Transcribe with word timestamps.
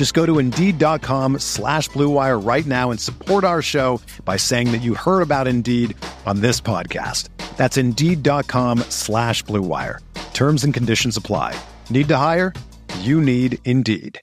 Just 0.00 0.14
go 0.14 0.24
to 0.24 0.38
Indeed.com 0.38 1.40
slash 1.40 1.90
BlueWire 1.90 2.42
right 2.42 2.64
now 2.64 2.90
and 2.90 2.98
support 2.98 3.44
our 3.44 3.60
show 3.60 4.00
by 4.24 4.38
saying 4.38 4.72
that 4.72 4.80
you 4.80 4.94
heard 4.94 5.20
about 5.20 5.46
Indeed 5.46 5.94
on 6.24 6.40
this 6.40 6.58
podcast. 6.58 7.28
That's 7.58 7.76
Indeed.com 7.76 8.78
slash 8.88 9.44
BlueWire. 9.44 9.98
Terms 10.32 10.64
and 10.64 10.72
conditions 10.72 11.18
apply. 11.18 11.54
Need 11.90 12.08
to 12.08 12.16
hire? 12.16 12.54
You 13.00 13.20
need 13.20 13.58
Indeed. 13.66 14.18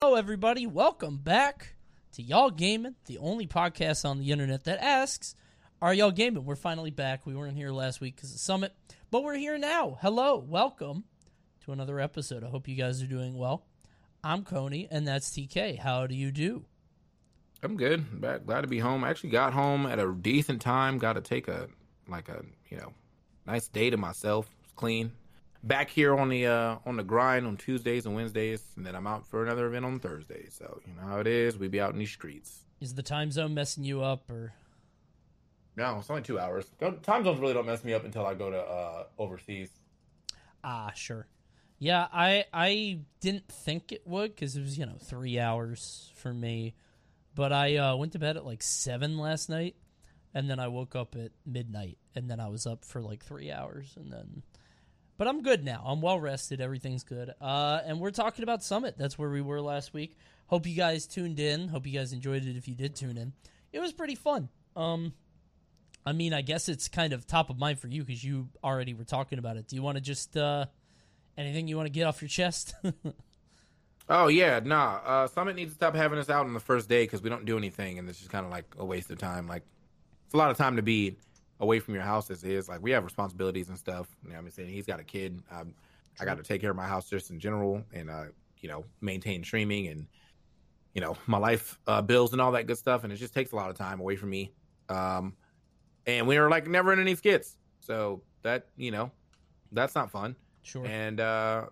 Hello, 0.00 0.14
everybody. 0.14 0.66
Welcome 0.66 1.18
back 1.18 1.74
to 2.12 2.22
Y'all 2.22 2.48
Gaming, 2.48 2.94
the 3.04 3.18
only 3.18 3.46
podcast 3.46 4.08
on 4.08 4.20
the 4.20 4.32
internet 4.32 4.64
that 4.64 4.82
asks, 4.82 5.34
Are 5.82 5.92
y'all 5.92 6.12
gaming? 6.12 6.46
We're 6.46 6.56
finally 6.56 6.90
back. 6.90 7.26
We 7.26 7.36
weren't 7.36 7.58
here 7.58 7.72
last 7.72 8.00
week 8.00 8.16
because 8.16 8.32
of 8.32 8.40
Summit, 8.40 8.72
but 9.10 9.22
we're 9.22 9.36
here 9.36 9.58
now. 9.58 9.98
Hello. 10.00 10.38
Welcome 10.38 11.04
to 11.64 11.72
another 11.72 12.00
episode. 12.00 12.44
I 12.44 12.48
hope 12.48 12.66
you 12.68 12.74
guys 12.76 13.02
are 13.02 13.06
doing 13.06 13.36
well. 13.36 13.64
I'm 14.24 14.44
Coney, 14.44 14.88
and 14.90 15.06
that's 15.06 15.30
TK. 15.30 15.78
How 15.78 16.06
do 16.06 16.14
you 16.14 16.30
do? 16.30 16.64
I'm 17.62 17.76
good. 17.76 18.20
Back, 18.20 18.44
glad 18.46 18.62
to 18.62 18.66
be 18.66 18.78
home. 18.78 19.04
I 19.04 19.10
actually 19.10 19.30
got 19.30 19.52
home 19.52 19.86
at 19.86 19.98
a 19.98 20.12
decent 20.12 20.60
time. 20.60 20.98
Got 20.98 21.12
to 21.14 21.20
take 21.20 21.48
a 21.48 21.68
like 22.08 22.28
a 22.28 22.42
you 22.68 22.76
know 22.76 22.92
nice 23.46 23.68
day 23.68 23.90
to 23.90 23.96
myself. 23.96 24.48
It's 24.64 24.72
clean. 24.72 25.12
Back 25.64 25.88
here 25.90 26.16
on 26.16 26.28
the 26.28 26.46
uh, 26.46 26.76
on 26.84 26.96
the 26.96 27.04
grind 27.04 27.46
on 27.46 27.56
Tuesdays 27.56 28.06
and 28.06 28.14
Wednesdays, 28.16 28.64
and 28.76 28.84
then 28.84 28.96
I'm 28.96 29.06
out 29.06 29.26
for 29.26 29.44
another 29.44 29.66
event 29.66 29.84
on 29.84 30.00
Thursday. 30.00 30.48
So 30.50 30.80
you 30.86 30.94
know 30.94 31.06
how 31.08 31.20
it 31.20 31.28
is. 31.28 31.56
We 31.56 31.68
be 31.68 31.80
out 31.80 31.92
in 31.92 31.98
these 32.00 32.10
streets. 32.10 32.64
Is 32.80 32.94
the 32.94 33.02
time 33.02 33.30
zone 33.30 33.54
messing 33.54 33.84
you 33.84 34.02
up, 34.02 34.28
or 34.28 34.52
No, 35.76 35.98
it's 36.00 36.10
only 36.10 36.22
two 36.22 36.40
hours. 36.40 36.66
Time 37.02 37.22
zones 37.22 37.38
really 37.38 37.54
don't 37.54 37.66
mess 37.66 37.84
me 37.84 37.94
up 37.94 38.04
until 38.04 38.26
I 38.26 38.34
go 38.34 38.50
to 38.50 38.58
uh, 38.58 39.04
overseas. 39.18 39.70
ah, 40.64 40.90
sure. 40.96 41.28
Yeah, 41.82 42.06
I 42.12 42.44
I 42.52 43.00
didn't 43.18 43.48
think 43.48 43.90
it 43.90 44.06
would 44.06 44.36
because 44.36 44.54
it 44.54 44.60
was 44.60 44.78
you 44.78 44.86
know 44.86 44.98
three 45.00 45.40
hours 45.40 46.12
for 46.14 46.32
me, 46.32 46.76
but 47.34 47.52
I 47.52 47.74
uh, 47.74 47.96
went 47.96 48.12
to 48.12 48.20
bed 48.20 48.36
at 48.36 48.46
like 48.46 48.62
seven 48.62 49.18
last 49.18 49.50
night, 49.50 49.74
and 50.32 50.48
then 50.48 50.60
I 50.60 50.68
woke 50.68 50.94
up 50.94 51.16
at 51.16 51.32
midnight, 51.44 51.98
and 52.14 52.30
then 52.30 52.38
I 52.38 52.46
was 52.46 52.68
up 52.68 52.84
for 52.84 53.02
like 53.02 53.24
three 53.24 53.50
hours, 53.50 53.94
and 53.96 54.12
then. 54.12 54.44
But 55.18 55.26
I'm 55.26 55.42
good 55.42 55.64
now. 55.64 55.82
I'm 55.84 56.00
well 56.00 56.20
rested. 56.20 56.60
Everything's 56.60 57.02
good. 57.02 57.32
Uh, 57.40 57.80
and 57.84 57.98
we're 57.98 58.12
talking 58.12 58.44
about 58.44 58.62
Summit. 58.62 58.94
That's 58.96 59.18
where 59.18 59.30
we 59.30 59.40
were 59.40 59.60
last 59.60 59.92
week. 59.92 60.16
Hope 60.46 60.68
you 60.68 60.76
guys 60.76 61.08
tuned 61.08 61.40
in. 61.40 61.66
Hope 61.66 61.84
you 61.84 61.98
guys 61.98 62.12
enjoyed 62.12 62.44
it. 62.44 62.56
If 62.56 62.68
you 62.68 62.76
did 62.76 62.94
tune 62.94 63.18
in, 63.18 63.32
it 63.72 63.80
was 63.80 63.92
pretty 63.92 64.14
fun. 64.14 64.50
Um, 64.76 65.14
I 66.06 66.12
mean, 66.12 66.32
I 66.32 66.42
guess 66.42 66.68
it's 66.68 66.86
kind 66.86 67.12
of 67.12 67.26
top 67.26 67.50
of 67.50 67.58
mind 67.58 67.80
for 67.80 67.88
you 67.88 68.04
because 68.04 68.22
you 68.22 68.50
already 68.62 68.94
were 68.94 69.04
talking 69.04 69.40
about 69.40 69.56
it. 69.56 69.66
Do 69.66 69.74
you 69.74 69.82
want 69.82 69.96
to 69.96 70.00
just 70.00 70.36
uh, 70.36 70.66
anything 71.36 71.68
you 71.68 71.76
want 71.76 71.86
to 71.86 71.92
get 71.92 72.04
off 72.04 72.20
your 72.20 72.28
chest? 72.28 72.74
Oh 74.08 74.28
yeah, 74.28 74.60
nah. 74.62 75.00
Uh, 75.04 75.26
Summit 75.26 75.56
needs 75.56 75.72
to 75.72 75.74
stop 75.76 75.94
having 75.94 76.18
us 76.18 76.28
out 76.28 76.44
on 76.44 76.54
the 76.54 76.60
first 76.60 76.88
day 76.88 77.04
because 77.04 77.22
we 77.22 77.30
don't 77.30 77.44
do 77.44 77.56
anything, 77.56 77.98
and 77.98 78.08
it's 78.08 78.18
just 78.18 78.30
kind 78.30 78.44
of 78.44 78.50
like 78.50 78.66
a 78.78 78.84
waste 78.84 79.10
of 79.10 79.18
time. 79.18 79.46
Like 79.46 79.62
it's 80.26 80.34
a 80.34 80.36
lot 80.36 80.50
of 80.50 80.56
time 80.56 80.76
to 80.76 80.82
be 80.82 81.16
away 81.60 81.78
from 81.78 81.94
your 81.94 82.02
house 82.02 82.30
as 82.30 82.42
is. 82.44 82.68
Like 82.68 82.82
we 82.82 82.90
have 82.90 83.04
responsibilities 83.04 83.68
and 83.68 83.78
stuff. 83.78 84.08
You 84.22 84.30
know, 84.30 84.36
what 84.36 84.44
I'm 84.44 84.50
saying 84.50 84.70
he's 84.70 84.86
got 84.86 85.00
a 85.00 85.04
kid. 85.04 85.40
Um, 85.50 85.74
I 86.20 86.24
got 86.24 86.36
to 86.36 86.42
take 86.42 86.60
care 86.60 86.70
of 86.70 86.76
my 86.76 86.86
house 86.86 87.08
just 87.08 87.30
in 87.30 87.38
general, 87.38 87.82
and 87.92 88.10
uh, 88.10 88.24
you 88.60 88.68
know, 88.68 88.84
maintain 89.00 89.44
streaming 89.44 89.86
and 89.86 90.06
you 90.94 91.00
know 91.00 91.16
my 91.26 91.38
life 91.38 91.78
uh, 91.86 92.02
bills 92.02 92.32
and 92.32 92.40
all 92.40 92.52
that 92.52 92.66
good 92.66 92.78
stuff. 92.78 93.04
And 93.04 93.12
it 93.12 93.16
just 93.16 93.32
takes 93.32 93.52
a 93.52 93.56
lot 93.56 93.70
of 93.70 93.78
time 93.78 94.00
away 94.00 94.16
from 94.16 94.30
me. 94.30 94.52
Um, 94.88 95.34
and 96.06 96.26
we 96.26 96.36
are 96.36 96.50
like 96.50 96.66
never 96.66 96.92
in 96.92 96.98
any 96.98 97.14
skits, 97.14 97.56
so 97.80 98.20
that 98.42 98.66
you 98.76 98.90
know, 98.90 99.12
that's 99.70 99.94
not 99.94 100.10
fun. 100.10 100.34
Sure. 100.62 100.86
And 100.86 101.20
uh 101.20 101.66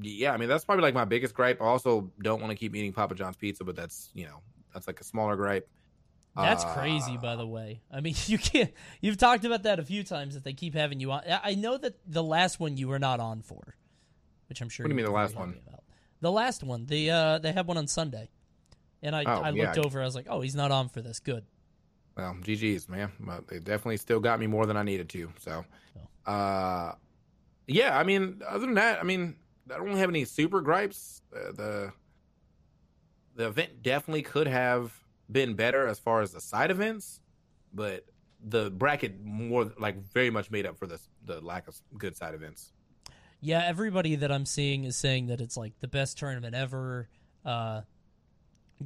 yeah, 0.00 0.32
I 0.32 0.36
mean 0.36 0.48
that's 0.48 0.64
probably 0.64 0.82
like 0.82 0.94
my 0.94 1.04
biggest 1.04 1.34
gripe. 1.34 1.60
I 1.60 1.66
also 1.66 2.10
don't 2.22 2.40
want 2.40 2.50
to 2.50 2.56
keep 2.56 2.74
eating 2.74 2.92
Papa 2.92 3.14
John's 3.14 3.36
pizza, 3.36 3.64
but 3.64 3.76
that's 3.76 4.10
you 4.14 4.24
know 4.26 4.40
that's 4.72 4.86
like 4.86 5.00
a 5.00 5.04
smaller 5.04 5.36
gripe. 5.36 5.68
That's 6.34 6.64
Uh, 6.64 6.72
crazy, 6.72 7.18
by 7.18 7.36
the 7.36 7.46
way. 7.46 7.82
I 7.92 8.00
mean, 8.00 8.14
you 8.26 8.38
can't. 8.38 8.72
You've 9.02 9.18
talked 9.18 9.44
about 9.44 9.64
that 9.64 9.78
a 9.78 9.84
few 9.84 10.02
times 10.02 10.32
that 10.34 10.44
they 10.44 10.54
keep 10.54 10.74
having 10.74 10.98
you 10.98 11.12
on. 11.12 11.22
I 11.44 11.54
know 11.54 11.76
that 11.76 11.96
the 12.06 12.22
last 12.22 12.58
one 12.58 12.78
you 12.78 12.88
were 12.88 12.98
not 12.98 13.20
on 13.20 13.42
for, 13.42 13.76
which 14.48 14.62
I'm 14.62 14.70
sure. 14.70 14.84
What 14.84 14.88
do 14.88 14.92
you 14.92 14.96
mean 14.96 15.04
the 15.04 15.12
last 15.12 15.36
one? 15.36 15.60
About. 15.66 15.84
The 16.22 16.32
last 16.32 16.62
one. 16.62 16.86
The 16.86 17.10
uh, 17.10 17.38
they 17.38 17.52
had 17.52 17.66
one 17.66 17.76
on 17.76 17.86
Sunday, 17.86 18.30
and 19.02 19.14
I 19.14 19.24
Oh, 19.24 19.42
I 19.42 19.50
looked 19.50 19.76
yeah. 19.76 19.82
over. 19.84 20.00
I 20.00 20.04
was 20.06 20.14
like, 20.14 20.26
oh, 20.30 20.40
he's 20.40 20.54
not 20.54 20.70
on 20.70 20.88
for 20.88 21.02
this. 21.02 21.20
Good. 21.20 21.44
Well, 22.16 22.34
GG's 22.42 22.88
man, 22.88 23.12
but 23.20 23.48
they 23.48 23.58
definitely 23.58 23.98
still 23.98 24.20
got 24.20 24.40
me 24.40 24.46
more 24.46 24.64
than 24.64 24.76
I 24.78 24.82
needed 24.84 25.10
to. 25.10 25.30
So, 25.38 25.64
uh, 26.26 26.92
yeah, 27.66 27.98
I 27.98 28.02
mean, 28.02 28.42
other 28.46 28.66
than 28.66 28.74
that, 28.74 29.00
I 29.00 29.02
mean, 29.04 29.36
I 29.72 29.78
don't 29.78 29.96
have 29.96 30.08
any 30.08 30.24
super 30.24 30.60
gripes. 30.60 31.22
Uh, 31.34 31.52
the 31.52 31.92
the 33.34 33.46
event 33.46 33.82
definitely 33.82 34.22
could 34.22 34.46
have 34.46 34.92
been 35.30 35.54
better 35.54 35.86
as 35.86 35.98
far 35.98 36.20
as 36.20 36.32
the 36.32 36.40
side 36.40 36.70
events, 36.70 37.20
but 37.72 38.04
the 38.44 38.70
bracket 38.70 39.24
more 39.24 39.72
like 39.78 40.02
very 40.12 40.30
much 40.30 40.50
made 40.50 40.66
up 40.66 40.76
for 40.76 40.86
the 40.86 41.00
the 41.24 41.40
lack 41.40 41.68
of 41.68 41.80
good 41.96 42.16
side 42.16 42.34
events. 42.34 42.72
Yeah, 43.40 43.64
everybody 43.64 44.16
that 44.16 44.30
I'm 44.30 44.46
seeing 44.46 44.84
is 44.84 44.96
saying 44.96 45.26
that 45.26 45.40
it's 45.40 45.56
like 45.56 45.72
the 45.80 45.88
best 45.88 46.16
tournament 46.16 46.54
ever, 46.54 47.08
uh, 47.44 47.80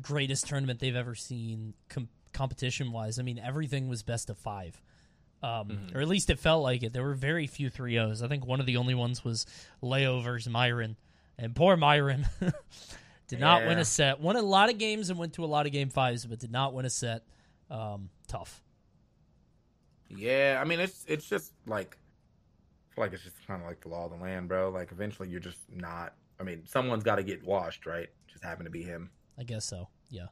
greatest 0.00 0.47
tournament 0.47 0.81
they've 0.81 0.97
ever 0.97 1.14
seen 1.14 1.75
com- 1.88 2.08
competition 2.32 2.91
wise. 2.91 3.19
I 3.19 3.22
mean, 3.22 3.38
everything 3.38 3.88
was 3.88 4.03
best 4.03 4.31
of 4.31 4.38
five, 4.38 4.81
um, 5.46 5.88
or 5.94 6.00
at 6.00 6.08
least 6.08 6.30
it 6.30 6.38
felt 6.38 6.62
like 6.62 6.82
it. 6.82 6.92
There 6.92 7.04
were 7.04 7.14
very 7.14 7.46
few 7.46 7.70
3-0s. 7.70 8.22
I 8.22 8.28
think 8.28 8.44
one 8.44 8.58
of 8.58 8.66
the 8.66 8.76
only 8.78 8.94
ones 8.94 9.24
was 9.24 9.46
Layovers 9.82 10.48
Myron, 10.48 10.96
and 11.38 11.54
poor 11.54 11.76
Myron 11.76 12.26
did 13.28 13.38
not 13.38 13.64
win 13.66 13.78
a 13.78 13.84
set. 13.84 14.20
Won 14.20 14.36
a 14.36 14.42
lot 14.42 14.70
of 14.70 14.78
games 14.78 15.08
and 15.08 15.18
went 15.18 15.34
to 15.34 15.44
a 15.44 15.46
lot 15.46 15.66
of 15.66 15.72
game 15.72 15.88
fives, 15.88 16.26
but 16.26 16.40
did 16.40 16.50
not 16.50 16.74
win 16.74 16.84
a 16.84 16.90
set. 16.90 17.22
Um, 17.70 18.10
tough. 18.26 18.62
Yeah, 20.08 20.58
I 20.60 20.64
mean 20.64 20.78
it's 20.78 21.04
it's 21.08 21.28
just 21.28 21.52
like 21.66 21.98
I 22.90 22.94
feel 22.94 23.04
like 23.04 23.12
it's 23.12 23.24
just 23.24 23.44
kind 23.46 23.60
of 23.60 23.66
like 23.66 23.80
the 23.80 23.88
law 23.88 24.04
of 24.04 24.12
the 24.12 24.16
land, 24.16 24.48
bro. 24.48 24.70
Like 24.70 24.92
eventually 24.92 25.28
you're 25.28 25.40
just 25.40 25.58
not. 25.72 26.14
I 26.38 26.44
mean, 26.44 26.62
someone's 26.66 27.02
got 27.02 27.16
to 27.16 27.22
get 27.22 27.44
washed, 27.44 27.86
right? 27.86 28.08
Just 28.28 28.44
happened 28.44 28.66
to 28.66 28.70
be 28.70 28.82
him. 28.82 29.10
I 29.38 29.42
guess 29.42 29.64
so. 29.64 29.88
Yeah, 30.10 30.26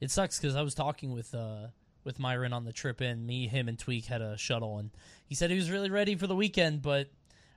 it 0.00 0.10
sucks 0.10 0.38
because 0.38 0.54
I 0.54 0.62
was 0.62 0.74
talking 0.74 1.12
with 1.12 1.34
uh 1.34 1.68
with 2.04 2.18
Myron 2.18 2.52
on 2.52 2.64
the 2.64 2.72
trip 2.72 3.00
in. 3.00 3.26
Me, 3.26 3.46
him, 3.48 3.68
and 3.68 3.78
Tweak 3.78 4.06
had 4.06 4.22
a 4.22 4.36
shuttle, 4.36 4.78
and 4.78 4.90
he 5.26 5.34
said 5.34 5.50
he 5.50 5.56
was 5.56 5.70
really 5.70 5.90
ready 5.90 6.14
for 6.16 6.26
the 6.26 6.34
weekend, 6.36 6.82
but 6.82 7.08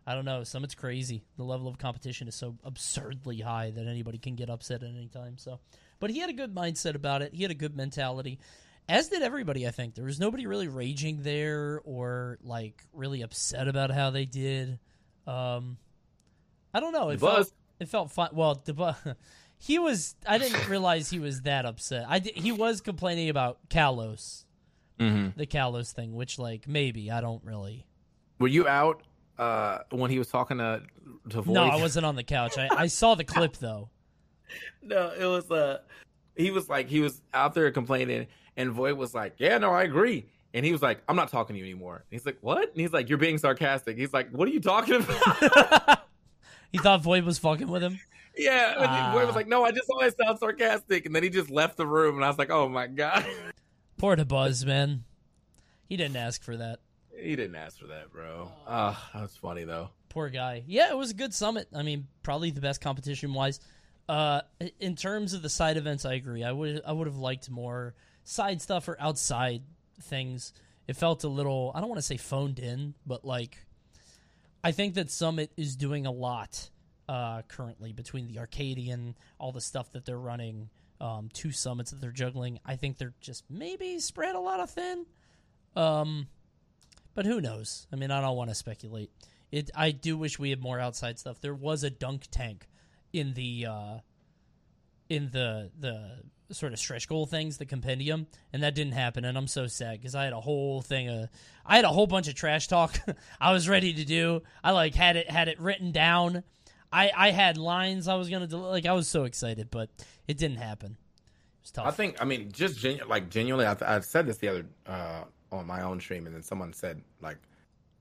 I 0.08 0.14
don't 0.14 0.26
know. 0.26 0.44
Summit's 0.44 0.76
crazy. 0.76 1.24
The 1.38 1.44
level 1.44 1.68
of 1.68 1.78
competition 1.78 2.28
is 2.28 2.36
so 2.36 2.56
absurdly 2.64 3.40
high 3.40 3.72
that 3.72 3.88
anybody 3.88 4.18
can 4.18 4.36
get 4.36 4.50
upset 4.50 4.84
at 4.84 4.90
any 4.90 5.08
time. 5.08 5.38
So, 5.38 5.60
but 6.00 6.12
he 6.12 6.20
had 6.20 6.30
a 6.30 6.34
good 6.34 6.54
mindset 6.54 6.96
about 6.96 7.22
it. 7.22 7.34
He 7.34 7.42
had 7.42 7.52
a 7.52 7.56
good 7.56 7.76
mentality. 7.76 8.40
As 8.88 9.08
did 9.08 9.24
everybody, 9.24 9.68
I 9.68 9.72
think. 9.72 9.96
There 9.96 10.06
was 10.06 10.20
nobody 10.20 10.46
really 10.46 10.68
raging 10.68 11.24
there 11.24 11.82
or 11.86 12.38
like 12.44 12.84
really 12.94 13.24
upset 13.24 13.68
about 13.68 13.90
how 13.90 14.12
they 14.12 14.26
did. 14.26 14.78
Um, 15.26 15.78
I 16.72 16.80
don't 16.80 16.94
know. 16.94 17.10
It 17.10 17.20
felt, 17.20 17.36
Buzz. 17.38 17.54
it 17.80 17.90
felt 17.90 18.12
fun. 18.12 18.30
Well, 18.34 18.58
DeBu- 18.64 19.16
he 19.66 19.80
was. 19.80 20.16
I 20.28 20.38
didn't 20.38 20.70
realize 20.70 21.10
he 21.10 21.18
was 21.18 21.42
that 21.42 21.66
upset. 21.66 22.06
I 22.08 22.20
he 22.20 22.52
was 22.52 22.82
complaining 22.82 23.30
about 23.30 23.58
Kalos, 23.68 24.44
Mm-hmm. 25.00 25.38
the 25.38 25.48
Kalos 25.48 25.92
thing, 25.92 26.14
which 26.14 26.38
like 26.38 26.68
maybe 26.68 27.10
I 27.10 27.20
don't 27.20 27.44
really. 27.44 27.88
Were 28.40 28.48
you 28.48 28.68
out 28.68 29.02
uh, 29.40 29.80
when 29.90 30.12
he 30.12 30.20
was 30.20 30.28
talking 30.28 30.60
to 30.60 30.84
to 31.30 31.42
Void? 31.42 31.54
No, 31.56 31.64
I 31.64 31.78
wasn't 31.78 32.06
on 32.06 32.16
the 32.16 32.24
couch. 32.24 32.60
I, 32.60 32.70
I 32.72 32.88
saw 32.88 33.16
the 33.16 33.24
clip 33.24 33.58
though. 33.58 33.90
no, 34.84 35.12
it 35.20 35.26
was 35.26 35.50
uh, 35.50 35.80
he 36.36 36.52
was 36.52 36.70
like 36.70 36.88
he 36.88 37.00
was 37.00 37.24
out 37.34 37.56
there 37.56 37.72
complaining, 37.72 38.28
and 38.56 38.72
Void 38.72 38.94
was 38.98 39.16
like, 39.16 39.34
"Yeah, 39.40 39.58
no, 39.58 39.72
I 39.72 39.82
agree." 39.82 40.28
And 40.54 40.64
he 40.66 40.72
was 40.72 40.82
like, 40.82 41.02
I'm 41.10 41.18
not 41.18 41.28
talking 41.28 41.56
to 41.56 41.60
you 41.60 41.66
anymore. 41.66 41.96
And 41.96 42.06
he's 42.12 42.26
like, 42.26 42.38
What? 42.40 42.72
And 42.72 42.80
he's 42.80 42.94
like, 42.94 43.10
You're 43.10 43.18
being 43.18 43.38
sarcastic. 43.38 43.98
He's 43.98 44.14
like, 44.14 44.30
What 44.30 44.48
are 44.48 44.52
you 44.52 44.62
talking 44.62 44.96
about? 44.96 46.00
he 46.72 46.78
thought 46.78 47.02
Void 47.04 47.26
was 47.26 47.38
fucking 47.40 47.68
with 47.68 47.84
him. 47.84 48.00
Yeah. 48.38 48.74
And 48.76 48.86
Ah. 48.86 49.12
Void 49.14 49.28
was 49.28 49.36
like, 49.36 49.48
No, 49.48 49.64
I 49.64 49.72
just 49.72 49.90
always 49.90 50.14
sound 50.22 50.40
sarcastic. 50.40 51.06
And 51.06 51.16
then 51.16 51.24
he 51.24 51.30
just 51.30 51.50
left 51.50 51.78
the 51.78 51.88
room. 51.88 52.16
And 52.16 52.26
I 52.26 52.28
was 52.28 52.38
like, 52.38 52.50
Oh 52.50 52.68
my 52.70 52.88
God. 52.88 53.26
Poor 53.98 54.16
Buzz, 54.18 54.66
man. 54.66 55.04
He 55.88 55.98
didn't 55.98 56.18
ask 56.18 56.44
for 56.44 56.58
that. 56.58 56.80
he 57.18 57.36
didn't 57.36 57.56
ask 57.56 57.80
for 57.80 57.88
that, 57.88 58.12
bro. 58.12 58.52
Ah, 58.68 59.10
that's 59.14 59.38
funny 59.38 59.64
though. 59.64 59.90
Poor 60.10 60.30
guy. 60.30 60.64
Yeah, 60.68 60.90
it 60.90 60.98
was 60.98 61.12
a 61.12 61.14
good 61.14 61.34
summit. 61.34 61.68
I 61.76 61.84
mean, 61.84 62.08
probably 62.24 62.52
the 62.52 62.62
best 62.62 62.82
competition 62.82 63.34
wise. 63.34 63.60
Uh, 64.08 64.42
in 64.80 64.96
terms 64.96 65.34
of 65.34 65.42
the 65.42 65.50
side 65.50 65.78
events, 65.78 66.06
I 66.06 66.14
agree. 66.14 66.44
I 66.44 66.52
would 66.52 66.82
I 66.86 66.92
would 66.92 67.08
have 67.08 67.18
liked 67.18 67.50
more 67.50 67.94
side 68.24 68.62
stuff 68.62 68.88
or 68.88 68.98
outside 69.00 69.62
things. 70.02 70.54
It 70.88 70.96
felt 70.96 71.24
a 71.24 71.28
little 71.28 71.72
I 71.74 71.80
don't 71.80 71.90
want 71.90 72.00
to 72.00 72.06
say 72.06 72.18
phoned 72.18 72.60
in, 72.60 72.94
but 73.06 73.24
like 73.26 73.58
I 74.64 74.72
think 74.72 74.96
that 74.96 75.10
Summit 75.12 75.52
is 75.58 75.76
doing 75.76 76.06
a 76.06 76.12
lot 76.12 76.70
uh, 77.08 77.42
currently 77.48 77.94
between 77.94 78.28
the 78.28 78.40
Arcadian, 78.40 79.16
all 79.40 79.52
the 79.52 79.62
stuff 79.62 79.92
that 79.94 80.06
they're 80.06 80.18
running, 80.18 80.70
um, 81.00 81.30
two 81.34 81.52
summits 81.52 81.92
that 81.92 82.02
they're 82.02 82.12
juggling. 82.12 82.60
I 82.66 82.76
think 82.76 82.98
they're 82.98 83.14
just 83.22 83.44
maybe 83.50 84.00
spread 84.00 84.36
a 84.36 84.40
lot 84.40 84.60
of 84.60 84.70
thin. 84.70 85.06
Um, 85.76 86.28
but 87.14 87.26
who 87.26 87.42
knows? 87.42 87.88
I 87.92 87.96
mean, 87.96 88.12
I 88.12 88.22
don't 88.22 88.36
want 88.36 88.50
to 88.50 88.56
speculate. 88.56 89.10
It. 89.52 89.72
I 89.76 89.92
do 89.92 90.18
wish 90.18 90.40
we 90.40 90.50
had 90.50 90.62
more 90.62 90.80
outside 90.80 91.20
stuff. 91.20 91.40
There 91.40 91.54
was 91.54 91.84
a 91.84 91.90
dunk 91.90 92.28
tank 92.32 92.68
in 93.14 93.34
the 93.34 93.68
uh, 93.68 93.98
in 95.10 95.30
the 95.32 95.72
the 95.80 96.24
sort 96.52 96.74
of 96.74 96.80
stretch 96.80 97.08
goal 97.08 97.26
things, 97.26 97.58
the 97.58 97.66
compendium, 97.66 98.28
and 98.54 98.64
that 98.64 98.76
didn't 98.76 98.94
happen. 98.94 99.26
And 99.26 99.38
I'm 99.38 99.48
so 99.48 99.68
sad 99.68 100.00
because 100.00 100.16
I 100.16 100.26
had 100.26 100.34
a 100.34 100.42
whole 100.42 100.82
thing 100.82 101.10
of 101.10 101.30
I 101.66 101.76
had 101.78 101.86
a 101.86 101.90
whole 101.90 102.08
bunch 102.08 102.28
of 102.28 102.36
trash 102.36 102.68
talk 102.68 103.00
I 103.42 103.52
was 103.52 103.70
ready 103.70 103.94
to 103.94 104.06
do. 104.06 104.42
I 104.64 104.72
like 104.72 104.96
had 104.96 105.16
it 105.16 105.30
had 105.30 105.48
it 105.48 105.60
written 105.60 105.92
down. 105.92 106.44
I 106.96 107.12
I 107.16 107.32
had 107.32 107.58
lines 107.58 108.08
I 108.08 108.16
was 108.16 108.30
gonna. 108.30 108.48
Like 108.56 108.86
I 108.86 108.94
was 108.94 109.08
so 109.08 109.26
excited, 109.26 109.70
but 109.70 109.90
it 110.28 110.38
didn't 110.38 110.58
happen. 110.58 110.92
It 110.92 111.62
was 111.62 111.72
tough. 111.72 111.88
I 111.88 111.92
think, 111.92 112.22
I 112.22 112.26
mean, 112.26 112.52
just 112.52 112.80
genu- 112.80 113.06
like 113.06 113.30
genuinely, 113.30 113.66
I, 113.66 113.76
I 113.86 114.00
said 114.00 114.26
this 114.26 114.38
the 114.38 114.48
other 114.48 114.66
uh, 114.88 115.24
on 115.52 115.68
my 115.68 115.82
own 115.82 116.00
stream, 116.00 116.26
and 116.26 116.34
then 116.34 116.42
someone 116.42 116.72
said 116.72 117.02
like 117.22 117.38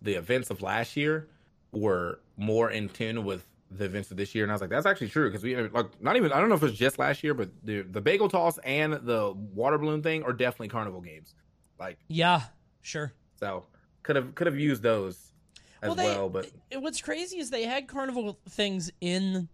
the 0.00 0.14
events 0.14 0.50
of 0.50 0.62
last 0.62 0.96
year 0.96 1.28
were 1.72 2.20
more 2.36 2.70
in 2.70 2.88
tune 2.88 3.24
with 3.24 3.44
the 3.68 3.84
events 3.84 4.12
of 4.12 4.16
this 4.16 4.32
year, 4.32 4.44
and 4.44 4.52
I 4.52 4.54
was 4.54 4.60
like, 4.60 4.70
that's 4.70 4.86
actually 4.86 5.08
true 5.08 5.28
because 5.28 5.42
we 5.42 5.56
like 5.56 6.00
not 6.00 6.16
even 6.16 6.30
I 6.32 6.38
don't 6.38 6.48
know 6.48 6.54
if 6.54 6.62
it 6.62 6.66
was 6.66 6.78
just 6.78 6.98
last 6.98 7.24
year, 7.24 7.34
but 7.34 7.50
the 7.64 7.82
the 7.82 8.00
bagel 8.00 8.28
toss 8.28 8.58
and 8.58 8.92
the 8.92 9.32
water 9.52 9.76
balloon 9.76 10.02
thing 10.02 10.22
are 10.22 10.32
definitely 10.32 10.68
carnival 10.68 11.00
games, 11.00 11.34
like 11.80 11.98
yeah, 12.06 12.42
sure. 12.80 13.12
so 13.40 13.66
could 14.04 14.14
have 14.14 14.36
could 14.36 14.46
have 14.46 14.58
used 14.58 14.82
those 14.82 15.33
as 15.84 15.96
Well, 15.96 15.96
well, 15.96 16.28
they- 16.30 16.50
but 16.72 16.82
what's 16.82 17.00
crazy 17.00 17.38
is 17.38 17.50
they 17.50 17.64
had 17.64 17.86
carnival 17.88 18.38
things 18.48 18.90
in 19.00 19.48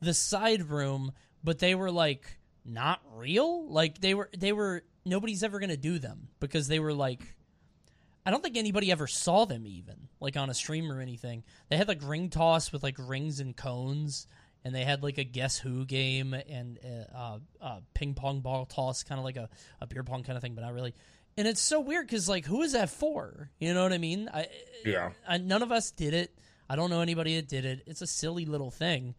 the 0.00 0.14
side 0.14 0.62
room, 0.70 1.12
but 1.42 1.58
they 1.58 1.74
were 1.74 1.90
like 1.90 2.38
not 2.64 3.00
real. 3.14 3.68
Like 3.70 4.00
they 4.00 4.14
were 4.14 4.28
they 4.36 4.52
were 4.52 4.84
nobody's 5.04 5.42
ever 5.42 5.58
gonna 5.58 5.76
do 5.76 5.98
them 5.98 6.28
because 6.40 6.68
they 6.68 6.78
were 6.80 6.92
like 6.92 7.34
I 8.26 8.30
don't 8.30 8.42
think 8.42 8.56
anybody 8.58 8.92
ever 8.92 9.06
saw 9.06 9.46
them 9.46 9.66
even 9.66 10.08
like 10.20 10.36
on 10.36 10.50
a 10.50 10.54
stream 10.54 10.92
or 10.92 11.00
anything. 11.00 11.44
They 11.70 11.76
had 11.78 11.88
like 11.88 12.00
ring 12.02 12.28
toss 12.28 12.72
with 12.72 12.82
like 12.82 12.96
rings 12.98 13.40
and 13.40 13.56
cones, 13.56 14.26
and 14.64 14.74
they 14.74 14.84
had 14.84 15.02
like 15.02 15.16
a 15.16 15.24
guess 15.24 15.56
who 15.56 15.86
game 15.86 16.34
and 16.34 16.78
uh, 16.84 17.16
uh, 17.16 17.38
uh, 17.60 17.80
ping 17.94 18.12
pong 18.14 18.40
ball 18.40 18.66
toss, 18.66 19.02
kind 19.02 19.18
of 19.18 19.24
like 19.24 19.36
a, 19.36 19.48
a 19.80 19.86
beer 19.86 20.02
pong 20.04 20.24
kind 20.24 20.36
of 20.36 20.42
thing, 20.42 20.54
but 20.54 20.60
not 20.62 20.74
really. 20.74 20.94
And 21.38 21.46
it's 21.46 21.60
so 21.60 21.78
weird 21.78 22.06
because 22.06 22.28
like 22.28 22.44
who 22.44 22.62
is 22.62 22.72
that 22.72 22.90
for? 22.90 23.48
You 23.60 23.72
know 23.72 23.84
what 23.84 23.92
I 23.92 23.98
mean? 23.98 24.28
I, 24.34 24.48
yeah, 24.84 25.10
I, 25.26 25.38
none 25.38 25.62
of 25.62 25.70
us 25.70 25.92
did 25.92 26.12
it. 26.12 26.36
I 26.68 26.74
don't 26.74 26.90
know 26.90 27.00
anybody 27.00 27.36
that 27.36 27.48
did 27.48 27.64
it. 27.64 27.84
It's 27.86 28.02
a 28.02 28.08
silly 28.08 28.44
little 28.44 28.72
thing. 28.72 29.14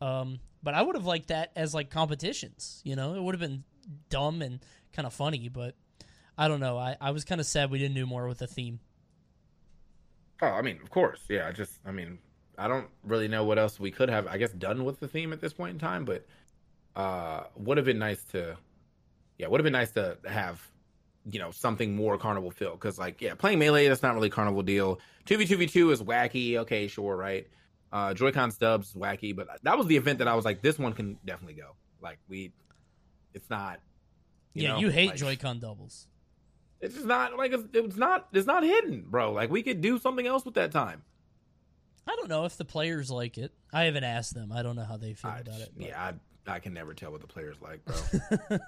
Um, 0.00 0.38
but 0.62 0.74
I 0.74 0.82
would 0.82 0.94
have 0.94 1.04
liked 1.04 1.28
that 1.28 1.50
as 1.56 1.74
like 1.74 1.90
competitions. 1.90 2.80
You 2.84 2.94
know, 2.94 3.14
it 3.14 3.22
would 3.22 3.34
have 3.34 3.40
been 3.40 3.64
dumb 4.08 4.40
and 4.40 4.60
kind 4.92 5.04
of 5.04 5.12
funny. 5.12 5.48
But 5.48 5.74
I 6.38 6.46
don't 6.46 6.60
know. 6.60 6.78
I, 6.78 6.96
I 7.00 7.10
was 7.10 7.24
kind 7.24 7.40
of 7.40 7.46
sad 7.46 7.72
we 7.72 7.80
didn't 7.80 7.96
do 7.96 8.06
more 8.06 8.28
with 8.28 8.38
the 8.38 8.46
theme. 8.46 8.78
Oh, 10.40 10.46
I 10.46 10.62
mean, 10.62 10.78
of 10.80 10.90
course, 10.90 11.20
yeah. 11.28 11.48
I 11.48 11.52
just, 11.52 11.72
I 11.84 11.90
mean, 11.90 12.18
I 12.56 12.68
don't 12.68 12.86
really 13.02 13.26
know 13.28 13.44
what 13.44 13.58
else 13.58 13.80
we 13.80 13.90
could 13.90 14.10
have, 14.10 14.28
I 14.28 14.38
guess, 14.38 14.52
done 14.52 14.84
with 14.84 15.00
the 15.00 15.08
theme 15.08 15.32
at 15.32 15.40
this 15.40 15.52
point 15.52 15.72
in 15.72 15.78
time, 15.80 16.04
but 16.04 16.24
uh, 16.94 17.44
would 17.56 17.78
have 17.78 17.86
been 17.86 17.98
nice 17.98 18.22
to, 18.26 18.56
yeah, 19.38 19.48
would 19.48 19.60
have 19.60 19.64
been 19.64 19.72
nice 19.72 19.90
to 19.92 20.18
have, 20.24 20.60
you 21.30 21.38
know, 21.38 21.50
something 21.50 21.96
more 21.96 22.18
carnival 22.18 22.50
feel. 22.50 22.72
Because, 22.72 22.98
like, 22.98 23.20
yeah, 23.20 23.34
playing 23.34 23.58
melee, 23.58 23.88
that's 23.88 24.02
not 24.02 24.14
really 24.14 24.30
carnival 24.30 24.62
deal. 24.62 25.00
Two 25.24 25.36
v 25.38 25.46
two 25.46 25.56
v 25.56 25.66
two 25.66 25.90
is 25.90 26.02
wacky. 26.02 26.56
Okay, 26.58 26.86
sure, 26.88 27.16
right. 27.16 27.46
Uh, 27.92 28.12
Joy-Con 28.12 28.50
stubs 28.50 28.92
wacky, 28.94 29.34
but 29.34 29.46
that 29.62 29.78
was 29.78 29.86
the 29.86 29.96
event 29.96 30.18
that 30.18 30.26
I 30.28 30.34
was 30.34 30.44
like, 30.44 30.62
this 30.62 30.78
one 30.78 30.92
can 30.94 31.16
definitely 31.24 31.54
go. 31.54 31.76
Like, 32.00 32.18
we, 32.28 32.52
it's 33.34 33.48
not. 33.48 33.80
yeah, 34.52 34.72
know, 34.72 34.78
you 34.80 34.88
hate 34.90 35.10
like- 35.10 35.16
Joy-Con 35.18 35.60
doubles. 35.60 36.08
It's 36.80 36.94
just 36.94 37.06
not 37.06 37.38
like 37.38 37.52
it's, 37.52 37.62
it's 37.72 37.96
not 37.96 38.28
it's 38.34 38.46
not 38.46 38.62
hidden, 38.62 39.06
bro. 39.08 39.32
Like 39.32 39.48
we 39.48 39.62
could 39.62 39.80
do 39.80 39.98
something 39.98 40.26
else 40.26 40.44
with 40.44 40.54
that 40.54 40.70
time. 40.70 41.02
I 42.06 42.14
don't 42.16 42.28
know 42.28 42.44
if 42.44 42.58
the 42.58 42.66
players 42.66 43.10
like 43.10 43.38
it. 43.38 43.52
I 43.72 43.84
haven't 43.84 44.04
asked 44.04 44.34
them. 44.34 44.52
I 44.52 44.62
don't 44.62 44.76
know 44.76 44.84
how 44.84 44.98
they 44.98 45.14
feel 45.14 45.30
I- 45.30 45.38
about 45.38 45.60
it. 45.60 45.70
but- 45.74 45.86
yeah, 45.86 45.98
I, 46.02 46.12
I 46.46 46.58
can 46.58 46.74
never 46.74 46.94
tell 46.94 47.10
what 47.10 47.20
the 47.20 47.26
players 47.26 47.56
like, 47.62 47.84
bro. 47.84 48.58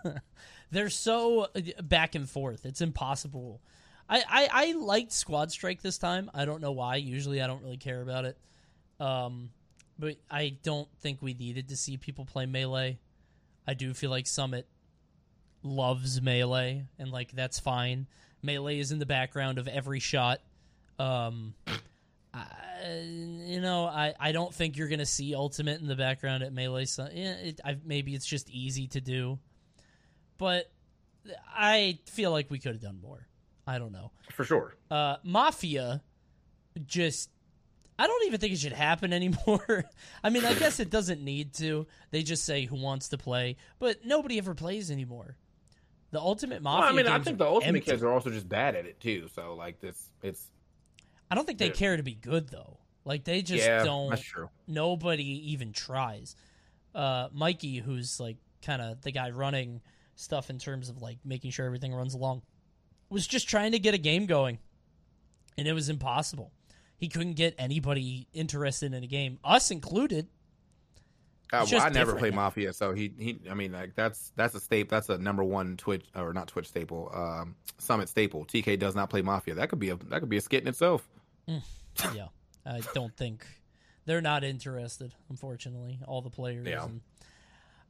They're 0.70 0.90
so 0.90 1.42
uh, 1.54 1.82
back 1.82 2.14
and 2.14 2.28
forth. 2.28 2.64
It's 2.64 2.80
impossible. 2.80 3.60
I, 4.08 4.22
I, 4.28 4.48
I 4.52 4.72
liked 4.72 5.12
Squad 5.12 5.50
Strike 5.50 5.82
this 5.82 5.98
time. 5.98 6.30
I 6.32 6.44
don't 6.44 6.60
know 6.60 6.72
why. 6.72 6.96
Usually 6.96 7.42
I 7.42 7.46
don't 7.46 7.62
really 7.62 7.76
care 7.76 8.00
about 8.00 8.24
it. 8.24 8.38
Um, 9.00 9.50
but 9.98 10.16
I 10.30 10.56
don't 10.62 10.88
think 11.00 11.22
we 11.22 11.34
needed 11.34 11.68
to 11.68 11.76
see 11.76 11.96
people 11.96 12.24
play 12.24 12.46
Melee. 12.46 12.98
I 13.66 13.74
do 13.74 13.94
feel 13.94 14.10
like 14.10 14.26
Summit 14.26 14.66
loves 15.62 16.22
Melee, 16.22 16.84
and 16.98 17.10
like 17.10 17.32
that's 17.32 17.58
fine. 17.58 18.06
Melee 18.42 18.78
is 18.78 18.92
in 18.92 18.98
the 18.98 19.06
background 19.06 19.58
of 19.58 19.66
every 19.66 19.98
shot. 19.98 20.40
Um, 20.98 21.54
I, 22.36 23.00
you 23.02 23.60
know, 23.60 23.86
I, 23.86 24.14
I 24.18 24.32
don't 24.32 24.52
think 24.52 24.76
you're 24.76 24.88
gonna 24.88 25.06
see 25.06 25.34
Ultimate 25.34 25.80
in 25.80 25.86
the 25.86 25.96
background 25.96 26.42
at 26.42 26.52
Melee. 26.52 26.84
So, 26.84 27.08
yeah, 27.12 27.32
it, 27.32 27.60
I, 27.64 27.76
maybe 27.84 28.14
it's 28.14 28.26
just 28.26 28.50
easy 28.50 28.86
to 28.88 29.00
do, 29.00 29.38
but 30.38 30.70
I 31.48 31.98
feel 32.06 32.30
like 32.30 32.50
we 32.50 32.58
could 32.58 32.72
have 32.72 32.82
done 32.82 33.00
more. 33.00 33.26
I 33.66 33.78
don't 33.78 33.92
know. 33.92 34.12
For 34.32 34.44
sure. 34.44 34.76
Uh, 34.90 35.16
Mafia, 35.24 36.02
just 36.84 37.30
I 37.98 38.06
don't 38.06 38.26
even 38.26 38.38
think 38.38 38.52
it 38.52 38.58
should 38.58 38.72
happen 38.72 39.12
anymore. 39.12 39.84
I 40.22 40.30
mean, 40.30 40.44
I 40.44 40.54
guess 40.58 40.80
it 40.80 40.90
doesn't 40.90 41.22
need 41.22 41.54
to. 41.54 41.86
They 42.10 42.22
just 42.22 42.44
say 42.44 42.64
who 42.64 42.76
wants 42.76 43.08
to 43.08 43.18
play, 43.18 43.56
but 43.78 44.04
nobody 44.04 44.38
ever 44.38 44.54
plays 44.54 44.90
anymore. 44.90 45.36
The 46.12 46.20
Ultimate 46.20 46.62
Mafia. 46.62 46.80
Well, 46.80 46.92
I 46.92 46.96
mean, 46.96 47.06
I 47.08 47.18
think 47.18 47.38
the 47.38 47.46
ultimate 47.46 47.68
empty. 47.68 47.90
kids 47.90 48.02
are 48.02 48.12
also 48.12 48.30
just 48.30 48.48
bad 48.48 48.76
at 48.76 48.86
it 48.86 49.00
too. 49.00 49.28
So 49.34 49.54
like 49.54 49.80
this, 49.80 50.10
it's 50.22 50.50
I 51.30 51.34
don't 51.34 51.46
think 51.46 51.58
they 51.58 51.70
care 51.70 51.96
to 51.96 52.02
be 52.02 52.14
good 52.14 52.48
though. 52.48 52.78
Like 53.04 53.24
they 53.24 53.42
just 53.42 53.64
yeah, 53.64 53.84
don't. 53.84 54.10
that's 54.10 54.22
true. 54.22 54.48
nobody 54.66 55.52
even 55.52 55.72
tries. 55.72 56.34
Uh, 56.94 57.28
Mikey, 57.32 57.78
who's 57.78 58.18
like 58.18 58.36
kind 58.62 58.82
of 58.82 59.00
the 59.02 59.12
guy 59.12 59.30
running 59.30 59.80
stuff 60.16 60.50
in 60.50 60.58
terms 60.58 60.88
of 60.88 61.00
like 61.00 61.18
making 61.24 61.52
sure 61.52 61.66
everything 61.66 61.94
runs 61.94 62.14
along, 62.14 62.42
was 63.08 63.26
just 63.26 63.48
trying 63.48 63.72
to 63.72 63.78
get 63.78 63.94
a 63.94 63.98
game 63.98 64.26
going, 64.26 64.58
and 65.56 65.68
it 65.68 65.72
was 65.72 65.88
impossible. 65.88 66.52
He 66.98 67.08
couldn't 67.08 67.34
get 67.34 67.54
anybody 67.58 68.26
interested 68.32 68.92
in 68.92 69.04
a 69.04 69.06
game, 69.06 69.38
us 69.44 69.70
included. 69.70 70.28
Uh, 71.52 71.64
well, 71.70 71.82
I 71.82 71.90
never 71.90 72.16
play 72.16 72.30
now. 72.30 72.36
Mafia, 72.36 72.72
so 72.72 72.92
he 72.92 73.12
he. 73.18 73.38
I 73.48 73.54
mean, 73.54 73.70
like 73.70 73.94
that's 73.94 74.32
that's 74.34 74.56
a 74.56 74.60
staple. 74.60 74.90
That's 74.90 75.08
a 75.10 75.18
number 75.18 75.44
one 75.44 75.76
Twitch 75.76 76.06
or 76.16 76.32
not 76.32 76.48
Twitch 76.48 76.66
staple. 76.66 77.08
Um, 77.14 77.54
Summit 77.78 78.08
staple. 78.08 78.44
TK 78.46 78.78
does 78.80 78.96
not 78.96 79.10
play 79.10 79.22
Mafia. 79.22 79.54
That 79.54 79.68
could 79.68 79.78
be 79.78 79.90
a 79.90 79.96
that 79.96 80.18
could 80.20 80.28
be 80.28 80.38
a 80.38 80.40
skit 80.40 80.62
in 80.62 80.68
itself. 80.68 81.08
Mm. 81.48 81.62
yeah, 82.14 82.28
I 82.64 82.80
don't 82.94 83.16
think 83.16 83.46
they're 84.04 84.20
not 84.20 84.44
interested. 84.44 85.14
Unfortunately, 85.28 85.98
all 86.06 86.22
the 86.22 86.30
players. 86.30 86.66
Yeah. 86.66 86.84
And 86.84 87.00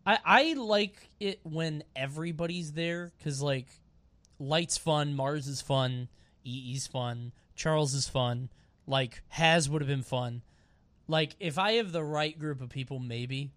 I 0.04 0.18
I 0.24 0.52
like 0.54 1.10
it 1.20 1.40
when 1.42 1.84
everybody's 1.94 2.72
there 2.72 3.12
because 3.16 3.40
like 3.42 3.68
Light's 4.38 4.76
fun, 4.76 5.14
Mars 5.14 5.46
is 5.46 5.60
fun, 5.60 6.08
EE's 6.44 6.86
fun, 6.86 7.32
Charles 7.54 7.94
is 7.94 8.08
fun. 8.08 8.50
Like 8.86 9.22
Has 9.28 9.68
would 9.68 9.82
have 9.82 9.88
been 9.88 10.02
fun. 10.02 10.42
Like 11.08 11.36
if 11.40 11.58
I 11.58 11.74
have 11.74 11.92
the 11.92 12.04
right 12.04 12.38
group 12.38 12.60
of 12.60 12.68
people, 12.68 12.98
maybe. 12.98 13.50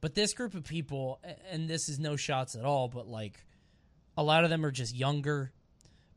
But 0.00 0.14
this 0.14 0.32
group 0.32 0.54
of 0.54 0.64
people, 0.64 1.20
and 1.50 1.68
this 1.68 1.90
is 1.90 1.98
no 1.98 2.16
shots 2.16 2.54
at 2.54 2.64
all, 2.64 2.88
but 2.88 3.06
like 3.06 3.44
a 4.16 4.22
lot 4.22 4.44
of 4.44 4.50
them 4.50 4.64
are 4.64 4.70
just 4.70 4.94
younger 4.94 5.52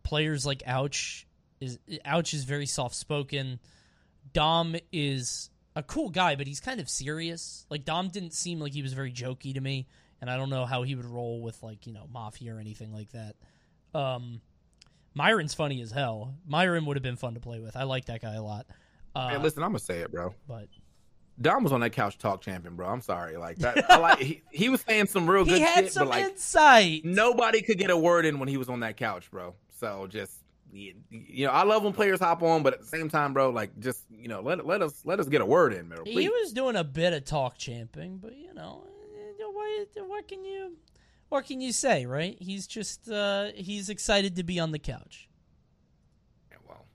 players. 0.04 0.46
Like 0.46 0.64
Ouch 0.66 1.28
is 1.64 1.80
Ouch 2.06 2.34
is 2.34 2.44
very 2.44 2.66
soft 2.66 2.96
spoken. 2.96 3.60
Dom 4.34 4.76
is 4.92 5.50
a 5.76 5.84
cool 5.84 6.10
guy, 6.10 6.36
but 6.36 6.48
he's 6.48 6.60
kind 6.60 6.80
of 6.80 6.90
serious. 6.90 7.66
Like 7.70 7.86
Dom 7.86 8.10
didn't 8.10 8.34
seem 8.34 8.60
like 8.60 8.74
he 8.74 8.82
was 8.82 8.94
very 8.94 9.12
jokey 9.12 9.54
to 9.54 9.62
me, 9.62 9.88
and 10.22 10.30
I 10.30 10.38
don't 10.38 10.50
know 10.50 10.66
how 10.66 10.84
he 10.84 10.96
would 10.96 11.06
roll 11.06 11.42
with 11.42 11.62
like 11.64 11.88
you 11.88 11.94
know 11.94 12.08
mafia 12.12 12.56
or 12.56 12.60
anything 12.60 12.94
like 12.94 13.12
that. 13.12 13.36
Um, 13.98 14.42
Myron's 15.16 15.54
funny 15.54 15.82
as 15.82 15.92
hell. 15.92 16.36
Myron 16.48 16.86
would 16.86 16.98
have 16.98 17.04
been 17.04 17.16
fun 17.16 17.36
to 17.36 17.40
play 17.40 17.60
with. 17.60 17.76
I 17.76 17.84
like 17.84 18.06
that 18.06 18.22
guy 18.22 18.34
a 18.36 18.42
lot. 18.44 18.66
Uh, 19.16 19.30
hey, 19.30 19.38
listen, 19.38 19.64
I'm 19.64 19.70
gonna 19.70 19.80
say 19.80 20.00
it, 20.00 20.12
bro. 20.12 20.34
but 20.48 20.68
Dom 21.42 21.64
was 21.64 21.72
on 21.72 21.80
that 21.82 21.92
couch 21.92 22.18
talk 22.18 22.42
champion, 22.42 22.76
bro. 22.76 22.88
I'm 22.88 23.02
sorry, 23.02 23.38
like 23.38 23.58
that. 23.58 23.90
I 23.90 23.98
like 23.98 24.20
he, 24.20 24.42
he 24.52 24.70
was 24.70 24.82
saying 24.82 25.08
some 25.08 25.30
real 25.30 25.46
good. 25.46 25.56
he 25.56 25.62
had 25.62 25.86
shit, 25.86 25.94
some 25.94 26.08
but 26.08 26.18
like 26.18 26.26
insight. 26.32 27.06
nobody 27.06 27.62
could 27.62 27.78
get 27.78 27.90
a 27.90 27.98
word 27.98 28.26
in 28.26 28.40
when 28.40 28.48
he 28.48 28.58
was 28.58 28.70
on 28.70 28.80
that 28.82 28.98
couch, 28.98 29.30
bro. 29.32 29.54
So 29.80 30.08
just 30.10 30.32
you 30.74 31.46
know, 31.46 31.52
I 31.52 31.64
love 31.64 31.84
when 31.84 31.94
players 31.94 32.20
hop 32.20 32.42
on, 32.42 32.64
but 32.64 32.74
at 32.74 32.82
the 32.82 32.88
same 32.88 33.10
time, 33.10 33.34
bro, 33.34 33.50
like 33.50 33.80
just 33.80 34.04
you 34.10 34.28
know, 34.28 34.42
let 34.42 34.66
let 34.66 34.82
us 34.82 35.02
let 35.06 35.20
us 35.20 35.28
get 35.28 35.42
a 35.42 35.46
word 35.46 35.74
in. 35.74 35.94
He 36.06 36.28
was 36.28 36.52
doing 36.54 36.76
a 36.76 36.84
bit 36.84 37.14
of 37.14 37.26
talk 37.26 37.58
champing, 37.58 38.18
but 38.18 38.36
you 38.36 38.54
know, 38.54 38.84
eh, 39.16 39.44
what, 39.44 40.08
what 40.08 40.28
can 40.28 40.44
you 40.44 40.78
what 41.30 41.46
can 41.46 41.62
you 41.62 41.72
say, 41.72 42.06
right? 42.06 42.36
He's 42.40 42.68
just 42.68 43.10
uh 43.10 43.50
he's 43.56 43.90
excited 43.90 44.36
to 44.38 44.44
be 44.44 44.60
on 44.60 44.72
the 44.72 44.80
couch. 44.80 45.30
Yeah, 46.52 46.58
well, 46.68 46.86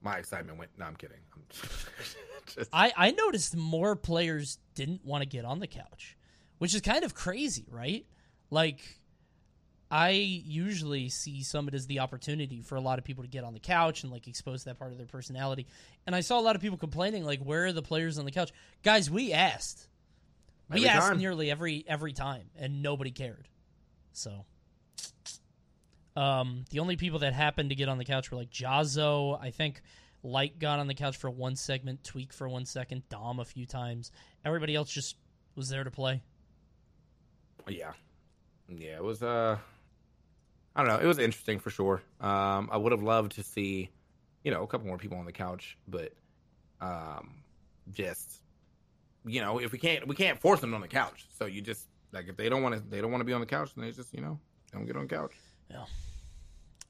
my 0.00 0.18
excitement 0.18 0.58
went. 0.58 0.70
No, 0.78 0.86
I'm 0.86 0.96
kidding. 0.96 1.18
I'm 1.34 1.42
just, 2.54 2.68
I 2.72 2.92
I 2.96 3.10
noticed 3.10 3.56
more 3.56 3.96
players 3.96 4.58
didn't 4.74 5.04
want 5.04 5.22
to 5.22 5.28
get 5.28 5.44
on 5.44 5.58
the 5.58 5.66
couch, 5.66 6.16
which 6.58 6.74
is 6.74 6.80
kind 6.80 7.04
of 7.04 7.14
crazy, 7.14 7.66
right? 7.70 8.06
Like 8.50 8.99
I 9.90 10.10
usually 10.10 11.08
see 11.08 11.42
Summit 11.42 11.74
as 11.74 11.86
the 11.86 11.98
opportunity 11.98 12.62
for 12.62 12.76
a 12.76 12.80
lot 12.80 12.98
of 13.00 13.04
people 13.04 13.24
to 13.24 13.28
get 13.28 13.42
on 13.42 13.54
the 13.54 13.60
couch 13.60 14.04
and 14.04 14.12
like 14.12 14.28
expose 14.28 14.62
that 14.64 14.78
part 14.78 14.92
of 14.92 14.98
their 14.98 15.06
personality. 15.06 15.66
And 16.06 16.14
I 16.14 16.20
saw 16.20 16.38
a 16.38 16.42
lot 16.42 16.54
of 16.54 16.62
people 16.62 16.78
complaining 16.78 17.24
like 17.24 17.40
where 17.40 17.66
are 17.66 17.72
the 17.72 17.82
players 17.82 18.18
on 18.18 18.24
the 18.24 18.30
couch? 18.30 18.52
Guys, 18.84 19.10
we 19.10 19.32
asked. 19.32 19.88
We 20.70 20.86
Every 20.86 20.88
asked 20.88 21.08
time. 21.08 21.18
nearly 21.18 21.50
every 21.50 21.84
every 21.88 22.12
time 22.12 22.44
and 22.56 22.82
nobody 22.82 23.10
cared. 23.10 23.48
So 24.12 24.44
um 26.16 26.64
the 26.70 26.78
only 26.78 26.96
people 26.96 27.20
that 27.20 27.32
happened 27.32 27.70
to 27.70 27.74
get 27.74 27.88
on 27.88 27.98
the 27.98 28.04
couch 28.04 28.30
were 28.30 28.36
like 28.36 28.50
Jazzo, 28.50 29.40
I 29.42 29.50
think 29.50 29.82
Light 30.22 30.58
got 30.58 30.78
on 30.78 30.86
the 30.86 30.94
couch 30.94 31.16
for 31.16 31.30
one 31.30 31.56
segment, 31.56 32.04
Tweak 32.04 32.32
for 32.32 32.48
one 32.48 32.66
second, 32.66 33.08
Dom 33.08 33.40
a 33.40 33.44
few 33.44 33.66
times. 33.66 34.12
Everybody 34.44 34.76
else 34.76 34.90
just 34.90 35.16
was 35.56 35.68
there 35.68 35.82
to 35.82 35.90
play. 35.90 36.22
yeah, 37.66 37.92
yeah. 38.68 38.96
It 38.96 39.02
was. 39.02 39.22
Uh, 39.22 39.56
I 40.74 40.82
don't 40.82 40.88
know. 40.88 40.98
It 40.98 41.06
was 41.06 41.18
interesting 41.18 41.58
for 41.58 41.70
sure. 41.70 42.02
Um, 42.20 42.68
I 42.70 42.76
would 42.76 42.92
have 42.92 43.02
loved 43.02 43.32
to 43.32 43.42
see, 43.42 43.90
you 44.44 44.50
know, 44.50 44.62
a 44.62 44.66
couple 44.66 44.86
more 44.86 44.98
people 44.98 45.18
on 45.18 45.26
the 45.26 45.32
couch, 45.32 45.76
but, 45.88 46.12
um, 46.80 47.42
just, 47.90 48.40
you 49.26 49.40
know, 49.40 49.58
if 49.58 49.72
we 49.72 49.78
can't, 49.78 50.06
we 50.06 50.14
can't 50.14 50.38
force 50.40 50.60
them 50.60 50.74
on 50.74 50.80
the 50.80 50.88
couch. 50.88 51.26
So 51.38 51.46
you 51.46 51.60
just 51.60 51.86
like 52.12 52.28
if 52.28 52.36
they 52.36 52.48
don't 52.48 52.62
want 52.62 52.74
to, 52.76 52.80
they 52.80 53.00
don't 53.00 53.10
want 53.10 53.20
to 53.20 53.26
be 53.26 53.32
on 53.32 53.40
the 53.40 53.46
couch, 53.46 53.72
then 53.74 53.84
they 53.84 53.92
just, 53.92 54.12
you 54.14 54.20
know, 54.20 54.38
don't 54.72 54.86
get 54.86 54.96
on 54.96 55.06
the 55.06 55.14
couch. 55.14 55.32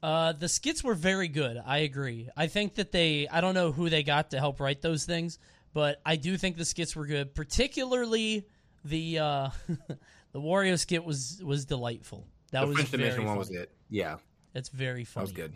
Uh, 0.02 0.32
the 0.32 0.48
skits 0.48 0.82
were 0.82 0.94
very 0.94 1.28
good. 1.28 1.60
I 1.64 1.78
agree. 1.78 2.28
I 2.36 2.46
think 2.46 2.76
that 2.76 2.90
they, 2.90 3.28
I 3.28 3.40
don't 3.40 3.54
know 3.54 3.70
who 3.72 3.90
they 3.90 4.02
got 4.02 4.30
to 4.30 4.38
help 4.38 4.60
write 4.60 4.80
those 4.80 5.04
things, 5.04 5.38
but 5.74 6.00
I 6.06 6.16
do 6.16 6.36
think 6.36 6.56
the 6.56 6.64
skits 6.64 6.96
were 6.96 7.06
good. 7.06 7.34
Particularly 7.34 8.46
the 8.84 9.18
uh, 9.18 9.50
the 10.32 10.40
Wario 10.40 10.78
skit 10.78 11.04
was 11.04 11.42
was 11.44 11.66
delightful. 11.66 12.26
That 12.50 12.62
the 12.62 12.66
was 12.66 12.76
French 12.76 12.90
Dimension 12.90 13.24
one 13.24 13.36
was 13.38 13.50
it. 13.50 13.70
Yeah, 13.88 14.16
It's 14.54 14.68
very 14.68 15.04
funny. 15.04 15.26
that 15.26 15.32
was 15.32 15.50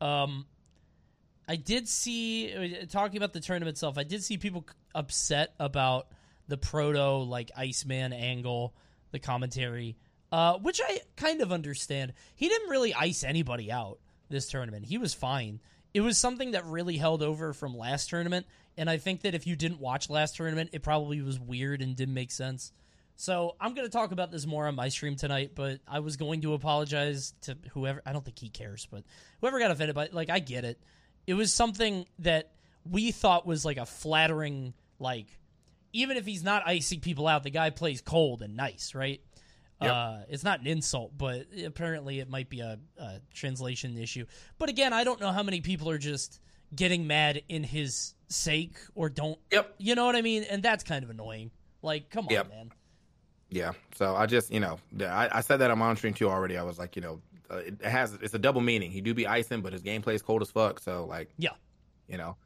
good. 0.00 0.06
Um, 0.06 0.46
I 1.48 1.56
did 1.56 1.88
see 1.88 2.54
talking 2.90 3.16
about 3.16 3.32
the 3.32 3.40
tournament 3.40 3.74
itself. 3.74 3.98
I 3.98 4.04
did 4.04 4.22
see 4.22 4.38
people 4.38 4.64
upset 4.94 5.52
about 5.58 6.08
the 6.48 6.56
proto 6.56 7.16
like 7.24 7.50
Iceman 7.56 8.12
angle, 8.12 8.74
the 9.10 9.18
commentary, 9.18 9.96
uh, 10.32 10.58
which 10.58 10.80
I 10.82 11.00
kind 11.16 11.40
of 11.42 11.52
understand. 11.52 12.12
He 12.34 12.48
didn't 12.48 12.70
really 12.70 12.94
ice 12.94 13.24
anybody 13.24 13.70
out 13.72 13.98
this 14.28 14.48
tournament. 14.48 14.86
He 14.86 14.98
was 14.98 15.12
fine. 15.12 15.60
It 15.92 16.02
was 16.02 16.18
something 16.18 16.52
that 16.52 16.64
really 16.66 16.96
held 16.96 17.20
over 17.22 17.52
from 17.52 17.76
last 17.76 18.08
tournament, 18.10 18.46
and 18.76 18.88
I 18.88 18.98
think 18.98 19.22
that 19.22 19.34
if 19.34 19.44
you 19.46 19.56
didn't 19.56 19.80
watch 19.80 20.08
last 20.08 20.36
tournament, 20.36 20.70
it 20.72 20.84
probably 20.84 21.20
was 21.20 21.40
weird 21.40 21.82
and 21.82 21.96
didn't 21.96 22.14
make 22.14 22.30
sense. 22.30 22.70
So 23.20 23.54
I'm 23.60 23.74
going 23.74 23.86
to 23.86 23.92
talk 23.92 24.12
about 24.12 24.32
this 24.32 24.46
more 24.46 24.66
on 24.66 24.74
my 24.74 24.88
stream 24.88 25.14
tonight, 25.14 25.50
but 25.54 25.80
I 25.86 26.00
was 26.00 26.16
going 26.16 26.40
to 26.40 26.54
apologize 26.54 27.34
to 27.42 27.54
whoever. 27.74 28.00
I 28.06 28.14
don't 28.14 28.24
think 28.24 28.38
he 28.38 28.48
cares, 28.48 28.88
but 28.90 29.04
whoever 29.42 29.58
got 29.58 29.70
offended 29.70 29.94
by 29.94 30.06
it, 30.06 30.14
like 30.14 30.30
I 30.30 30.38
get 30.38 30.64
it. 30.64 30.80
It 31.26 31.34
was 31.34 31.52
something 31.52 32.06
that 32.20 32.52
we 32.90 33.10
thought 33.10 33.46
was 33.46 33.62
like 33.62 33.76
a 33.76 33.84
flattering 33.84 34.72
like 34.98 35.26
even 35.92 36.16
if 36.16 36.24
he's 36.24 36.42
not 36.42 36.66
icing 36.66 37.00
people 37.00 37.28
out, 37.28 37.42
the 37.42 37.50
guy 37.50 37.68
plays 37.68 38.00
cold 38.00 38.40
and 38.40 38.56
nice, 38.56 38.94
right? 38.94 39.20
Yep. 39.82 39.92
Uh, 39.92 40.18
it's 40.30 40.42
not 40.42 40.60
an 40.60 40.66
insult, 40.66 41.12
but 41.18 41.46
apparently 41.62 42.20
it 42.20 42.30
might 42.30 42.48
be 42.48 42.60
a, 42.60 42.78
a 42.96 43.20
translation 43.34 43.98
issue. 43.98 44.24
But 44.56 44.70
again, 44.70 44.94
I 44.94 45.04
don't 45.04 45.20
know 45.20 45.30
how 45.30 45.42
many 45.42 45.60
people 45.60 45.90
are 45.90 45.98
just 45.98 46.40
getting 46.74 47.06
mad 47.06 47.42
in 47.50 47.64
his 47.64 48.14
sake 48.28 48.78
or 48.94 49.10
don't. 49.10 49.38
Yep. 49.52 49.74
You 49.76 49.94
know 49.94 50.06
what 50.06 50.16
I 50.16 50.22
mean? 50.22 50.44
And 50.44 50.62
that's 50.62 50.84
kind 50.84 51.04
of 51.04 51.10
annoying. 51.10 51.50
Like, 51.82 52.08
come 52.08 52.26
on, 52.26 52.32
Yep. 52.32 52.48
man. 52.48 52.72
Yeah. 53.50 53.72
So 53.96 54.14
I 54.16 54.26
just, 54.26 54.52
you 54.52 54.60
know, 54.60 54.78
I, 55.00 55.28
I 55.32 55.40
said 55.40 55.58
that 55.58 55.70
on 55.70 55.96
stream 55.96 56.14
too 56.14 56.28
already. 56.30 56.56
I 56.56 56.62
was 56.62 56.78
like, 56.78 56.96
you 56.96 57.02
know, 57.02 57.20
uh, 57.50 57.56
it 57.56 57.82
has 57.82 58.12
it's 58.22 58.34
a 58.34 58.38
double 58.38 58.60
meaning. 58.60 58.90
He 58.90 59.00
do 59.00 59.12
be 59.12 59.26
icing, 59.26 59.60
but 59.60 59.72
his 59.72 59.82
gameplay 59.82 60.14
is 60.14 60.22
cold 60.22 60.42
as 60.42 60.50
fuck. 60.50 60.78
So 60.80 61.04
like, 61.06 61.30
Yeah. 61.36 61.50
you 62.08 62.16
know, 62.16 62.36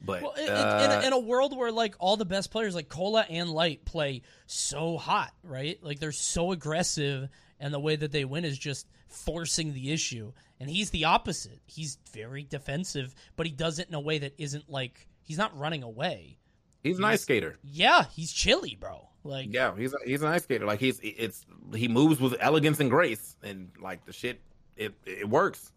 but 0.00 0.22
Well, 0.22 0.32
in, 0.32 0.48
uh, 0.48 0.98
in, 1.00 1.06
in 1.08 1.12
a 1.12 1.18
world 1.18 1.56
where 1.56 1.70
like 1.70 1.94
all 1.98 2.16
the 2.16 2.24
best 2.24 2.50
players 2.50 2.74
like 2.74 2.88
Cola 2.88 3.24
and 3.28 3.50
Light 3.50 3.84
play 3.84 4.22
so 4.46 4.96
hot, 4.96 5.32
right? 5.42 5.78
Like 5.82 5.98
they're 5.98 6.12
so 6.12 6.52
aggressive, 6.52 7.28
and 7.60 7.72
the 7.72 7.80
way 7.80 7.96
that 7.96 8.10
they 8.12 8.24
win 8.24 8.44
is 8.44 8.58
just 8.58 8.86
forcing 9.08 9.72
the 9.74 9.92
issue. 9.92 10.32
And 10.60 10.68
he's 10.70 10.90
the 10.90 11.04
opposite. 11.06 11.60
He's 11.66 11.98
very 12.12 12.42
defensive, 12.44 13.14
but 13.36 13.46
he 13.46 13.52
does 13.52 13.78
it 13.78 13.88
in 13.88 13.94
a 13.94 14.00
way 14.00 14.18
that 14.18 14.34
isn't 14.38 14.68
like 14.70 15.06
he's 15.22 15.38
not 15.38 15.56
running 15.58 15.82
away. 15.82 16.38
He's 16.84 16.98
an 16.98 17.04
ice 17.04 17.22
skater. 17.22 17.56
Yeah, 17.64 18.04
he's 18.12 18.32
chilly, 18.32 18.76
bro. 18.78 19.08
Like 19.24 19.52
Yeah, 19.52 19.74
he's 19.76 19.92
a, 19.92 19.96
he's 20.04 20.22
an 20.22 20.28
ice 20.28 20.44
skater. 20.44 20.66
Like 20.66 20.78
he's 20.78 21.00
it's 21.02 21.44
he 21.74 21.88
moves 21.88 22.20
with 22.20 22.36
elegance 22.38 22.78
and 22.78 22.90
grace, 22.90 23.36
and 23.42 23.70
like 23.80 24.04
the 24.04 24.12
shit, 24.12 24.40
it 24.76 24.92
it 25.04 25.28
works. 25.28 25.72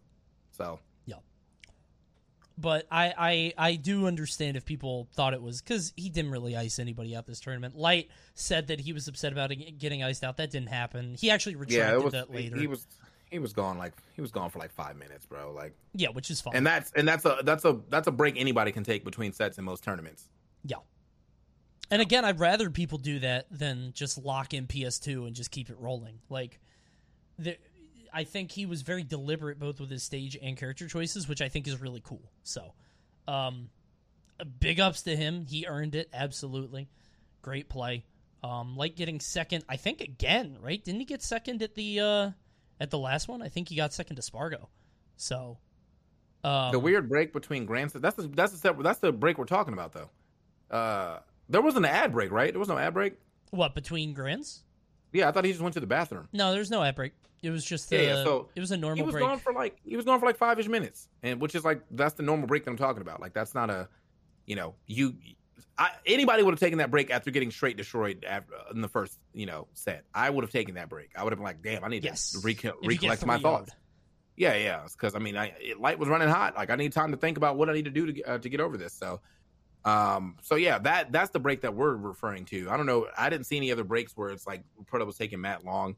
So 0.52 0.78
yeah, 1.06 1.16
but 2.56 2.86
I, 2.90 3.14
I 3.18 3.52
I 3.70 3.74
do 3.74 4.06
understand 4.06 4.56
if 4.56 4.64
people 4.64 5.08
thought 5.14 5.34
it 5.34 5.42
was 5.42 5.62
because 5.62 5.92
he 5.96 6.10
didn't 6.10 6.30
really 6.30 6.56
ice 6.56 6.78
anybody 6.78 7.16
out 7.16 7.26
this 7.26 7.40
tournament. 7.40 7.74
Light 7.74 8.10
said 8.34 8.68
that 8.68 8.80
he 8.80 8.92
was 8.92 9.08
upset 9.08 9.32
about 9.32 9.50
getting 9.78 10.04
iced 10.04 10.22
out. 10.22 10.36
That 10.36 10.50
didn't 10.50 10.68
happen. 10.68 11.16
He 11.18 11.30
actually 11.30 11.56
retracted 11.56 11.78
yeah, 11.78 12.04
was 12.04 12.12
that 12.12 12.30
later. 12.30 12.56
he 12.56 12.66
was 12.66 12.86
he 13.30 13.38
was 13.38 13.52
gone 13.52 13.78
like 13.78 13.92
he 14.14 14.20
was 14.20 14.30
gone 14.30 14.50
for 14.50 14.58
like 14.58 14.72
five 14.72 14.96
minutes, 14.96 15.26
bro. 15.26 15.52
Like, 15.52 15.74
yeah, 15.94 16.08
which 16.08 16.30
is 16.30 16.40
fine. 16.40 16.54
and 16.54 16.66
that's 16.66 16.92
and 16.92 17.06
that's 17.06 17.24
a 17.24 17.38
that's 17.44 17.64
a 17.64 17.80
that's 17.88 18.08
a 18.08 18.12
break 18.12 18.38
anybody 18.38 18.72
can 18.72 18.84
take 18.84 19.04
between 19.04 19.32
sets 19.32 19.58
in 19.58 19.64
most 19.64 19.84
tournaments. 19.84 20.28
Yeah. 20.64 20.76
And 21.90 22.02
again, 22.02 22.24
I'd 22.24 22.38
rather 22.38 22.70
people 22.70 22.98
do 22.98 23.20
that 23.20 23.46
than 23.50 23.92
just 23.94 24.18
lock 24.18 24.52
in 24.52 24.66
PS2 24.66 25.26
and 25.26 25.34
just 25.34 25.50
keep 25.50 25.70
it 25.70 25.76
rolling. 25.78 26.18
Like, 26.28 26.60
the, 27.38 27.56
I 28.12 28.24
think 28.24 28.50
he 28.50 28.66
was 28.66 28.82
very 28.82 29.04
deliberate 29.04 29.58
both 29.58 29.80
with 29.80 29.90
his 29.90 30.02
stage 30.02 30.36
and 30.40 30.56
character 30.56 30.86
choices, 30.86 31.28
which 31.28 31.40
I 31.40 31.48
think 31.48 31.66
is 31.66 31.80
really 31.80 32.02
cool. 32.04 32.30
So, 32.42 32.74
um, 33.26 33.70
big 34.60 34.80
ups 34.80 35.02
to 35.02 35.16
him. 35.16 35.46
He 35.46 35.66
earned 35.66 35.94
it 35.94 36.08
absolutely. 36.12 36.88
Great 37.42 37.68
play. 37.68 38.04
Um, 38.42 38.76
like 38.76 38.94
getting 38.94 39.20
second, 39.20 39.64
I 39.68 39.76
think 39.76 40.00
again, 40.00 40.58
right? 40.60 40.82
Didn't 40.82 41.00
he 41.00 41.06
get 41.06 41.22
second 41.22 41.62
at 41.62 41.74
the 41.74 42.00
uh 42.00 42.30
at 42.78 42.90
the 42.90 42.98
last 42.98 43.26
one? 43.26 43.42
I 43.42 43.48
think 43.48 43.68
he 43.68 43.74
got 43.74 43.92
second 43.92 44.16
to 44.16 44.22
Sparg0. 44.22 44.66
So, 45.16 45.58
um, 46.44 46.70
the 46.70 46.78
weird 46.78 47.08
break 47.08 47.32
between 47.32 47.66
Grand 47.66 47.90
that's 47.90 48.14
the 48.14 48.28
that's 48.28 48.52
the 48.52 48.58
step, 48.58 48.76
that's 48.80 49.00
the 49.00 49.12
break 49.12 49.38
we're 49.38 49.44
talking 49.44 49.72
about 49.72 49.92
though. 49.92 50.10
Uh, 50.70 51.18
there 51.48 51.62
wasn't 51.62 51.86
an 51.86 51.92
ad 51.92 52.12
break, 52.12 52.30
right? 52.30 52.52
There 52.52 52.58
was 52.60 52.68
no 52.68 52.78
ad 52.78 52.94
break. 52.94 53.14
what 53.50 53.74
between 53.74 54.12
grants? 54.14 54.62
Yeah, 55.12 55.28
I 55.28 55.32
thought 55.32 55.44
he 55.44 55.52
just 55.52 55.62
went 55.62 55.72
to 55.74 55.80
the 55.80 55.86
bathroom. 55.86 56.28
No, 56.32 56.52
there's 56.52 56.70
no 56.70 56.82
ad 56.82 56.94
break. 56.94 57.12
It 57.42 57.50
was 57.50 57.64
just 57.64 57.90
Yeah, 57.90 57.98
the, 57.98 58.04
yeah, 58.04 58.24
so 58.24 58.48
it 58.54 58.60
was 58.60 58.72
a 58.72 58.76
normal. 58.76 58.96
He 58.96 59.02
was 59.04 59.12
break. 59.12 59.24
gone 59.24 59.38
for 59.38 59.52
like 59.52 59.76
he 59.84 59.96
was 59.96 60.04
gone 60.04 60.18
for 60.20 60.26
like 60.26 60.36
five 60.36 60.58
ish 60.58 60.68
minutes, 60.68 61.08
and 61.22 61.40
which 61.40 61.54
is 61.54 61.64
like 61.64 61.82
that's 61.90 62.14
the 62.14 62.22
normal 62.22 62.46
break 62.46 62.64
that 62.64 62.70
I'm 62.70 62.76
talking 62.76 63.00
about. 63.00 63.20
Like 63.20 63.32
that's 63.32 63.54
not 63.54 63.70
a, 63.70 63.88
you 64.44 64.56
know, 64.56 64.74
you. 64.86 65.14
I, 65.80 65.90
anybody 66.04 66.42
would 66.42 66.50
have 66.52 66.58
taken 66.60 66.78
that 66.78 66.90
break 66.90 67.10
after 67.12 67.30
getting 67.30 67.52
straight 67.52 67.76
destroyed 67.76 68.24
after, 68.28 68.52
in 68.74 68.80
the 68.80 68.88
first, 68.88 69.16
you 69.32 69.46
know, 69.46 69.68
set. 69.74 70.04
I 70.12 70.28
would 70.28 70.42
have 70.42 70.50
taken 70.50 70.74
that 70.74 70.88
break. 70.88 71.10
I 71.16 71.22
would 71.22 71.32
have 71.32 71.38
been 71.38 71.44
like, 71.44 71.62
"Damn, 71.62 71.84
I 71.84 71.88
need 71.88 72.02
Yes. 72.02 72.32
to 72.32 72.38
reco- 72.38 72.74
If 72.82 72.90
you 72.92 72.98
get 72.98 73.10
recollect 73.10 73.24
my 73.26 73.38
thoughts." 73.38 73.70
Yeah, 74.36 74.54
yeah, 74.56 74.84
because 74.92 75.14
I 75.14 75.20
mean, 75.20 75.36
I 75.36 75.54
it, 75.60 75.80
light 75.80 75.98
was 76.00 76.08
running 76.08 76.28
hot. 76.28 76.56
Like 76.56 76.70
I 76.70 76.74
need 76.76 76.92
time 76.92 77.12
to 77.12 77.16
think 77.16 77.36
about 77.36 77.56
what 77.56 77.70
I 77.70 77.72
need 77.74 77.84
to 77.84 77.90
do 77.92 78.12
to 78.12 78.22
uh, 78.24 78.38
to 78.38 78.48
get 78.48 78.60
over 78.60 78.76
this. 78.76 78.92
So, 78.92 79.20
um, 79.84 80.36
so 80.42 80.56
yeah, 80.56 80.78
that 80.78 81.12
that's 81.12 81.30
the 81.30 81.38
break 81.38 81.62
that 81.62 81.74
we're 81.74 81.94
referring 81.94 82.44
to. 82.46 82.68
I 82.70 82.76
don't 82.76 82.86
know. 82.86 83.06
I 83.16 83.30
didn't 83.30 83.46
see 83.46 83.56
any 83.56 83.72
other 83.72 83.84
breaks 83.84 84.16
where 84.16 84.30
it's 84.30 84.46
like 84.46 84.62
Proto 84.86 85.04
was 85.04 85.16
taking 85.16 85.40
Matt 85.40 85.64
long, 85.64 85.96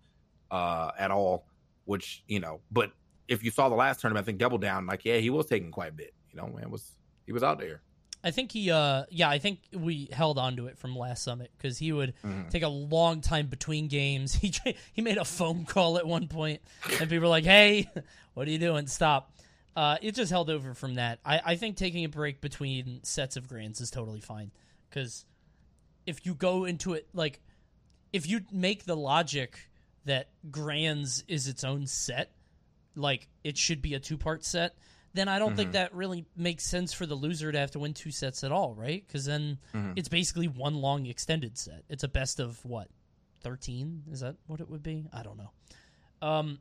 uh, 0.50 0.90
at 0.98 1.10
all. 1.10 1.46
Which 1.86 2.22
you 2.28 2.40
know, 2.40 2.60
but 2.70 2.92
if 3.26 3.42
you 3.42 3.50
saw 3.50 3.68
the 3.68 3.74
last 3.74 4.00
tournament, 4.00 4.24
I 4.24 4.26
think 4.26 4.38
Double 4.38 4.58
Down, 4.58 4.86
like 4.86 5.04
yeah, 5.04 5.16
he 5.16 5.30
was 5.30 5.46
taking 5.46 5.70
quite 5.70 5.90
a 5.90 5.94
bit. 5.94 6.14
You 6.30 6.40
know, 6.40 6.48
man 6.48 6.70
was 6.70 6.92
he 7.26 7.32
was 7.32 7.42
out 7.42 7.58
there. 7.58 7.82
I 8.22 8.32
think 8.32 8.52
he, 8.52 8.70
uh, 8.70 9.04
yeah, 9.08 9.30
I 9.30 9.38
think 9.38 9.60
we 9.72 10.10
held 10.12 10.38
on 10.38 10.56
to 10.56 10.66
it 10.66 10.76
from 10.76 10.94
last 10.94 11.24
summit 11.24 11.50
because 11.56 11.78
he 11.78 11.90
would 11.90 12.12
take 12.50 12.62
a 12.62 12.68
long 12.68 13.22
time 13.22 13.46
between 13.46 13.88
games. 13.88 14.34
He 14.40 14.52
he 14.92 15.00
made 15.00 15.16
a 15.16 15.24
phone 15.24 15.64
call 15.64 15.96
at 15.96 16.06
one 16.06 16.28
point, 16.28 16.60
and 17.00 17.08
people 17.08 17.20
were 17.20 17.28
like, 17.28 17.44
"Hey, 17.44 17.88
what 18.34 18.46
are 18.46 18.50
you 18.50 18.58
doing? 18.58 18.86
Stop!" 18.88 19.32
Uh, 19.76 19.96
it 20.02 20.14
just 20.14 20.30
held 20.30 20.50
over 20.50 20.74
from 20.74 20.94
that. 20.94 21.20
I, 21.24 21.40
I 21.44 21.54
think 21.56 21.76
taking 21.76 22.04
a 22.04 22.08
break 22.08 22.40
between 22.40 23.00
sets 23.04 23.36
of 23.36 23.48
grands 23.48 23.80
is 23.80 23.90
totally 23.90 24.20
fine 24.20 24.50
because 24.88 25.24
if 26.06 26.26
you 26.26 26.34
go 26.34 26.64
into 26.64 26.94
it 26.94 27.08
like 27.14 27.40
if 28.12 28.28
you 28.28 28.40
make 28.52 28.84
the 28.84 28.96
logic 28.96 29.70
that 30.06 30.28
grands 30.50 31.22
is 31.28 31.46
its 31.46 31.62
own 31.62 31.86
set, 31.86 32.32
like 32.96 33.28
it 33.44 33.56
should 33.56 33.80
be 33.80 33.94
a 33.94 34.00
two 34.00 34.18
part 34.18 34.44
set, 34.44 34.74
then 35.14 35.28
I 35.28 35.38
don't 35.38 35.56
think 35.56 35.72
that 35.72 35.94
really 35.94 36.24
makes 36.36 36.64
sense 36.64 36.92
for 36.92 37.06
the 37.06 37.14
loser 37.14 37.50
to 37.52 37.58
have 37.58 37.72
to 37.72 37.78
win 37.78 37.94
two 37.94 38.10
sets 38.10 38.44
at 38.44 38.52
all, 38.52 38.74
right? 38.74 39.04
Because 39.06 39.24
then 39.24 39.58
it's 39.96 40.08
basically 40.08 40.46
one 40.48 40.74
long 40.74 41.06
extended 41.06 41.58
set. 41.58 41.84
It's 41.88 42.02
a 42.04 42.08
best 42.08 42.40
of 42.40 42.64
what, 42.64 42.88
thirteen? 43.42 44.02
Is 44.10 44.20
that 44.20 44.36
what 44.46 44.60
it 44.60 44.68
would 44.68 44.82
be? 44.82 45.06
I 45.12 45.22
don't 45.22 45.38
know. 45.38 45.50
Um, 46.22 46.58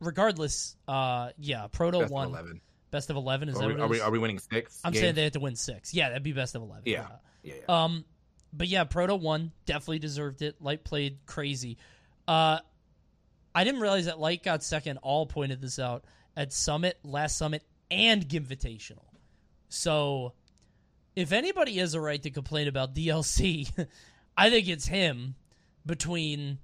regardless, 0.00 0.76
uh, 0.86 1.30
yeah, 1.38 1.66
Proto 1.68 1.98
Best 1.98 2.06
of 2.06 2.10
won 2.12 2.28
11. 2.28 2.60
best 2.90 3.10
of 3.10 3.16
eleven. 3.16 3.48
Is 3.48 3.56
Are 3.56 3.60
that 3.60 3.66
we, 3.68 3.72
what 3.74 3.80
it 3.80 3.82
are, 3.82 3.88
we, 3.88 4.00
are 4.00 4.10
we 4.10 4.18
winning 4.18 4.38
six? 4.38 4.80
I'm 4.84 4.92
games? 4.92 5.02
saying 5.02 5.14
they 5.14 5.24
have 5.24 5.32
to 5.32 5.40
win 5.40 5.56
six. 5.56 5.92
Yeah, 5.94 6.08
that'd 6.08 6.22
be 6.22 6.32
best 6.32 6.54
of 6.54 6.62
eleven. 6.62 6.84
Yeah. 6.86 7.06
Yeah. 7.42 7.54
yeah. 7.68 7.84
Um, 7.84 8.04
but 8.52 8.68
yeah, 8.68 8.84
Proto 8.84 9.16
won. 9.16 9.52
Definitely 9.66 10.00
deserved 10.00 10.42
it. 10.42 10.60
Light 10.60 10.84
played 10.84 11.18
crazy. 11.26 11.78
Uh, 12.26 12.58
I 13.54 13.64
didn't 13.64 13.80
realize 13.80 14.06
that 14.06 14.18
Light 14.18 14.42
got 14.42 14.62
second. 14.62 14.98
All 14.98 15.26
pointed 15.26 15.60
this 15.60 15.78
out 15.78 16.04
at 16.36 16.52
Summit, 16.52 16.98
last 17.02 17.36
Summit, 17.36 17.64
and 17.90 18.26
Gimvitational. 18.26 19.04
So, 19.68 20.34
if 21.16 21.32
anybody 21.32 21.76
has 21.78 21.94
a 21.94 22.00
right 22.00 22.22
to 22.22 22.30
complain 22.30 22.68
about 22.68 22.94
DLC, 22.94 23.70
I 24.36 24.50
think 24.50 24.68
it's 24.68 24.86
him. 24.86 25.34
Between, 25.84 26.58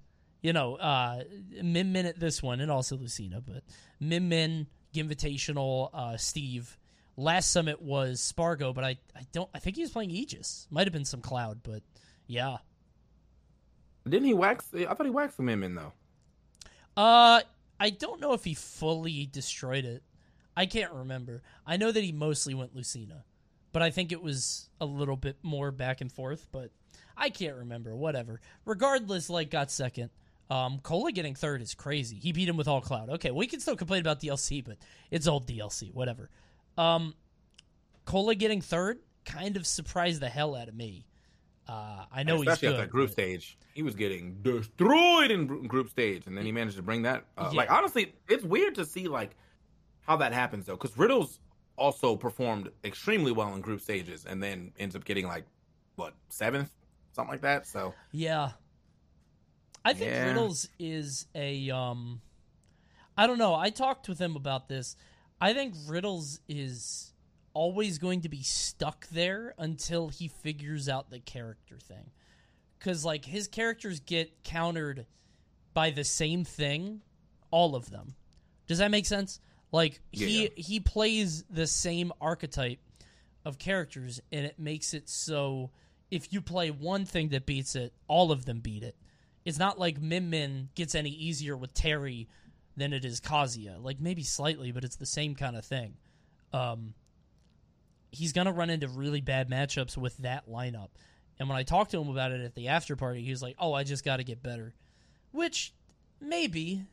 you 0.44 0.52
know, 0.52 0.74
uh, 0.74 1.24
Min 1.62 1.90
Min 1.90 2.04
at 2.04 2.20
this 2.20 2.42
one, 2.42 2.60
and 2.60 2.70
also 2.70 2.96
Lucina, 2.96 3.40
but 3.40 3.62
Min 3.98 4.28
Min, 4.28 4.66
Gimvitational, 4.94 5.88
uh, 5.94 6.18
Steve. 6.18 6.76
Last 7.16 7.50
summit 7.50 7.80
was 7.80 8.20
Sparg0, 8.20 8.74
but 8.74 8.84
I, 8.84 8.98
I 9.16 9.22
don't 9.32 9.48
I 9.54 9.58
think 9.58 9.76
he 9.76 9.82
was 9.82 9.90
playing 9.90 10.10
Aegis. 10.10 10.66
Might 10.70 10.86
have 10.86 10.92
been 10.92 11.06
some 11.06 11.22
cloud, 11.22 11.60
but 11.62 11.82
yeah. 12.26 12.58
Didn't 14.06 14.26
he 14.26 14.34
wax? 14.34 14.66
I 14.74 14.84
thought 14.92 15.06
he 15.06 15.10
waxed 15.10 15.38
some 15.38 15.48
in 15.48 15.74
though. 15.74 15.92
Uh 16.94 17.40
I 17.80 17.90
don't 17.90 18.20
know 18.20 18.32
if 18.34 18.44
he 18.44 18.54
fully 18.54 19.26
destroyed 19.26 19.84
it. 19.84 20.02
I 20.56 20.66
can't 20.66 20.92
remember. 20.92 21.42
I 21.66 21.76
know 21.76 21.90
that 21.90 22.04
he 22.04 22.12
mostly 22.12 22.52
went 22.52 22.74
Lucina, 22.74 23.24
but 23.72 23.80
I 23.80 23.90
think 23.90 24.12
it 24.12 24.22
was 24.22 24.68
a 24.80 24.84
little 24.84 25.16
bit 25.16 25.38
more 25.42 25.70
back 25.70 26.00
and 26.00 26.12
forth, 26.12 26.48
but 26.52 26.70
I 27.16 27.30
can't 27.30 27.56
remember. 27.56 27.94
Whatever. 27.94 28.40
Regardless, 28.66 29.30
like 29.30 29.50
got 29.50 29.70
second. 29.70 30.10
Um, 30.50 30.78
Cola 30.82 31.10
getting 31.12 31.34
third 31.34 31.62
is 31.62 31.74
crazy. 31.74 32.16
He 32.16 32.32
beat 32.32 32.48
him 32.48 32.56
with 32.56 32.68
all 32.68 32.80
cloud. 32.80 33.08
Okay, 33.10 33.30
we 33.30 33.46
can 33.46 33.60
still 33.60 33.76
complain 33.76 34.00
about 34.00 34.20
DLC, 34.20 34.62
but 34.64 34.76
it's 35.10 35.26
old 35.26 35.46
DLC. 35.46 35.92
Whatever. 35.94 36.28
Um, 36.76 37.14
Cola 38.04 38.34
getting 38.34 38.60
third 38.60 38.98
kind 39.24 39.56
of 39.56 39.66
surprised 39.66 40.20
the 40.20 40.28
hell 40.28 40.54
out 40.54 40.68
of 40.68 40.74
me. 40.74 41.06
Uh, 41.66 42.04
I 42.12 42.22
know 42.24 42.36
he's 42.36 42.48
Especially 42.48 42.68
good. 42.68 42.74
at 42.74 42.80
that 42.82 42.90
group 42.90 43.06
but- 43.08 43.12
stage, 43.14 43.56
he 43.74 43.82
was 43.82 43.94
getting 43.94 44.34
destroyed 44.42 45.30
in 45.30 45.66
group 45.66 45.88
stage, 45.88 46.26
and 46.26 46.36
then 46.36 46.44
he 46.44 46.52
managed 46.52 46.76
to 46.76 46.82
bring 46.82 47.02
that. 47.02 47.24
Uh, 47.38 47.48
Yeah. 47.50 47.56
Like 47.56 47.70
honestly, 47.70 48.14
it's 48.28 48.44
weird 48.44 48.74
to 48.74 48.84
see 48.84 49.08
like 49.08 49.34
how 50.02 50.16
that 50.18 50.32
happens 50.34 50.66
though, 50.66 50.76
because 50.76 50.96
Riddles 50.98 51.40
also 51.76 52.14
performed 52.16 52.70
extremely 52.84 53.32
well 53.32 53.54
in 53.54 53.62
group 53.62 53.80
stages, 53.80 54.26
and 54.26 54.42
then 54.42 54.72
ends 54.78 54.94
up 54.94 55.04
getting 55.06 55.26
like 55.26 55.44
what 55.96 56.12
seventh, 56.28 56.70
something 57.12 57.30
like 57.32 57.40
that. 57.40 57.66
So 57.66 57.94
Yeah. 58.12 58.50
I 59.84 59.92
think 59.92 60.10
Yeah. 60.10 60.26
Riddles 60.26 60.68
is 60.78 61.26
a 61.34 61.70
um 61.70 62.20
I 63.16 63.26
don't 63.26 63.38
know. 63.38 63.54
I 63.54 63.70
talked 63.70 64.08
with 64.08 64.18
him 64.18 64.34
about 64.36 64.68
this. 64.68 64.96
I 65.40 65.52
think 65.52 65.74
Riddles 65.86 66.40
is 66.48 67.12
always 67.52 67.98
going 67.98 68.22
to 68.22 68.28
be 68.28 68.42
stuck 68.42 69.06
there 69.08 69.54
until 69.58 70.08
he 70.08 70.26
figures 70.28 70.88
out 70.88 71.10
the 71.10 71.20
character 71.20 71.78
thing. 71.78 72.10
Cuz 72.80 73.04
like 73.04 73.24
his 73.24 73.46
characters 73.46 74.00
get 74.00 74.42
countered 74.42 75.06
by 75.72 75.90
the 75.90 76.04
same 76.04 76.44
thing, 76.44 77.02
all 77.50 77.76
of 77.76 77.90
them. 77.90 78.14
Does 78.66 78.78
that 78.78 78.90
make 78.90 79.06
sense? 79.06 79.40
Like 79.70 80.00
he 80.10 80.44
Yeah. 80.44 80.48
he 80.56 80.80
plays 80.80 81.44
the 81.50 81.66
same 81.66 82.12
archetype 82.20 82.80
of 83.44 83.58
characters 83.58 84.20
and 84.32 84.46
it 84.46 84.58
makes 84.58 84.94
it 84.94 85.08
so 85.08 85.70
if 86.10 86.32
you 86.32 86.40
play 86.40 86.70
one 86.70 87.04
thing 87.04 87.28
that 87.30 87.44
beats 87.44 87.74
it, 87.76 87.92
all 88.08 88.32
of 88.32 88.44
them 88.44 88.60
beat 88.60 88.82
it. 88.82 88.96
It's 89.44 89.58
not 89.58 89.78
like 89.78 90.00
Min 90.00 90.30
Min 90.30 90.68
gets 90.74 90.94
any 90.94 91.10
easier 91.10 91.56
with 91.56 91.74
Terry 91.74 92.28
than 92.76 92.92
it 92.92 93.04
is 93.04 93.20
Kazuya. 93.20 93.82
Like 93.82 94.00
maybe 94.00 94.22
slightly, 94.22 94.72
but 94.72 94.84
it's 94.84 94.96
the 94.96 95.06
same 95.06 95.34
kind 95.34 95.56
of 95.56 95.64
thing. 95.64 95.94
Um, 96.52 96.94
he's 98.10 98.32
gonna 98.32 98.52
run 98.52 98.70
into 98.70 98.88
really 98.88 99.20
bad 99.20 99.50
matchups 99.50 99.96
with 99.96 100.16
that 100.18 100.48
lineup. 100.48 100.90
And 101.38 101.48
when 101.48 101.58
I 101.58 101.62
talked 101.62 101.90
to 101.90 102.00
him 102.00 102.08
about 102.08 102.32
it 102.32 102.40
at 102.40 102.54
the 102.54 102.68
after 102.68 102.96
party, 102.96 103.22
he 103.22 103.30
was 103.30 103.42
like, 103.42 103.56
"Oh, 103.58 103.72
I 103.72 103.84
just 103.84 104.04
got 104.04 104.18
to 104.18 104.24
get 104.24 104.42
better," 104.42 104.74
which 105.32 105.74
maybe, 106.20 106.84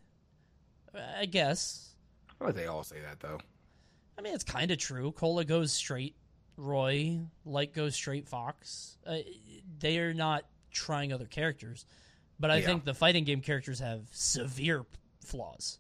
I 0.94 1.26
guess. 1.26 1.96
Feel 2.40 2.52
they 2.52 2.66
all 2.66 2.84
say 2.84 3.00
that 3.02 3.20
though. 3.20 3.40
I 4.18 4.22
mean, 4.22 4.34
it's 4.34 4.44
kind 4.44 4.72
of 4.72 4.78
true. 4.78 5.12
Cola 5.12 5.46
goes 5.46 5.72
straight 5.72 6.16
Roy, 6.58 7.20
Light 7.46 7.74
goes 7.74 7.96
straight 7.96 8.28
Fox. 8.28 8.98
Uh, 9.06 9.18
they 9.80 9.98
are 10.00 10.14
not 10.14 10.46
trying 10.72 11.12
other 11.12 11.26
characters, 11.26 11.86
but 12.42 12.52
I 12.52 12.58
Yeah. 12.58 12.66
think 12.66 12.84
the 12.86 12.94
fighting 12.94 13.24
game 13.24 13.40
characters 13.42 13.80
have 13.80 14.02
severe 14.12 14.86
flaws. 15.24 15.80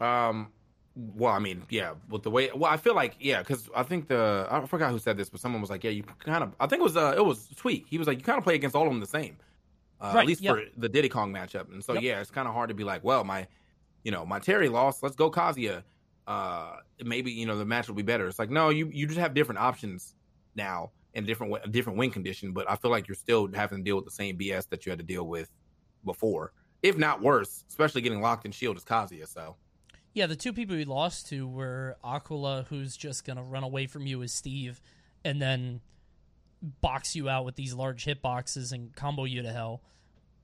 Um, 0.00 0.52
well, 0.96 1.32
I 1.32 1.38
mean, 1.38 1.62
yeah, 1.70 1.94
with 2.08 2.22
the 2.22 2.30
way, 2.30 2.50
well, 2.54 2.70
I 2.70 2.76
feel 2.76 2.94
like, 2.94 3.16
yeah, 3.20 3.40
because 3.40 3.68
I 3.74 3.82
think 3.82 4.08
the 4.08 4.46
I 4.50 4.64
forgot 4.66 4.90
who 4.90 4.98
said 4.98 5.16
this, 5.16 5.30
but 5.30 5.40
someone 5.40 5.60
was 5.60 5.70
like, 5.70 5.84
yeah, 5.84 5.90
you 5.90 6.02
kind 6.02 6.42
of, 6.42 6.54
I 6.58 6.66
think 6.66 6.80
it 6.80 6.84
was, 6.84 6.96
uh, 6.96 7.14
it 7.16 7.24
was 7.24 7.48
Tweak. 7.56 7.86
He 7.88 7.98
was 7.98 8.06
like, 8.08 8.18
you 8.18 8.24
kind 8.24 8.38
of 8.38 8.44
play 8.44 8.54
against 8.54 8.74
all 8.74 8.82
of 8.82 8.88
them 8.90 9.00
the 9.00 9.06
same, 9.06 9.36
uh, 10.00 10.12
Right, 10.14 10.22
at 10.22 10.26
least 10.26 10.40
yep. 10.40 10.56
for 10.56 10.62
the 10.76 10.88
Diddy 10.88 11.08
Kong 11.08 11.32
matchup. 11.32 11.72
And 11.72 11.84
so, 11.84 11.92
Yep. 11.94 12.02
yeah, 12.02 12.20
it's 12.20 12.30
kind 12.30 12.48
of 12.48 12.54
hard 12.54 12.68
to 12.70 12.74
be 12.74 12.84
like, 12.84 13.04
well, 13.04 13.24
my, 13.24 13.46
you 14.02 14.10
know, 14.10 14.24
my 14.26 14.38
Terry 14.38 14.68
lost. 14.68 15.02
Let's 15.02 15.16
go 15.16 15.30
Kazuya. 15.30 15.84
Uh, 16.26 16.76
maybe 17.04 17.30
you 17.32 17.44
know 17.44 17.56
the 17.58 17.64
match 17.64 17.88
will 17.88 17.94
be 17.96 18.02
better. 18.02 18.28
It's 18.28 18.38
like 18.38 18.50
no, 18.50 18.68
you 18.68 18.88
you 18.92 19.06
just 19.06 19.18
have 19.18 19.34
different 19.34 19.58
options 19.58 20.14
now 20.54 20.92
in 21.14 21.26
different 21.26 21.54
a 21.64 21.68
different 21.68 21.98
win 21.98 22.10
condition. 22.10 22.52
But 22.52 22.70
I 22.70 22.76
feel 22.76 22.90
like 22.90 23.08
you're 23.08 23.14
still 23.14 23.48
having 23.52 23.78
to 23.78 23.84
deal 23.84 23.96
with 23.96 24.04
the 24.04 24.10
same 24.10 24.36
BS 24.38 24.68
that 24.68 24.86
you 24.86 24.90
had 24.90 24.98
to 24.98 25.04
deal 25.04 25.26
with 25.26 25.50
before, 26.04 26.52
if 26.82 26.96
not 26.96 27.20
worse. 27.22 27.64
Especially 27.68 28.00
getting 28.00 28.20
locked 28.20 28.44
in 28.46 28.52
shield 28.52 28.76
as 28.76 28.84
Kazuya. 28.84 29.28
So. 29.28 29.56
Yeah, 30.12 30.26
the 30.26 30.36
two 30.36 30.52
people 30.52 30.74
we 30.74 30.84
lost 30.84 31.28
to 31.28 31.46
were 31.46 31.96
Acola, 32.04 32.66
who's 32.66 32.96
just 32.96 33.24
gonna 33.24 33.44
run 33.44 33.62
away 33.62 33.86
from 33.86 34.06
you 34.06 34.22
as 34.22 34.32
Steve, 34.32 34.80
and 35.24 35.40
then 35.40 35.80
box 36.62 37.14
you 37.14 37.28
out 37.28 37.44
with 37.44 37.54
these 37.54 37.72
large 37.74 38.04
hitboxes 38.04 38.72
and 38.72 38.94
combo 38.94 39.24
you 39.24 39.42
to 39.42 39.52
hell, 39.52 39.82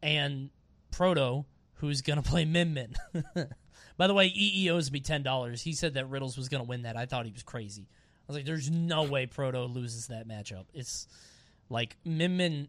and 0.03 0.51
Proto, 0.93 1.47
who's 1.75 2.01
gonna 2.01 2.23
play 2.23 2.45
Min 2.45 2.75
Min. 2.75 2.95
By 3.97 4.07
the 4.07 4.15
way, 4.15 4.27
EE 4.27 4.71
owes 4.71 4.93
me 4.93 5.01
ten 5.01 5.23
dollars. 5.23 5.63
He 5.63 5.73
said 5.73 5.95
that 5.95 6.09
Riddles 6.09 6.37
was 6.37 6.49
gonna 6.49 6.65
win 6.65 6.83
that. 6.83 6.97
I 6.97 7.07
thought 7.07 7.27
he 7.27 7.33
was 7.33 7.43
crazy. 7.43 7.89
I 8.29 8.33
was 8.33 8.37
like, 8.37 8.47
"There's 8.47 8.71
no 8.71 9.05
way 9.05 9.27
Proto 9.27 9.65
loses 9.65 10.09
that 10.09 10.27
matchup." 10.27 10.65
It's 10.75 11.07
like 11.69 11.97
Min 12.05 12.37
Min 12.37 12.69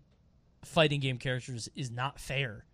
fighting 0.63 1.00
game 1.00 1.17
characters 1.17 1.70
is 1.76 1.89
not 1.91 2.20
fair. 2.20 2.65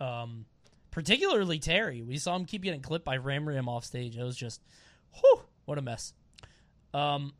Um, 0.00 0.46
particularly 0.90 1.58
Terry. 1.58 2.02
We 2.02 2.18
saw 2.18 2.36
him 2.36 2.44
keep 2.44 2.62
getting 2.62 2.80
clipped 2.82 3.04
by 3.04 3.16
Ram 3.16 3.48
Ram 3.48 3.68
off 3.68 3.84
stage. 3.84 4.16
It 4.16 4.22
was 4.22 4.36
just, 4.36 4.60
whew, 5.14 5.42
what 5.64 5.78
a 5.78 5.82
mess. 5.82 6.14
Um, 6.94 7.32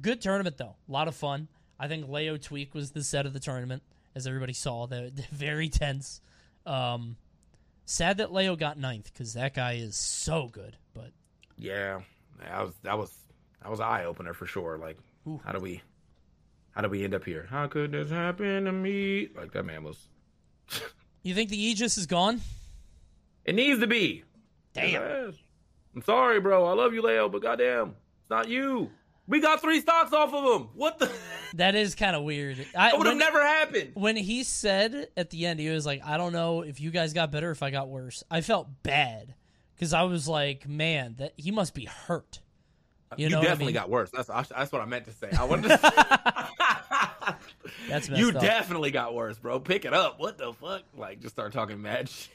good 0.00 0.20
tournament 0.20 0.58
though, 0.58 0.76
a 0.88 0.92
lot 0.92 1.08
of 1.08 1.14
fun. 1.14 1.48
I 1.78 1.88
think 1.88 2.08
Leo 2.08 2.36
Tweak 2.36 2.74
was 2.74 2.90
the 2.92 3.02
set 3.04 3.26
of 3.26 3.32
the 3.32 3.40
tournament, 3.40 3.82
as 4.14 4.26
everybody 4.26 4.52
saw. 4.52 4.86
They're 4.86 5.10
very 5.30 5.68
tense. 5.68 6.20
Um, 6.64 7.16
sad 7.84 8.18
that 8.18 8.32
Leo 8.32 8.56
got 8.56 8.78
ninth 8.78 9.12
because 9.12 9.34
that 9.34 9.54
guy 9.54 9.74
is 9.74 9.96
so 9.96 10.48
good. 10.48 10.76
But 10.94 11.12
Yeah, 11.56 12.00
that 12.40 12.62
was 12.64 12.74
that 12.82 12.98
was 12.98 13.12
that 13.62 13.70
was 13.70 13.80
eye 13.80 14.04
opener 14.04 14.34
for 14.34 14.46
sure. 14.46 14.78
Like, 14.78 14.98
Ooh. 15.26 15.40
how 15.44 15.52
do 15.52 15.60
we, 15.60 15.82
how 16.72 16.82
do 16.82 16.88
we 16.88 17.04
end 17.04 17.14
up 17.14 17.24
here? 17.24 17.46
How 17.50 17.66
could 17.66 17.92
this 17.92 18.10
happen 18.10 18.64
to 18.64 18.72
me? 18.72 19.28
Like 19.36 19.52
that 19.52 19.64
man 19.64 19.84
was. 19.84 20.08
you 21.22 21.34
think 21.34 21.50
the 21.50 21.60
Aegis 21.62 21.98
is 21.98 22.06
gone? 22.06 22.40
It 23.44 23.54
needs 23.54 23.80
to 23.80 23.86
be. 23.86 24.24
Damn. 24.74 25.32
I'm 25.94 26.02
sorry, 26.02 26.40
bro. 26.40 26.66
I 26.66 26.74
love 26.74 26.92
you, 26.92 27.00
Leo, 27.02 27.28
but 27.28 27.42
goddamn, 27.42 27.94
it's 28.20 28.30
not 28.30 28.48
you. 28.48 28.90
We 29.28 29.40
got 29.40 29.60
three 29.60 29.80
stocks 29.80 30.12
off 30.12 30.32
of 30.34 30.60
him. 30.60 30.68
What 30.74 30.98
the? 30.98 31.10
That 31.54 31.74
is 31.76 31.94
kind 31.94 32.14
of 32.16 32.22
weird. 32.24 32.58
I 32.76 32.90
That 32.90 32.98
would 32.98 33.06
have 33.06 33.16
never 33.16 33.40
happened. 33.40 33.92
when 33.94 34.16
he 34.16 34.42
said 34.42 35.08
at 35.16 35.30
the 35.30 35.46
end, 35.46 35.58
he 35.60 35.68
was 35.70 35.86
like, 35.86 36.02
"I 36.04 36.16
don't 36.18 36.32
know 36.32 36.62
if 36.62 36.80
you 36.80 36.90
guys 36.90 37.12
got 37.12 37.30
better, 37.30 37.48
or 37.48 37.52
if 37.52 37.62
I 37.62 37.70
got 37.70 37.88
worse." 37.88 38.22
I 38.30 38.40
felt 38.40 38.82
bad 38.82 39.34
because 39.74 39.94
I 39.94 40.02
was 40.02 40.28
like, 40.28 40.68
"Man, 40.68 41.14
that 41.18 41.32
he 41.36 41.50
must 41.52 41.72
be 41.72 41.84
hurt." 41.86 42.40
You, 43.16 43.28
know 43.28 43.38
what 43.38 43.46
I 43.46 43.50
definitely 43.50 43.66
mean? 43.66 43.74
got 43.74 43.90
worse. 43.90 44.10
That's 44.10 44.28
that's 44.48 44.72
what 44.72 44.82
I 44.82 44.84
meant 44.84 45.04
to 45.06 45.12
say. 45.12 45.30
I 45.38 45.44
wanted 45.44 45.68
to. 45.68 45.78
Say, 47.66 47.88
That's 47.88 48.08
you 48.08 48.28
up. 48.30 48.40
definitely 48.40 48.90
got 48.90 49.14
worse, 49.14 49.38
bro. 49.38 49.58
Pick 49.60 49.84
it 49.84 49.92
up. 49.92 50.18
What 50.20 50.38
the 50.38 50.52
fuck? 50.52 50.82
Like, 50.96 51.20
just 51.20 51.34
start 51.34 51.52
talking 51.52 51.80
mad 51.82 52.08
shit. 52.08 52.30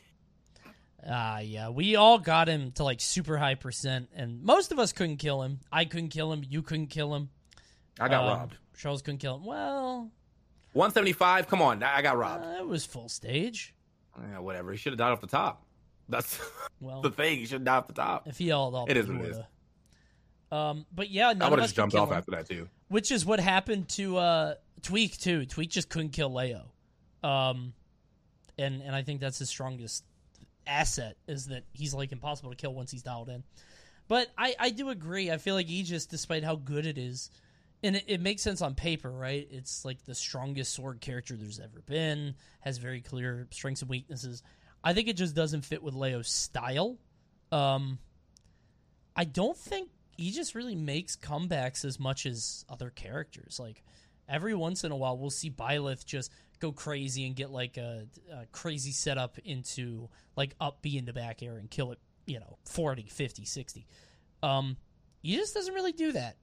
Ah, 1.08 1.40
yeah. 1.40 1.70
We 1.70 1.96
all 1.96 2.20
got 2.20 2.48
him 2.48 2.72
to 2.74 2.84
like 2.84 3.00
super 3.02 3.38
high 3.38 3.56
percent, 3.56 4.10
and 4.16 4.42
most 4.44 4.72
of 4.72 4.80
us 4.80 4.92
couldn't 4.94 5.18
kill 5.18 5.42
him. 5.44 5.60
I 5.72 5.86
couldn't 5.86 6.10
kill 6.10 6.32
him. 6.32 6.44
You 6.48 6.62
couldn't 6.62 6.88
kill 6.88 7.14
him. 7.16 7.30
I 8.00 8.08
got 8.10 8.24
Um, 8.24 8.28
robbed. 8.40 8.58
Charles 8.78 9.02
couldn't 9.02 9.20
kill 9.20 9.36
him. 9.38 9.46
Well, 9.46 10.12
175. 10.74 11.48
Come 11.48 11.62
on, 11.62 11.82
I 11.84 12.02
got 12.02 12.18
robbed. 12.18 12.46
uh, 12.46 12.60
it 12.60 12.68
was 12.68 12.86
full 12.86 13.10
stage. 13.10 13.74
Yeah, 14.20 14.40
whatever. 14.40 14.72
He 14.72 14.78
should 14.78 14.94
have 14.94 15.00
died 15.00 15.12
off 15.12 15.22
the 15.22 15.28
top. 15.28 15.66
That's 16.10 16.40
Well, 16.82 17.02
the 17.02 17.12
thing. 17.12 17.40
He 17.40 17.46
should 17.46 17.60
have 17.60 17.64
died 17.66 17.78
off 17.78 17.88
the 17.88 17.94
top. 17.94 18.28
if 18.28 18.38
he 18.38 18.48
held 18.50 18.76
up, 18.76 18.90
It 18.90 18.98
is 18.98 19.08
what 19.08 19.22
it 19.22 19.32
is. 19.32 19.38
Um, 20.52 20.86
but 20.94 21.10
yeah, 21.10 21.30
I 21.30 21.34
none 21.34 21.50
would 21.50 21.60
have 21.60 21.66
just 21.70 21.76
jumped 21.76 21.96
off 21.96 22.10
him, 22.10 22.18
after 22.18 22.32
that 22.32 22.48
too. 22.48 22.68
which 22.90 23.12
is 23.12 23.26
what 23.26 23.40
happened 23.40 23.88
to 23.90 24.18
uh, 24.18 24.56
Tweak 24.82 25.18
too. 25.18 25.46
Tweak 25.46 25.70
just 25.70 25.90
couldn't 25.90 26.10
kill 26.10 26.34
Leo, 26.34 26.72
um, 27.24 27.74
and 28.58 28.82
and 28.82 28.94
I 28.96 29.04
think 29.04 29.22
that's 29.22 29.40
his 29.40 29.50
strongest 29.50 30.04
asset 30.68 31.16
is 31.28 31.48
that 31.48 31.64
he's 31.74 31.94
like 31.94 32.12
impossible 32.12 32.50
to 32.52 32.56
kill 32.56 32.74
once 32.74 32.92
he's 32.92 33.02
dialed 33.04 33.30
in. 33.30 33.44
But 34.08 34.28
I 34.38 34.56
I 34.60 34.70
do 34.72 34.90
agree. 34.90 35.32
I 35.32 35.38
feel 35.38 35.56
like 35.56 35.70
Aegis, 35.70 36.06
despite 36.06 36.44
how 36.44 36.56
good 36.56 36.86
it 36.86 36.98
is, 36.98 37.30
and 37.82 37.96
it, 37.96 38.04
it 38.08 38.22
makes 38.22 38.42
sense 38.42 38.62
on 38.62 38.76
paper, 38.76 39.10
right? 39.10 39.48
It's 39.50 39.86
like 39.86 40.04
the 40.04 40.16
strongest 40.16 40.74
sword 40.74 41.00
character 41.00 41.36
there's 41.38 41.60
ever 41.60 41.82
been. 41.86 42.36
Has 42.60 42.78
very 42.78 43.00
clear 43.00 43.48
strengths 43.52 43.82
and 43.82 43.90
weaknesses. 43.90 44.44
I 44.84 44.94
think 44.94 45.08
it 45.08 45.16
just 45.16 45.34
doesn't 45.34 45.62
fit 45.64 45.82
with 45.82 45.94
Leo's 45.94 46.28
style. 46.30 46.98
Um, 47.54 48.00
I 49.16 49.24
don't 49.26 49.58
think 49.58 49.90
Aegis 50.22 50.56
really 50.56 50.76
makes 50.76 51.16
comebacks 51.16 51.84
as 51.84 52.00
much 52.00 52.26
as 52.26 52.64
other 52.70 52.90
characters. 52.90 53.60
Like 53.60 53.84
every 54.30 54.54
once 54.54 54.84
in 54.84 54.92
a 54.92 54.96
while, 54.96 55.18
we'll 55.18 55.30
see 55.30 55.50
Byleth 55.50 56.06
just 56.06 56.32
go 56.60 56.72
crazy 56.72 57.26
and 57.26 57.36
get 57.36 57.50
like 57.50 57.78
a, 57.78 58.08
a 58.32 58.46
crazy 58.52 58.92
setup 58.92 59.38
into 59.40 60.10
like 60.36 60.56
up 60.62 60.82
B 60.82 61.00
the 61.00 61.14
back 61.14 61.42
air 61.42 61.58
and 61.58 61.70
kill 61.70 61.92
it, 61.92 62.00
you 62.26 62.40
know, 62.40 62.58
40, 62.66 63.04
50, 63.04 63.46
60. 63.46 63.88
Um, 64.44 64.78
Aegis 65.24 65.54
doesn't 65.54 65.74
really 65.74 65.92
do 65.92 66.12
that. 66.12 66.38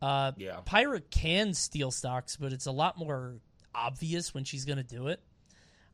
Uh, 0.00 0.32
Yeah. 0.36 0.60
Pyra 0.66 1.02
can 1.10 1.54
steal 1.54 1.90
stocks, 1.90 2.36
but 2.36 2.52
it's 2.52 2.66
a 2.66 2.72
lot 2.72 2.98
more 2.98 3.36
obvious 3.74 4.32
when 4.32 4.44
she's 4.44 4.64
going 4.64 4.78
to 4.78 4.82
do 4.84 5.08
it. 5.08 5.20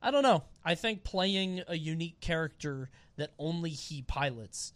I 0.03 0.11
don't 0.11 0.23
know. 0.23 0.45
I 0.65 0.77
think 0.77 1.05
playing 1.05 1.63
a 1.69 1.77
unique 1.77 2.21
character 2.21 2.89
that 3.17 3.33
only 3.39 3.71
he 3.71 4.03
pilots 4.03 4.73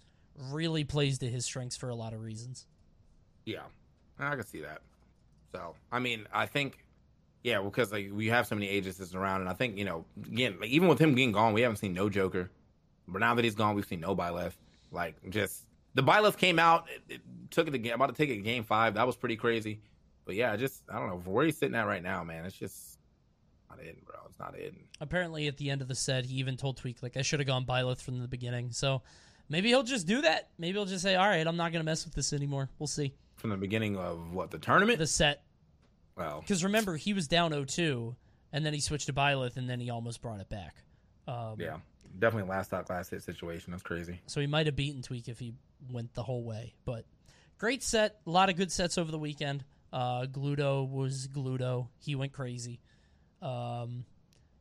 really 0.50 0.84
plays 0.84 1.18
to 1.18 1.28
his 1.28 1.44
strengths 1.44 1.76
for 1.76 1.88
a 1.88 1.94
lot 1.94 2.12
of 2.12 2.22
reasons. 2.22 2.66
Yeah, 3.44 3.62
I 4.18 4.34
can 4.34 4.46
see 4.46 4.60
that. 4.60 4.82
So, 5.52 5.74
I 5.92 5.98
mean, 5.98 6.26
I 6.32 6.46
think, 6.46 6.84
yeah, 7.42 7.60
because 7.60 7.92
like 7.92 8.10
we 8.12 8.28
have 8.28 8.46
so 8.46 8.54
many 8.54 8.68
agencies 8.68 9.14
around, 9.14 9.42
and 9.42 9.50
I 9.50 9.54
think 9.54 9.78
you 9.78 9.84
know, 9.84 10.04
again, 10.26 10.56
like, 10.60 10.70
even 10.70 10.88
with 10.88 10.98
him 10.98 11.14
getting 11.14 11.32
gone, 11.32 11.52
we 11.52 11.60
haven't 11.60 11.76
seen 11.76 11.92
no 11.92 12.08
Joker. 12.08 12.50
But 13.06 13.20
now 13.20 13.34
that 13.34 13.44
he's 13.44 13.54
gone, 13.54 13.74
we've 13.74 13.86
seen 13.86 14.00
no 14.00 14.16
Byleth. 14.16 14.54
Like, 14.90 15.16
just 15.30 15.64
the 15.94 16.02
Byleth 16.02 16.36
came 16.36 16.58
out, 16.58 16.86
it, 16.88 17.14
it 17.16 17.20
took 17.50 17.68
it 17.68 17.72
to 17.72 17.78
game, 17.78 17.94
about 17.94 18.08
to 18.08 18.14
take 18.14 18.30
it 18.30 18.36
to 18.36 18.40
game 18.40 18.64
five. 18.64 18.94
That 18.94 19.06
was 19.06 19.16
pretty 19.16 19.36
crazy. 19.36 19.80
But 20.24 20.34
yeah, 20.34 20.52
I 20.52 20.56
just 20.56 20.82
I 20.88 20.98
don't 20.98 21.08
know 21.08 21.22
where 21.30 21.44
he's 21.44 21.56
sitting 21.56 21.76
at 21.76 21.86
right 21.86 22.02
now, 22.02 22.24
man. 22.24 22.44
It's 22.44 22.56
just 22.56 22.98
not 23.70 23.78
in, 23.80 23.96
bro. 24.04 24.16
It's 24.28 24.38
not 24.38 24.58
in. 24.58 24.74
Apparently, 25.00 25.46
at 25.48 25.58
the 25.58 25.70
end 25.70 25.82
of 25.82 25.88
the 25.88 25.94
set, 25.94 26.24
he 26.24 26.36
even 26.36 26.56
told 26.56 26.78
Tweak 26.78 27.02
like 27.02 27.16
I 27.16 27.22
should 27.22 27.40
have 27.40 27.46
gone 27.46 27.64
Byleth 27.66 28.00
from 28.00 28.18
the 28.18 28.28
beginning. 28.28 28.72
So 28.72 29.02
maybe 29.54 29.68
he'll 29.68 29.84
just 29.84 30.08
do 30.08 30.22
that. 30.22 30.48
Maybe 30.58 30.72
he'll 30.72 30.84
just 30.84 31.04
say, 31.04 31.14
"All 31.14 31.28
right, 31.28 31.46
I'm 31.46 31.56
not 31.56 31.70
going 31.70 31.80
to 31.80 31.84
mess 31.84 32.04
with 32.04 32.12
this 32.12 32.32
anymore." 32.32 32.68
We'll 32.80 32.88
see. 32.88 33.14
From 33.36 33.50
the 33.50 33.56
beginning 33.56 33.96
of 33.96 34.32
what 34.32 34.50
the 34.50 34.58
tournament? 34.58 34.98
The 34.98 35.06
set, 35.06 35.44
well, 36.16 36.40
because 36.40 36.64
remember 36.64 36.96
he 36.96 37.12
was 37.12 37.28
down 37.28 37.52
0-2, 37.52 38.16
and 38.52 38.66
then 38.66 38.74
he 38.74 38.80
switched 38.80 39.06
to 39.06 39.12
Byleth, 39.12 39.56
and 39.56 39.70
then 39.70 39.78
he 39.78 39.90
almost 39.90 40.20
brought 40.20 40.40
it 40.40 40.48
back. 40.48 40.74
Um, 41.28 41.54
yeah, 41.58 41.76
definitely 42.18 42.50
last 42.50 42.66
stock, 42.66 42.90
last 42.90 43.10
hit 43.10 43.22
situation. 43.22 43.70
That's 43.70 43.84
crazy. 43.84 44.20
So 44.26 44.40
he 44.40 44.48
might 44.48 44.66
have 44.66 44.74
beaten 44.74 45.02
Tweak 45.02 45.28
if 45.28 45.38
he 45.38 45.54
went 45.88 46.14
the 46.14 46.24
whole 46.24 46.42
way. 46.42 46.74
But 46.84 47.04
great 47.58 47.84
set. 47.84 48.16
A 48.26 48.30
lot 48.30 48.50
of 48.50 48.56
good 48.56 48.72
sets 48.72 48.98
over 48.98 49.12
the 49.12 49.18
weekend. 49.18 49.64
Uh, 49.92 50.26
Gluto 50.26 50.88
was 50.88 51.28
Gluto. 51.28 51.88
He 52.00 52.16
went 52.16 52.32
crazy. 52.32 52.80
Um, 53.40 54.04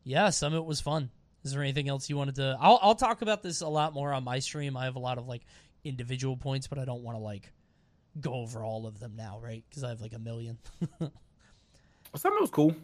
yeah, 0.03 0.29
Summit 0.29 0.63
was 0.63 0.81
fun. 0.81 1.09
Is 1.43 1.51
there 1.51 1.61
anything 1.61 1.89
else 1.89 2.09
you 2.09 2.15
wanted 2.17 2.35
to? 2.35 2.57
I'll 2.59 2.79
I'll 2.81 2.95
talk 2.95 3.21
about 3.21 3.43
this 3.43 3.61
a 3.61 3.67
lot 3.67 3.93
more 3.93 4.13
on 4.13 4.23
my 4.23 4.39
stream. 4.39 4.77
I 4.77 4.85
have 4.85 4.95
a 4.95 4.99
lot 4.99 5.17
of 5.17 5.27
like 5.27 5.41
individual 5.83 6.37
points, 6.37 6.67
but 6.67 6.79
I 6.79 6.85
don't 6.85 7.03
want 7.03 7.17
to 7.17 7.21
like 7.23 7.51
go 8.21 8.33
over 8.33 8.63
all 8.63 8.85
of 8.87 8.99
them 8.99 9.13
now, 9.17 9.39
right? 9.43 9.63
Because 9.69 9.83
I 9.83 9.89
have 9.89 9.99
like 10.01 10.13
a 10.13 10.19
million. 10.19 10.57
Some 12.15 12.31
of 12.33 12.37
it 12.37 12.41
was 12.41 12.49
cool. 12.51 12.75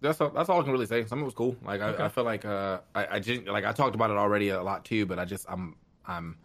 That's 0.00 0.20
all, 0.20 0.30
that's 0.30 0.48
all 0.48 0.60
I 0.60 0.62
can 0.62 0.72
really 0.72 0.86
say. 0.86 1.04
Some 1.04 1.18
of 1.18 1.22
it 1.22 1.26
was 1.26 1.34
cool. 1.34 1.56
Like 1.62 1.80
I, 1.80 1.88
Okay. 1.90 2.04
I 2.04 2.08
feel 2.08 2.24
like 2.24 2.44
uh, 2.44 2.78
I, 2.94 3.06
I 3.16 3.18
just 3.20 3.46
like 3.46 3.64
I 3.64 3.72
talked 3.72 3.94
about 3.94 4.10
it 4.10 4.16
already 4.16 4.48
a 4.50 4.62
lot 4.62 4.84
too, 4.84 5.06
but 5.06 5.18
I 5.18 5.24
just 5.24 5.44
I'm 5.48 5.76
I'm 6.06 6.38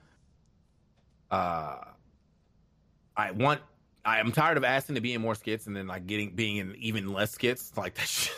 uh 1.32 1.78
I 3.16 3.32
want 3.32 3.62
I 4.06 4.20
am 4.20 4.32
tired 4.32 4.58
of 4.58 4.64
asking 4.64 4.96
to 4.96 5.02
be 5.02 5.14
in 5.14 5.22
more 5.22 5.36
skits 5.36 5.68
and 5.68 5.76
then 5.76 5.88
like 5.88 6.06
getting 6.08 6.36
being 6.36 6.58
in 6.58 6.76
even 6.78 7.14
less 7.14 7.32
skits. 7.32 7.72
Like 7.78 7.96
that 7.96 8.08
shit, 8.08 8.34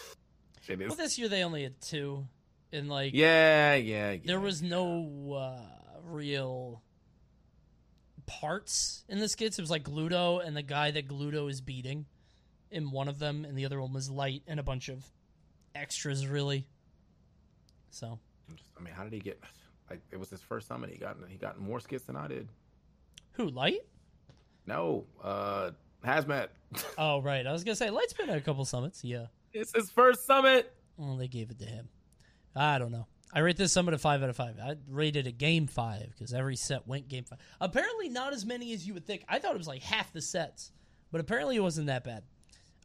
shit 0.61 0.81
is. 0.81 0.89
well, 0.89 0.97
this 0.97 1.17
year 1.17 1.27
they 1.29 1.43
only 1.43 1.63
had 1.63 1.79
two, 1.81 2.27
and 2.75 2.89
like 2.89 3.13
Yeah, 3.13 3.75
yeah, 3.75 4.11
yeah. 4.11 4.19
there 4.25 4.39
was 4.39 4.61
no 4.61 5.33
uh, 5.33 5.99
real 6.03 6.81
parts 8.25 9.03
in 9.09 9.19
the 9.19 9.27
skits. 9.29 9.57
It 9.59 9.61
was 9.61 9.69
like 9.71 9.83
Gluto 9.83 10.45
and 10.45 10.55
the 10.55 10.61
guy 10.63 10.91
that 10.91 11.07
Gluto 11.07 11.49
is 11.49 11.61
beating 11.61 12.05
in 12.71 12.91
one 12.91 13.07
of 13.07 13.19
them, 13.19 13.45
and 13.45 13.57
the 13.57 13.65
other 13.65 13.79
one 13.81 13.93
was 13.93 14.09
Light 14.09 14.43
and 14.47 14.59
a 14.59 14.63
bunch 14.63 14.89
of 14.89 15.03
extras, 15.73 16.27
really. 16.27 16.67
So 17.91 18.19
I 18.77 18.81
mean, 18.83 18.93
how 18.93 19.03
did 19.03 19.13
he 19.13 19.19
get? 19.19 19.41
Like 19.89 20.01
it 20.11 20.19
was 20.19 20.29
his 20.29 20.41
first 20.41 20.67
summit. 20.67 20.89
He 20.89 20.97
got 20.97 21.17
he 21.29 21.37
got 21.37 21.59
more 21.59 21.79
skits 21.79 22.03
than 22.05 22.15
I 22.15 22.27
did. 22.27 22.49
who 23.33 23.49
Light? 23.49 23.81
No, 24.65 25.05
uh, 25.23 25.71
Hazmat. 26.03 26.47
Oh 26.97 27.21
right, 27.21 27.45
I 27.47 27.53
was 27.53 27.63
gonna 27.63 27.75
say 27.75 27.89
Light's 27.89 28.13
been 28.13 28.29
at 28.29 28.37
a 28.37 28.41
couple 28.41 28.65
summits. 28.65 29.03
Yeah, 29.03 29.27
it's 29.53 29.73
his 29.73 29.89
first 29.91 30.25
summit. 30.25 30.73
well 30.97 31.15
they 31.15 31.27
gave 31.27 31.51
it 31.51 31.59
to 31.59 31.65
him. 31.65 31.87
I 32.55 32.77
don't 32.79 32.91
know. 32.91 33.07
I 33.33 33.39
rate 33.39 33.57
this 33.57 33.73
summit 33.73 33.93
a 33.93 33.97
five 33.97 34.23
out 34.23 34.29
of 34.29 34.35
five. 34.35 34.55
I 34.63 34.75
rated 34.89 35.27
it 35.27 35.29
a 35.29 35.33
game 35.33 35.67
five 35.67 36.09
because 36.11 36.33
every 36.33 36.55
set 36.55 36.87
went 36.87 37.09
game 37.09 37.25
five. 37.25 37.39
Apparently, 37.59 38.07
not 38.07 38.31
as 38.31 38.45
many 38.45 38.73
as 38.73 38.87
you 38.87 38.93
would 38.93 39.05
think. 39.05 39.25
I 39.27 39.39
thought 39.39 39.55
it 39.55 39.57
was 39.57 39.67
like 39.67 39.81
half 39.81 40.13
the 40.13 40.21
sets, 40.21 40.71
but 41.11 41.19
apparently 41.19 41.57
it 41.57 41.61
wasn't 41.61 41.87
that 41.87 42.05
bad. 42.05 42.23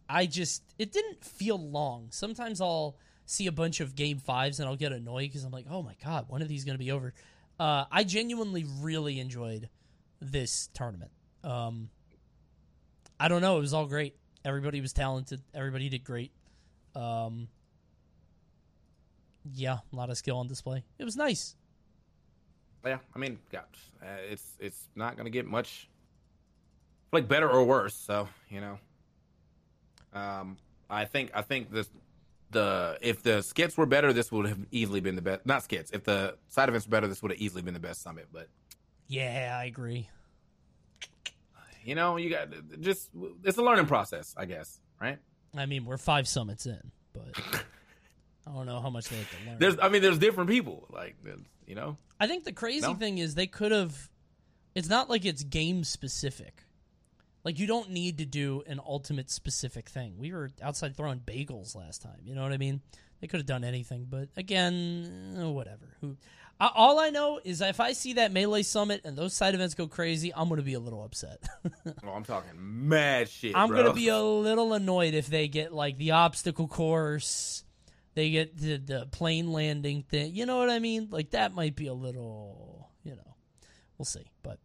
I 0.09 0.27
just 0.27 0.65
it 0.77 0.93
didn't 0.93 1.25
feel 1.25 1.57
long. 1.57 2.09
Sometimes 2.11 2.61
I'll 2.61 2.97
see 3.27 3.47
a 3.47 3.53
bunch 3.53 3.79
of 3.79 3.95
game 3.95 4.19
fives 4.19 4.59
and 4.59 4.69
I'll 4.69 4.75
get 4.75 4.91
annoyed 4.91 5.29
because 5.29 5.45
I'm 5.45 5.53
like, 5.53 5.67
oh 5.71 5.83
my 5.83 5.95
god, 6.05 6.29
one 6.29 6.43
of 6.43 6.49
these 6.49 6.65
going 6.65 6.75
to 6.77 6.85
be 6.85 6.91
over? 6.91 7.15
Uh, 7.61 7.85
I 7.93 8.03
genuinely 8.03 8.65
really 8.81 9.21
enjoyed 9.21 9.69
this 10.21 10.69
tournament. 10.75 11.13
Um, 11.45 11.91
I 13.21 13.29
don't 13.29 13.41
know, 13.41 13.59
it 13.59 13.61
was 13.61 13.73
all 13.73 13.87
great. 13.87 14.17
Everybody 14.45 14.81
was 14.81 14.93
talented. 14.93 15.43
Everybody 15.55 15.89
did 15.89 16.03
great. 16.03 16.33
Um, 16.97 17.49
yeah, 19.55 19.79
a 19.93 19.97
lot 19.97 20.11
of 20.11 20.17
skill 20.19 20.39
on 20.39 20.49
display. 20.49 20.85
It 20.99 21.05
was 21.05 21.17
nice. 21.17 21.57
Yeah, 22.85 22.99
I 23.15 23.19
mean, 23.19 23.39
yeah, 23.53 23.61
uh, 24.03 24.07
it's 24.31 24.57
it's 24.59 24.89
not 24.95 25.17
gonna 25.17 25.31
get 25.31 25.47
much 25.47 25.89
like 27.13 27.29
better 27.29 27.49
or 27.51 27.65
worse. 27.65 27.95
So 27.95 28.29
you 28.49 28.61
know, 28.61 28.79
um, 30.13 30.57
I 30.89 31.05
think 31.05 31.31
I 31.35 31.43
think 31.43 31.71
this 31.71 31.89
the 32.51 32.99
if 33.01 33.23
the 33.23 33.43
skits 33.43 33.77
were 33.77 33.87
better, 33.87 34.13
this 34.13 34.33
would 34.33 34.47
have 34.47 34.59
easily 34.71 35.01
been 35.01 35.15
the 35.17 35.23
best. 35.23 35.45
Not 35.47 35.63
skits. 35.63 35.91
If 35.93 36.05
the 36.05 36.37
side 36.49 36.69
events 36.69 36.87
were 36.87 36.91
better, 36.91 37.07
this 37.07 37.23
would 37.23 37.33
have 37.33 37.41
easily 37.41 37.63
been 37.63 37.75
the 37.75 37.81
best 37.81 38.03
summit. 38.03 38.29
But 38.33 38.49
Yeah, 39.09 39.57
I 39.61 39.65
agree. 39.67 40.09
you 41.85 41.95
know, 41.95 42.17
you 42.17 42.31
got 42.31 42.49
just 42.81 43.11
it's 43.45 43.59
a 43.59 43.63
learning 43.63 43.87
process, 43.87 44.35
I 44.37 44.47
guess. 44.47 44.81
Right? 45.01 45.19
I 45.57 45.67
mean, 45.67 45.85
we're 45.85 45.97
five 45.99 46.29
summits 46.29 46.67
in, 46.67 46.93
but 47.13 47.65
I 48.51 48.55
don't 48.55 48.67
know 48.67 48.81
how 48.81 48.91
much 48.91 49.09
they 49.09 49.17
to 49.17 49.47
learn. 49.51 49.59
There's, 49.59 49.77
I 49.81 49.89
mean, 49.89 50.03
there's 50.03 50.19
different 50.19 50.51
people. 50.51 50.87
Like, 50.91 51.17
you 51.67 51.75
know, 51.75 51.97
I 52.19 52.27
think 52.27 52.45
the 52.45 52.53
crazy 52.53 52.87
No? 52.89 52.95
thing 52.95 53.19
is 53.19 53.35
they 53.35 53.47
could 53.47 53.73
have. 53.73 54.11
It's 54.75 54.89
not 54.89 55.09
like 55.09 55.25
it's 55.25 55.43
game 55.43 55.85
specific. 55.85 56.65
Like 57.45 57.59
you 57.59 57.67
don't 57.67 57.91
need 57.91 58.19
to 58.19 58.27
do 58.27 58.63
an 58.67 58.81
ultimate 58.85 59.31
specific 59.31 59.89
thing. 59.89 60.15
We 60.19 60.33
were 60.33 60.51
outside 60.63 60.97
throwing 60.97 61.21
bagels 61.21 61.75
last 61.75 62.03
time. 62.03 62.19
You 62.25 62.35
know 62.35 62.43
what 62.43 62.53
I 62.53 62.59
mean? 62.59 62.81
They 63.21 63.27
could 63.27 63.41
have 63.41 63.47
done 63.47 63.65
anything, 63.65 64.07
but 64.09 64.29
again, 64.37 65.37
eh, 65.39 65.45
whatever. 65.45 65.97
Who? 66.01 66.17
I, 66.59 66.71
all 66.75 66.99
I 67.01 67.09
know 67.11 67.41
is 67.43 67.61
if 67.63 67.81
I 67.81 67.93
see 67.95 68.15
that 68.15 68.33
melee 68.33 68.63
summit 68.63 69.01
and 69.05 69.17
those 69.17 69.33
side 69.35 69.55
events 69.55 69.75
go 69.75 69.87
crazy, 69.87 70.33
I'm 70.35 70.49
gonna 70.51 70.61
be 70.63 70.75
a 70.75 70.81
little 70.81 71.03
upset. 71.03 71.43
oh, 72.05 72.11
I'm 72.11 72.25
talking 72.25 72.51
mad 72.57 73.29
shit. 73.31 73.57
I'm 73.57 73.69
bro. 73.69 73.83
gonna 73.83 73.95
be 73.95 74.09
a 74.09 74.19
little 74.21 74.73
annoyed 74.75 75.15
if 75.15 75.27
they 75.29 75.49
get 75.49 75.73
like 75.73 75.97
the 75.97 76.11
obstacle 76.13 76.69
course, 76.69 77.65
they 78.15 78.31
get 78.31 78.57
the 78.57 78.77
the 78.79 79.07
plane 79.11 79.53
landing 79.53 80.03
thing. 80.03 80.35
You 80.35 80.47
know 80.47 80.59
what 80.59 80.71
I 80.71 80.79
mean? 80.79 81.09
Like 81.11 81.31
that 81.31 81.55
might 81.55 81.77
be 81.77 81.87
a 81.87 81.95
little, 81.95 82.89
you 83.05 83.13
know, 83.17 83.35
we'll 83.99 84.05
see. 84.07 84.31
But 84.43 84.59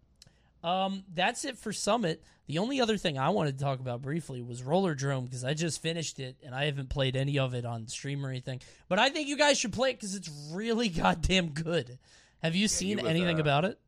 Um, 0.63 1.03
that's 1.13 1.45
it 1.45 1.57
for 1.57 1.71
Summit. 1.71 2.23
The 2.47 2.57
only 2.59 2.79
other 2.81 2.97
thing 2.97 3.17
I 3.17 3.29
wanted 3.29 3.57
to 3.57 3.63
talk 3.63 3.79
about 3.79 4.01
briefly 4.03 4.41
was 4.41 4.61
Rollerdrome 4.61 5.25
because 5.25 5.43
I 5.43 5.53
just 5.55 5.81
finished 5.81 6.19
it 6.19 6.37
and 6.43 6.53
I 6.53 6.65
haven't 6.65 6.89
played 6.89 7.15
any 7.15 7.39
of 7.39 7.53
it 7.55 7.65
on 7.65 7.87
stream 7.87 8.25
or 8.25 8.29
anything. 8.29 8.61
But 8.87 8.99
I 8.99 9.09
think 9.09 9.27
you 9.27 9.35
guys 9.37 9.57
should 9.59 9.73
play 9.73 9.91
it 9.91 9.93
because 9.93 10.15
it's 10.15 10.29
really 10.51 10.89
goddamn 11.03 11.49
good. 11.49 11.97
Have 12.43 12.55
you 12.55 12.67
seen 12.67 12.97
was, 12.97 13.07
anything 13.07 13.37
uh, 13.37 13.41
about 13.41 13.65
it? 13.65 13.79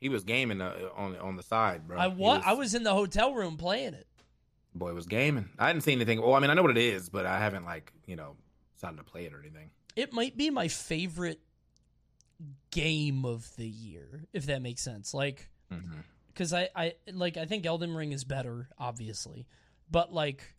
He 0.00 0.08
was 0.08 0.22
gaming 0.22 0.60
uh, 0.60 0.74
on 0.96 1.16
on 1.16 1.36
the 1.36 1.42
side, 1.42 1.88
bro. 1.88 1.98
I 1.98 2.08
He 2.08 2.14
wa- 2.14 2.40
I 2.44 2.52
was 2.52 2.74
in 2.74 2.84
the 2.84 2.94
hotel 2.94 3.34
room 3.34 3.56
playing 3.56 3.94
it. 3.94 4.06
boy 4.74 4.92
was 4.94 5.06
gaming. 5.06 5.48
I 5.58 5.66
hadn't 5.66 5.82
seen 5.82 5.98
anything. 5.98 6.20
Well, 6.22 6.34
I 6.34 6.38
mean, 6.40 6.50
I 6.50 6.54
know 6.54 6.62
what 6.62 6.70
it 6.76 6.82
is, 6.82 7.08
but 7.08 7.26
I 7.26 7.38
haven't 7.40 7.64
like 7.64 7.92
you 8.06 8.14
know 8.14 8.36
decided 8.80 8.96
to 8.98 9.04
play 9.04 9.24
it 9.26 9.32
or 9.34 9.40
anything. 9.40 9.70
It 9.96 10.12
might 10.12 10.36
be 10.36 10.50
my 10.50 10.68
favorite 10.68 11.40
game 12.70 13.24
of 13.24 13.54
the 13.56 13.66
year, 13.66 14.24
if 14.32 14.46
that 14.46 14.62
makes 14.62 14.82
sense. 14.82 15.12
Like, 15.14 15.48
Mm-hmm. 15.72 15.98
because 16.28 16.54
I, 16.54 16.70
I 16.74 16.94
like 17.12 17.36
I 17.36 17.44
think 17.44 17.66
Elden 17.66 17.94
Ring 17.94 18.12
is 18.12 18.24
better, 18.24 18.70
obviously, 18.78 19.46
but 19.90 20.14
like 20.14 20.54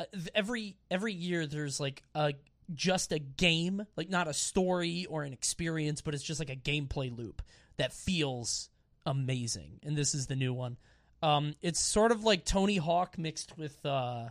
uh, 0.00 0.04
every 0.34 0.76
every 0.90 1.12
year 1.12 1.46
there's 1.46 1.78
like 1.78 2.02
a 2.14 2.32
just 2.74 3.12
a 3.12 3.18
game, 3.18 3.84
like 3.96 4.08
not 4.08 4.28
a 4.28 4.32
story 4.32 5.04
or 5.10 5.24
an 5.24 5.34
experience, 5.34 6.00
but 6.00 6.14
it's 6.14 6.22
just 6.22 6.40
like 6.40 6.48
a 6.48 6.56
gameplay 6.56 7.14
loop 7.14 7.42
that 7.76 7.92
feels 7.92 8.70
amazing. 9.04 9.78
And 9.82 9.94
this 9.94 10.14
is 10.14 10.26
the 10.26 10.36
new 10.36 10.54
one. 10.54 10.78
Um, 11.22 11.54
it's 11.60 11.78
sort 11.80 12.12
of 12.12 12.24
like 12.24 12.46
Tony 12.46 12.78
Hawk 12.78 13.18
mixed 13.18 13.58
with 13.58 13.84
uh, 13.84 14.28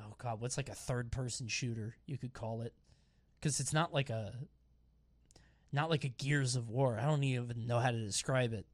oh 0.00 0.14
god, 0.18 0.40
what's 0.40 0.56
like 0.56 0.68
a 0.68 0.74
third 0.74 1.10
person 1.10 1.48
shooter 1.48 1.96
you 2.06 2.18
could 2.18 2.32
call 2.32 2.62
it? 2.62 2.72
Because 3.40 3.60
it's 3.60 3.72
not 3.72 3.92
like 3.92 4.10
a 4.10 4.34
not 5.72 5.90
like 5.90 6.04
a 6.04 6.08
Gears 6.08 6.56
of 6.56 6.70
War. 6.70 6.98
I 7.00 7.06
don't 7.06 7.24
even 7.24 7.66
know 7.66 7.78
how 7.78 7.90
to 7.90 7.98
describe 7.98 8.52
it. 8.52 8.66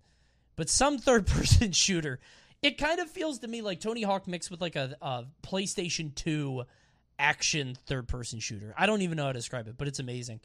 But 0.56 0.68
some 0.68 0.98
third 0.98 1.26
person 1.26 1.72
shooter. 1.72 2.20
It 2.62 2.78
kind 2.78 2.98
of 2.98 3.10
feels 3.10 3.40
to 3.40 3.48
me 3.48 3.60
like 3.60 3.80
Tony 3.80 4.02
Hawk 4.02 4.26
mixed 4.26 4.50
with 4.50 4.60
like 4.62 4.76
a, 4.76 4.96
a 5.02 5.24
PlayStation 5.42 6.14
2 6.14 6.64
action 7.18 7.76
third 7.86 8.08
person 8.08 8.38
shooter. 8.38 8.74
I 8.76 8.86
don't 8.86 9.02
even 9.02 9.16
know 9.16 9.24
how 9.24 9.32
to 9.32 9.38
describe 9.38 9.68
it, 9.68 9.76
but 9.76 9.86
it's 9.86 9.98
amazing. 9.98 10.40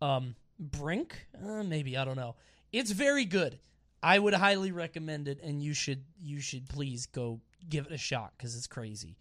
Um, 0.00 0.36
Brink? 0.58 1.26
Uh, 1.44 1.64
maybe, 1.64 1.96
I 1.96 2.04
don't 2.04 2.16
know. 2.16 2.36
It's 2.72 2.92
very 2.92 3.24
good. 3.24 3.58
I 4.02 4.18
would 4.18 4.34
highly 4.34 4.70
recommend 4.70 5.28
it 5.28 5.40
and 5.42 5.62
you 5.62 5.72
should 5.72 6.04
you 6.22 6.40
should 6.40 6.68
please 6.68 7.06
go 7.06 7.40
give 7.68 7.86
it 7.86 7.92
a 7.92 7.98
shot 7.98 8.34
cuz 8.38 8.54
it's 8.54 8.66
crazy. 8.66 9.16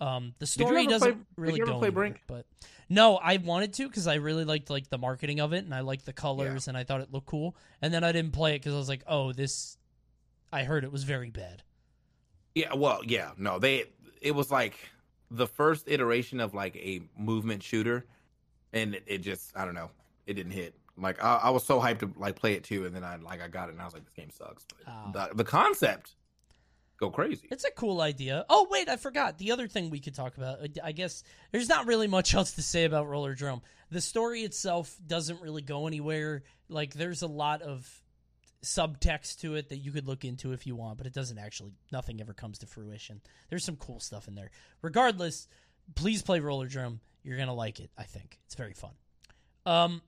Um, 0.00 0.34
the 0.38 0.46
story 0.46 0.82
ever 0.82 0.90
doesn't 0.90 1.12
play- 1.14 1.24
really 1.36 1.56
you 1.58 1.64
ever 1.64 1.72
go 1.72 1.78
play 1.78 1.88
anywhere, 1.88 2.02
Brink? 2.10 2.22
but 2.28 2.46
no, 2.88 3.16
I 3.16 3.36
wanted 3.38 3.72
to 3.74 3.88
because 3.88 4.06
I 4.06 4.14
really 4.14 4.44
liked 4.44 4.70
like 4.70 4.88
the 4.90 4.98
marketing 4.98 5.40
of 5.40 5.52
it 5.52 5.64
and 5.64 5.74
I 5.74 5.80
liked 5.80 6.06
the 6.06 6.12
colors 6.12 6.68
and 6.68 6.76
I 6.76 6.84
thought 6.84 7.00
it 7.00 7.12
looked 7.12 7.26
cool. 7.26 7.56
And 7.82 7.92
then 7.92 8.04
I 8.04 8.12
didn't 8.12 8.32
play 8.32 8.54
it 8.54 8.60
because 8.60 8.74
I 8.74 8.78
was 8.78 8.88
like, 8.88 9.02
oh, 9.08 9.32
this. 9.32 9.76
I 10.52 10.62
heard 10.64 10.84
it 10.84 10.92
was 10.92 11.04
very 11.04 11.30
bad. 11.30 11.62
Yeah, 12.54 12.74
well, 12.74 13.00
yeah, 13.04 13.32
no, 13.36 13.58
they 13.58 13.84
it 14.22 14.34
was 14.34 14.50
like 14.50 14.78
the 15.30 15.46
first 15.46 15.88
iteration 15.88 16.40
of 16.40 16.54
like 16.54 16.74
a 16.76 17.02
movement 17.18 17.62
shooter, 17.62 18.06
and 18.72 18.94
it, 18.94 19.02
it 19.06 19.18
just 19.18 19.52
I 19.56 19.64
don't 19.64 19.74
know, 19.74 19.90
it 20.26 20.34
didn't 20.34 20.52
hit. 20.52 20.74
Like 20.96 21.22
I, 21.22 21.36
I 21.44 21.50
was 21.50 21.64
so 21.64 21.78
hyped 21.80 21.98
to 22.00 22.10
like 22.16 22.34
play 22.36 22.54
it 22.54 22.64
too, 22.64 22.86
and 22.86 22.94
then 22.94 23.04
I 23.04 23.16
like 23.16 23.42
I 23.42 23.48
got 23.48 23.68
it, 23.68 23.72
and 23.72 23.82
I 23.82 23.84
was 23.84 23.94
like, 23.94 24.04
this 24.04 24.14
game 24.14 24.30
sucks. 24.30 24.64
But 24.86 24.92
Oh. 24.92 25.10
the 25.28 25.34
the 25.34 25.44
concept, 25.44 26.14
go 26.98 27.10
crazy. 27.10 27.48
It's 27.50 27.64
a 27.64 27.70
cool 27.70 28.00
idea. 28.00 28.44
Oh 28.48 28.66
wait, 28.70 28.88
I 28.88 28.96
forgot 28.96 29.38
the 29.38 29.52
other 29.52 29.68
thing 29.68 29.90
we 29.90 30.00
could 30.00 30.14
talk 30.14 30.36
about. 30.36 30.60
uh, 30.62 30.68
I 30.82 30.92
guess 30.92 31.22
there's 31.52 31.68
not 31.68 31.86
really 31.86 32.06
much 32.06 32.34
else 32.34 32.52
to 32.52 32.62
say 32.62 32.84
about 32.84 33.06
Rollerdrome. 33.06 33.62
The 33.90 34.00
story 34.00 34.42
itself 34.42 34.96
doesn't 35.06 35.40
really 35.40 35.62
go 35.62 35.86
anywhere. 35.86 36.42
Like 36.68 36.94
there's 36.94 37.22
a 37.22 37.26
lot 37.28 37.62
of 37.62 37.88
subtext 38.62 39.40
to 39.40 39.54
it 39.54 39.68
that 39.68 39.78
you 39.78 39.92
could 39.92 40.08
look 40.08 40.24
into 40.24 40.52
if 40.52 40.66
you 40.66 40.74
want, 40.74 40.98
but 40.98 41.06
it 41.06 41.14
doesn't 41.14 41.38
actually. 41.38 41.72
Nothing 41.92 42.20
ever 42.20 42.34
comes 42.34 42.58
to 42.58 42.66
fruition. 42.66 43.20
There's 43.48 43.64
some 43.64 43.76
cool 43.76 44.00
stuff 44.00 44.28
in 44.28 44.34
there. 44.34 44.50
Regardless, 44.82 45.48
please 45.94 46.22
play 46.22 46.40
Rollerdrome. 46.40 46.98
You're 47.22 47.38
gonna 47.38 47.54
like 47.54 47.80
it. 47.80 47.90
I 47.96 48.04
think 48.04 48.38
it's 48.46 48.54
very 48.54 48.74
fun. 48.74 48.92
Um, 49.66 50.02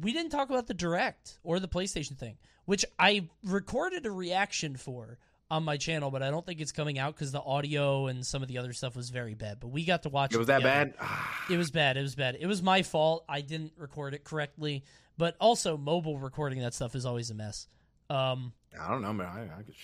we 0.00 0.12
didn't 0.12 0.30
talk 0.30 0.50
about 0.50 0.66
the 0.66 0.74
direct 0.74 1.38
or 1.42 1.58
the 1.58 1.68
PlayStation 1.68 2.16
thing, 2.16 2.36
which 2.64 2.84
I 2.98 3.28
recorded 3.42 4.06
a 4.06 4.10
reaction 4.10 4.76
for 4.76 5.18
on 5.50 5.64
my 5.64 5.76
channel, 5.78 6.10
but 6.10 6.22
I 6.22 6.30
don't 6.30 6.44
think 6.44 6.60
it's 6.60 6.72
coming 6.72 6.98
out 6.98 7.14
because 7.14 7.32
the 7.32 7.40
audio 7.40 8.06
and 8.06 8.24
some 8.26 8.42
of 8.42 8.48
the 8.48 8.58
other 8.58 8.72
stuff 8.72 8.94
was 8.94 9.08
very 9.10 9.34
bad. 9.34 9.60
But 9.60 9.68
we 9.68 9.84
got 9.84 10.02
to 10.02 10.08
watch. 10.10 10.34
It 10.34 10.38
was 10.38 10.48
that 10.48 10.58
together. 10.58 10.94
bad. 11.00 11.08
It 11.50 11.56
was 11.56 11.70
bad. 11.70 11.96
It 11.96 12.02
was 12.02 12.14
bad. 12.14 12.36
It 12.38 12.46
was 12.46 12.62
my 12.62 12.82
fault. 12.82 13.24
I 13.28 13.40
didn't 13.40 13.72
record 13.78 14.12
it 14.14 14.24
correctly. 14.24 14.84
But 15.16 15.36
also, 15.40 15.76
mobile 15.76 16.18
recording 16.18 16.60
that 16.60 16.74
stuff 16.74 16.94
is 16.94 17.04
always 17.06 17.30
a 17.30 17.34
mess. 17.34 17.66
Um, 18.10 18.52
I 18.78 18.90
don't 18.90 19.02
know, 19.02 19.12
man. 19.12 19.26
I, 19.26 19.58
I 19.60 19.62
could 19.62 19.74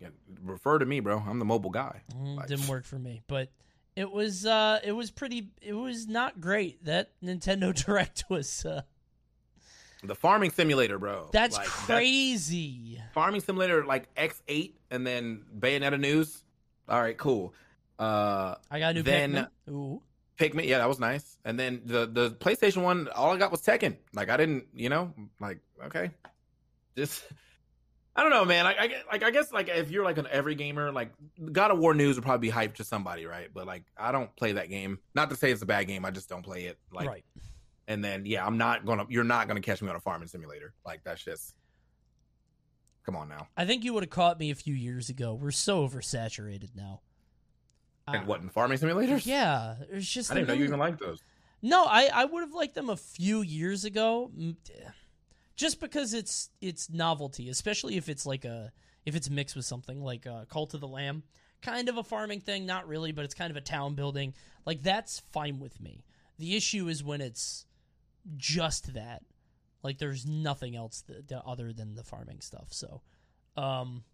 yeah, 0.00 0.08
refer 0.42 0.78
to 0.78 0.86
me, 0.86 1.00
bro. 1.00 1.18
I'm 1.18 1.38
the 1.38 1.44
mobile 1.44 1.70
guy. 1.70 2.02
mm, 2.16 2.36
Like, 2.36 2.46
didn't 2.48 2.68
work 2.68 2.84
for 2.84 2.98
me. 2.98 3.22
But 3.26 3.50
it 3.96 4.10
was. 4.10 4.46
Uh, 4.46 4.78
it 4.84 4.92
was 4.92 5.10
pretty. 5.10 5.48
It 5.60 5.74
was 5.74 6.06
not 6.06 6.40
great. 6.40 6.84
That 6.84 7.10
Nintendo 7.22 7.74
Direct 7.86 8.24
was. 8.28 8.64
Uh, 8.64 8.82
The 10.02 10.14
farming 10.14 10.50
simulator, 10.50 10.98
bro. 10.98 11.28
that's 11.32 11.56
Like, 11.56 11.66
crazy. 11.68 13.00
farming 13.14 13.40
simulator 13.42 13.84
like 13.84 14.12
X8 14.16 14.72
and 14.92 15.04
then 15.06 15.44
Bayonetta 15.58 15.98
news. 15.98 16.44
All 16.88 17.00
right, 17.00 17.16
cool. 17.18 17.54
Uh 17.98 18.54
I 18.70 18.78
got 18.78 18.90
a 18.92 18.94
new 18.94 19.02
Then- 19.02 19.32
Pikmin. 19.68 19.72
Ooh. 19.72 20.02
Pikmin, 20.38 20.66
yeah, 20.66 20.78
that 20.78 20.88
was 20.88 20.98
nice. 20.98 21.36
And 21.44 21.58
then 21.58 21.82
the 21.84 22.06
the 22.06 22.30
PlayStation 22.30 22.82
one, 22.82 23.08
all 23.14 23.32
I 23.32 23.36
got 23.36 23.50
was 23.52 23.60
Tekken. 23.62 23.96
Like 24.14 24.28
I 24.30 24.36
didn't, 24.36 24.64
you 24.74 24.88
know, 24.88 25.12
like 25.40 25.58
okay, 25.86 26.10
just 26.96 27.22
I 28.16 28.22
don't 28.22 28.30
know, 28.30 28.44
man. 28.44 28.64
Like 28.64 28.76
I 28.78 28.90
like 29.10 29.22
I 29.22 29.30
guess 29.30 29.52
like 29.52 29.68
if 29.68 29.90
you're 29.90 30.04
like 30.04 30.18
an 30.18 30.26
every 30.30 30.54
gamer, 30.54 30.90
like 30.90 31.12
God 31.52 31.70
of 31.70 31.78
War 31.78 31.94
news 31.94 32.16
would 32.16 32.24
probably 32.24 32.48
be 32.48 32.52
hyped 32.52 32.74
to 32.76 32.84
somebody, 32.84 33.24
right? 33.24 33.48
But 33.54 33.66
like 33.66 33.84
I 33.96 34.10
don't 34.12 34.34
play 34.36 34.52
that 34.52 34.68
game. 34.68 34.98
Not 35.14 35.30
to 35.30 35.36
say 35.36 35.50
it's 35.52 35.62
a 35.62 35.66
bad 35.66 35.86
game, 35.86 36.04
I 36.04 36.10
just 36.10 36.28
don't 36.28 36.42
play 36.42 36.64
it. 36.64 36.78
Like, 36.92 37.08
right. 37.08 37.24
and 37.88 38.04
then 38.04 38.26
yeah, 38.26 38.44
I'm 38.44 38.58
not 38.58 38.84
gonna. 38.84 39.06
You're 39.08 39.24
not 39.24 39.48
gonna 39.48 39.60
catch 39.62 39.80
me 39.80 39.88
on 39.90 39.96
a 39.96 40.00
farming 40.00 40.28
simulator. 40.28 40.74
Like 40.84 41.02
that's 41.04 41.22
just. 41.22 41.54
Come 43.04 43.16
on 43.16 43.28
now. 43.28 43.48
I 43.56 43.64
think 43.64 43.84
you 43.84 43.92
would 43.94 44.02
have 44.04 44.10
caught 44.10 44.38
me 44.38 44.50
a 44.50 44.54
few 44.54 44.74
years 44.74 45.08
ago. 45.08 45.34
We're 45.34 45.50
so 45.50 45.86
oversaturated 45.86 46.76
now. 46.76 47.00
And 48.06 48.22
Uh, 48.22 48.26
what 48.26 48.40
in 48.40 48.48
farming 48.48 48.78
simulators? 48.78 49.26
Yeah, 49.26 49.76
it's 49.90 50.08
just. 50.08 50.30
I 50.30 50.34
didn't 50.34 50.48
know 50.48 50.54
you 50.54 50.64
even 50.64 50.78
liked 50.78 51.00
those. 51.00 51.20
No, 51.62 51.84
I 51.84 52.10
I 52.12 52.24
would 52.24 52.40
have 52.40 52.52
liked 52.52 52.74
them 52.74 52.90
a 52.90 52.96
few 52.96 53.42
years 53.42 53.84
ago, 53.84 54.30
just 55.56 55.80
because 55.80 56.12
it's 56.14 56.50
it's 56.60 56.90
novelty, 56.90 57.48
especially 57.48 57.96
if 57.96 58.08
it's 58.08 58.26
like 58.26 58.44
a 58.44 58.72
if 59.04 59.14
it's 59.14 59.30
mixed 59.30 59.56
with 59.56 59.64
something 59.64 60.02
like 60.02 60.26
uh, 60.26 60.44
Cult 60.46 60.74
of 60.74 60.80
the 60.80 60.88
Lamb, 60.88 61.22
kind 61.60 61.88
of 61.88 61.96
a 61.96 62.02
farming 62.02 62.40
thing, 62.40 62.66
not 62.66 62.88
really, 62.88 63.12
but 63.12 63.24
it's 63.24 63.34
kind 63.34 63.50
of 63.50 63.56
a 63.56 63.60
town 63.60 63.94
building. 63.94 64.34
Like 64.66 64.82
that's 64.82 65.20
fine 65.32 65.60
with 65.60 65.80
me. 65.80 66.04
The 66.38 66.56
issue 66.56 66.88
is 66.88 67.04
when 67.04 67.20
it's 67.20 67.66
just 68.36 68.94
that, 68.94 69.22
like 69.82 69.98
there's 69.98 70.26
nothing 70.26 70.76
else 70.76 71.02
that, 71.08 71.28
that 71.28 71.42
other 71.44 71.72
than 71.72 71.94
the 71.94 72.04
farming 72.04 72.40
stuff. 72.40 72.68
So, 72.70 73.02
um, 73.56 74.04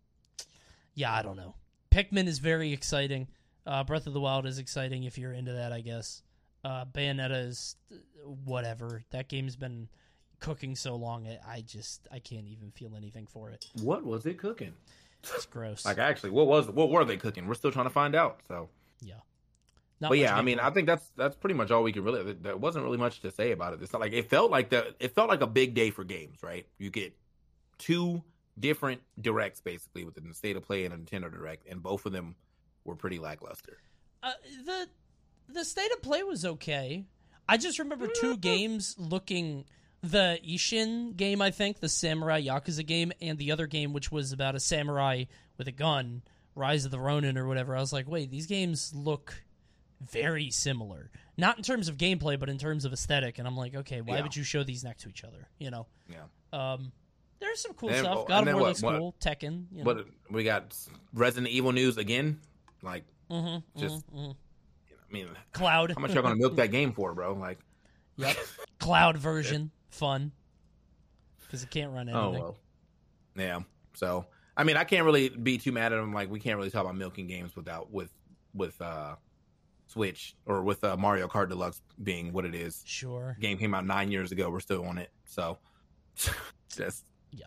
yeah, 0.95 1.13
I 1.13 1.23
don't 1.23 1.37
know. 1.37 1.55
Pikmin 1.91 2.27
is 2.27 2.39
very 2.39 2.73
exciting. 2.73 3.29
Uh, 3.67 3.85
Breath 3.85 4.07
of 4.07 4.13
the 4.13 4.21
Wild 4.21 4.47
is 4.47 4.59
exciting 4.59 5.05
if 5.05 5.19
you're 5.19 5.33
into 5.33 5.53
that, 5.53 5.73
I 5.73 5.81
guess. 5.81 6.23
Uh, 6.65 6.85
Bayonetta 6.87 7.47
is 7.47 7.77
uh, 7.93 7.97
whatever. 8.45 9.05
That 9.11 9.29
game's 9.29 9.57
been 9.57 9.89
cooking 10.41 10.75
so 10.75 10.97
long. 10.97 11.27
I, 11.27 11.39
I 11.47 11.61
just 11.61 12.09
I 12.11 12.19
can't 12.19 12.47
even 12.47 12.71
feel 12.71 12.97
anything 12.97 13.27
for 13.27 13.51
it. 13.51 13.67
What 13.83 14.05
was 14.05 14.27
it 14.27 14.39
cooking? 14.39 14.73
It's 15.35 15.47
gross. 15.47 15.85
Like 15.85 15.99
actually, 15.99 16.31
what 16.31 16.47
was 16.47 16.69
what 16.69 16.91
were 16.91 17.05
they 17.05 17.17
cooking? 17.17 17.47
We're 17.47 17.55
still 17.55 17.73
trying 17.73 17.87
to 17.87 17.91
find 17.91 18.15
out. 18.15 18.41
So, 18.49 18.69
yeah. 19.01 19.15
Not 20.01 20.11
but 20.11 20.19
yeah, 20.19 20.37
I 20.37 20.43
mean. 20.43 20.61
I 20.61 20.71
think 20.71 20.87
that's 20.87 21.11
that's 21.17 21.35
pretty 21.35 21.55
much 21.55 21.71
all 21.71 21.83
we 21.83 21.93
could 21.93 22.05
really. 22.05 22.33
There 22.33 22.57
wasn't 22.57 22.85
really 22.85 22.99
much 22.99 23.21
to 23.21 23.31
say 23.33 23.51
about 23.51 23.73
it. 23.73 23.83
It's 23.83 23.93
not 23.93 24.01
like 24.01 24.13
it 24.13 24.31
felt 24.31 24.51
like 24.51 24.71
the 24.71 24.95
it 25.01 25.15
felt 25.15 25.29
like 25.29 25.41
a 25.41 25.47
big 25.47 25.75
day 25.75 25.91
for 25.91 26.05
games, 26.05 26.43
right? 26.43 26.67
You 26.79 26.91
get 26.91 27.17
two 27.79 28.23
different 28.59 29.01
directs 29.21 29.61
basically 29.61 30.05
within 30.05 30.29
the 30.29 30.35
state 30.35 30.57
of 30.57 30.63
play 30.63 30.85
and 30.85 30.95
a 30.95 30.97
Nintendo 30.97 31.31
Direct, 31.31 31.67
and 31.69 31.83
both 31.83 32.07
of 32.07 32.13
them 32.13 32.37
were 32.85 32.97
pretty 32.97 33.19
lackluster. 33.19 33.79
uh, 34.23 34.33
the 34.65 34.89
the 35.49 35.65
state 35.65 35.91
of 35.93 36.03
play 36.03 36.23
was 36.23 36.45
okay. 36.45 37.05
I 37.49 37.57
just 37.57 37.79
remember 37.79 38.09
two 38.09 38.37
games 38.37 38.95
looking 38.99 39.65
the 40.03 40.39
Ishin 40.47 41.17
game, 41.17 41.43
I 41.43 41.51
think, 41.51 41.81
the 41.81 41.89
Samurai 41.89 42.43
Yakuza 42.43 42.87
game, 42.87 43.13
and 43.21 43.39
the 43.39 43.53
other 43.53 43.67
game 43.67 43.93
which 43.93 44.13
was 44.13 44.33
about 44.33 44.55
a 44.55 44.61
samurai 44.61 45.25
with 45.57 45.67
a 45.67 45.73
gun, 45.73 46.23
Rise 46.55 46.85
of 46.85 46.91
the 46.91 47.01
Ronin 47.01 47.37
or 47.37 47.49
whatever. 47.49 47.77
I 47.77 47.81
was 47.81 47.93
like, 47.93 48.09
wait, 48.09 48.31
these 48.31 48.47
games 48.47 48.93
look 48.95 49.43
very 50.01 50.51
similar. 50.51 51.11
Not 51.37 51.57
in 51.57 51.63
terms 51.63 51.89
of 51.89 51.97
gameplay, 51.97 52.39
but 52.39 52.49
in 52.49 52.59
terms 52.59 52.85
of 52.85 52.93
aesthetic. 52.93 53.39
And 53.39 53.47
I'm 53.47 53.57
like, 53.57 53.75
okay, 53.75 54.01
why 54.01 54.17
Yeah. 54.17 54.23
would 54.23 54.35
you 54.37 54.43
show 54.45 54.63
these 54.65 54.83
next 54.85 55.03
to 55.05 55.09
each 55.09 55.25
other? 55.25 55.49
You 55.59 55.71
know? 55.71 55.87
Yeah. 56.11 56.25
Um 56.53 56.93
there's 57.41 57.61
some 57.61 57.73
cool 57.75 57.91
And- 57.91 57.99
stuff. 58.01 58.19
oh, 58.19 58.25
God 58.25 58.49
of 58.49 58.55
War 58.55 58.63
looks 58.69 58.83
what- 58.83 58.99
cool. 58.99 59.15
Tekken. 59.21 59.67
You 59.71 59.79
know? 59.79 59.85
But 59.85 60.07
we 60.31 60.43
got 60.45 60.77
Resident 61.15 61.53
Evil 61.53 61.71
news 61.73 61.97
again. 61.97 62.41
Like, 62.83 63.05
mm-hmm, 63.31 63.81
just- 63.81 64.07
mm-hmm. 64.13 64.33
I 64.33 65.13
mean, 65.13 65.29
Cloud. 65.53 65.93
how 65.93 66.01
much 66.01 66.13
y'all 66.13 66.23
gonna 66.23 66.37
milk 66.37 66.57
that 66.57 66.71
game 66.71 66.93
for, 66.93 67.15
bro? 67.15 67.33
Like, 67.35 67.59
Yep. 68.17 68.37
Cloud 68.79 69.17
version, 69.19 69.71
fun. 69.91 70.33
Because 71.43 71.63
it 71.63 71.71
can't 71.71 71.93
run 71.93 72.09
anything. 72.09 72.17
oh 72.17 72.31
well, 72.31 72.57
yeah. 73.37 73.61
So 73.95 74.27
I 74.57 74.65
mean, 74.65 74.77
I 74.77 74.85
can't 74.85 75.05
really 75.07 75.29
be 75.29 75.57
too 75.57 75.73
mad 75.73 75.93
at 75.93 75.97
them. 75.97 76.13
Like 76.13 76.29
we 76.31 76.41
can't 76.41 76.57
really 76.59 76.71
talk 76.71 76.83
about 76.83 76.97
milking 76.97 77.27
games 77.27 77.55
without 77.57 77.91
with 77.93 78.11
with 78.53 78.79
uh 78.83 79.15
Switch 79.89 80.37
or 80.47 80.63
with 80.63 80.85
uh, 80.85 80.97
Mario 80.97 81.27
Kart 81.29 81.49
Deluxe 81.49 81.83
being 82.03 82.33
what 82.33 82.45
it 82.45 82.55
is. 82.55 82.83
Sure. 82.87 83.37
Game 83.41 83.59
came 83.59 83.75
out 83.75 83.87
nine 83.87 84.11
years 84.11 84.33
ago. 84.33 84.51
We're 84.51 84.61
still 84.61 84.85
on 84.85 84.99
it. 84.99 85.11
So 85.25 85.59
just 86.77 87.05
yeah. 87.33 87.47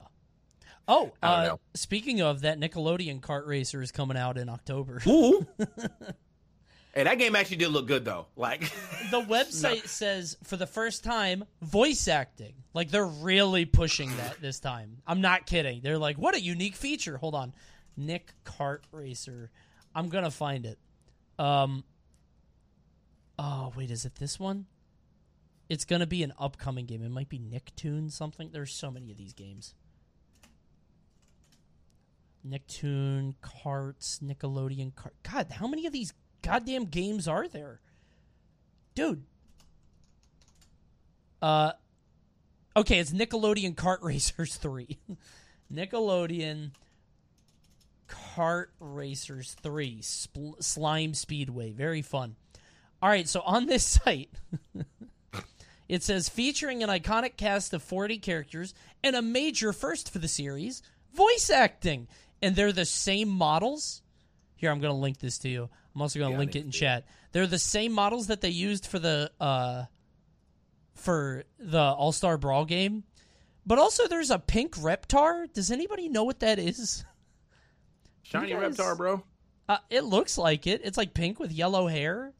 Oh, 0.88 1.12
uh, 1.21 1.58
speaking 1.73 2.21
of 2.21 2.41
that, 2.41 2.60
Nickelodeon 2.60 3.21
Kart 3.21 3.47
Racer 3.47 3.82
is 3.82 3.91
coming 3.91 4.17
out 4.17 4.38
in 4.38 4.49
October. 4.49 5.01
Ooh. 5.08 5.45
hey, 6.93 7.04
that 7.04 7.19
game 7.19 7.36
actually 7.36 7.58
did 7.58 7.69
look 7.69 7.88
good 7.88 8.04
though. 8.04 8.25
Like 8.36 8.62
the 9.12 9.21
website 9.21 9.88
says 9.88 10.38
for 10.43 10.58
the 10.58 10.67
first 10.67 11.04
time 11.04 11.45
voice 11.62 12.08
acting 12.08 12.54
like 12.73 12.89
they're 12.89 13.06
really 13.06 13.65
pushing 13.65 14.15
that 14.17 14.39
this 14.41 14.60
time 14.60 14.97
i'm 15.06 15.21
not 15.21 15.45
kidding 15.45 15.82
they're 15.82 15.97
like 15.97 16.17
what 16.17 16.36
a 16.36 16.41
unique 16.41 16.75
feature 16.75 17.17
hold 17.17 17.36
on 17.36 17.54
nick 17.97 18.34
kart 18.45 18.80
racer 18.91 19.51
i'm 19.93 20.10
gonna 20.10 20.32
find 20.32 20.65
it 20.65 20.77
um 21.39 21.84
oh 23.41 23.73
wait 23.75 23.91
is 23.91 24.06
it 24.06 24.15
this 24.15 24.39
one? 24.39 24.67
It's 25.67 25.86
gonna 25.86 26.08
be 26.08 26.23
an 26.23 26.34
upcoming 26.39 26.86
game. 26.86 27.04
It 27.04 27.12
might 27.12 27.30
be 27.30 27.39
nicktoon 27.39 28.12
something. 28.12 28.51
There's 28.51 28.73
so 28.73 28.91
many 28.91 29.12
of 29.12 29.17
these 29.17 29.34
games. 29.34 29.73
Nicktoon 32.47 33.36
carts 33.41 34.19
nickelodeon 34.23 34.95
cart 34.95 35.13
god 35.21 35.51
how 35.51 35.67
many 35.67 35.86
of 35.86 35.93
these 35.93 36.13
goddamn 36.41 36.86
games 36.86 37.27
are 37.27 37.47
there? 37.47 37.80
Dude. 38.95 39.23
Uh, 41.41 41.71
okay, 42.75 42.99
it's 42.99 43.12
Nickelodeon 43.12 43.75
Kart 43.75 43.99
Racers 44.01 44.56
three. 44.56 44.99
Nickelodeon 45.73 46.71
Kart 48.08 48.67
Racers 48.80 49.56
three. 49.62 49.99
Spl- 50.01 50.62
Slime 50.62 51.13
Speedway, 51.13 51.71
very 51.71 52.01
fun. 52.01 52.36
All 53.01 53.09
right, 53.09 53.27
so 53.27 53.41
on 53.41 53.65
this 53.65 53.83
site, 54.03 54.29
it 55.89 56.03
says 56.03 56.29
featuring 56.29 56.83
an 56.83 56.89
iconic 56.89 57.35
cast 57.37 57.73
of 57.73 57.81
forty 57.83 58.17
characters 58.17 58.73
and 59.03 59.15
a 59.15 59.21
major 59.21 59.73
first 59.73 60.11
for 60.11 60.19
the 60.19 60.27
series, 60.27 60.81
voice 61.13 61.49
acting, 61.49 62.07
and 62.41 62.55
they're 62.55 62.71
the 62.71 62.85
same 62.85 63.29
models. 63.29 64.01
Here, 64.55 64.69
I'm 64.69 64.79
going 64.79 64.93
to 64.93 64.99
link 64.99 65.17
this 65.19 65.39
to 65.39 65.49
you. 65.49 65.69
I'm 65.95 66.01
also 66.01 66.19
going 66.19 66.29
to 66.29 66.33
Yeah, 66.33 66.39
link 66.39 66.55
it 66.55 66.63
in 66.65 66.71
chat. 66.71 67.05
They're 67.31 67.47
the 67.47 67.57
same 67.57 67.91
models 67.93 68.27
that 68.27 68.41
they 68.41 68.49
used 68.49 68.85
for 68.85 68.99
the 68.99 69.31
uh 69.39 69.85
for 70.95 71.43
the 71.59 71.79
All 71.81 72.11
Star 72.11 72.37
Brawl 72.37 72.65
game, 72.65 73.03
but 73.65 73.79
also 73.79 74.07
there's 74.07 74.29
a 74.29 74.37
pink 74.39 74.75
Reptar. 74.75 75.51
Does 75.51 75.71
anybody 75.71 76.07
know 76.09 76.23
what 76.23 76.41
that 76.41 76.59
is? 76.59 77.03
shiny 78.23 78.51
guys- 78.51 78.77
Reptar, 78.77 78.95
bro. 78.95 79.23
Uh, 79.67 79.77
it 79.89 80.03
looks 80.03 80.37
like 80.37 80.67
it. 80.67 80.81
It's 80.83 80.97
like 80.97 81.13
pink 81.13 81.39
with 81.39 81.51
yellow 81.51 81.87
hair. 81.87 82.33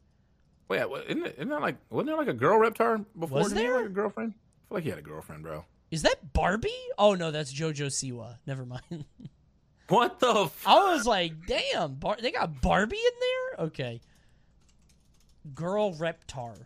Wait, 0.68 0.88
what- 0.88 1.04
isn't, 1.06 1.26
it, 1.26 1.34
isn't 1.38 1.48
that 1.50 1.60
like 1.60 1.76
wasn't 1.90 2.08
there 2.08 2.16
like 2.16 2.28
a 2.28 2.32
girl 2.34 2.58
Reptar 2.58 3.04
before? 3.18 3.38
Was 3.38 3.48
Didn't 3.48 3.58
he 3.58 3.64
have, 3.64 3.72
there? 3.74 3.82
like 3.82 3.90
a 3.90 3.94
girlfriend? 3.94 4.32
I 4.34 4.68
feel 4.68 4.76
like 4.76 4.84
he 4.84 4.90
had 4.90 4.98
a 4.98 5.02
girlfriend, 5.02 5.42
bro. 5.42 5.64
Is 5.90 6.02
that 6.02 6.32
Barbie? 6.32 6.70
Oh 6.98 7.14
no, 7.14 7.30
that's 7.30 7.52
JoJo 7.52 7.86
Siwa. 7.88 8.38
Never 8.46 8.64
mind. 8.64 9.04
What 9.88 10.20
the? 10.20 10.32
F- 10.44 10.64
I 10.66 10.94
was 10.94 11.04
like, 11.06 11.34
damn, 11.46 11.96
Bar- 11.96 12.16
they 12.22 12.30
got 12.32 12.62
Barbie 12.62 12.96
in 12.96 13.12
there. 13.58 13.66
Okay, 13.66 14.00
girl 15.54 15.92
Reptar. 15.94 16.56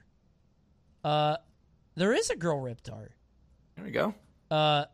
Uh, 1.02 1.38
there 1.96 2.12
is 2.12 2.30
a 2.30 2.37
girl 2.37 2.61
Reptar. 2.62 3.09
There 3.74 3.85
we 3.85 3.90
go. 3.90 4.14
Uh, 4.48 4.85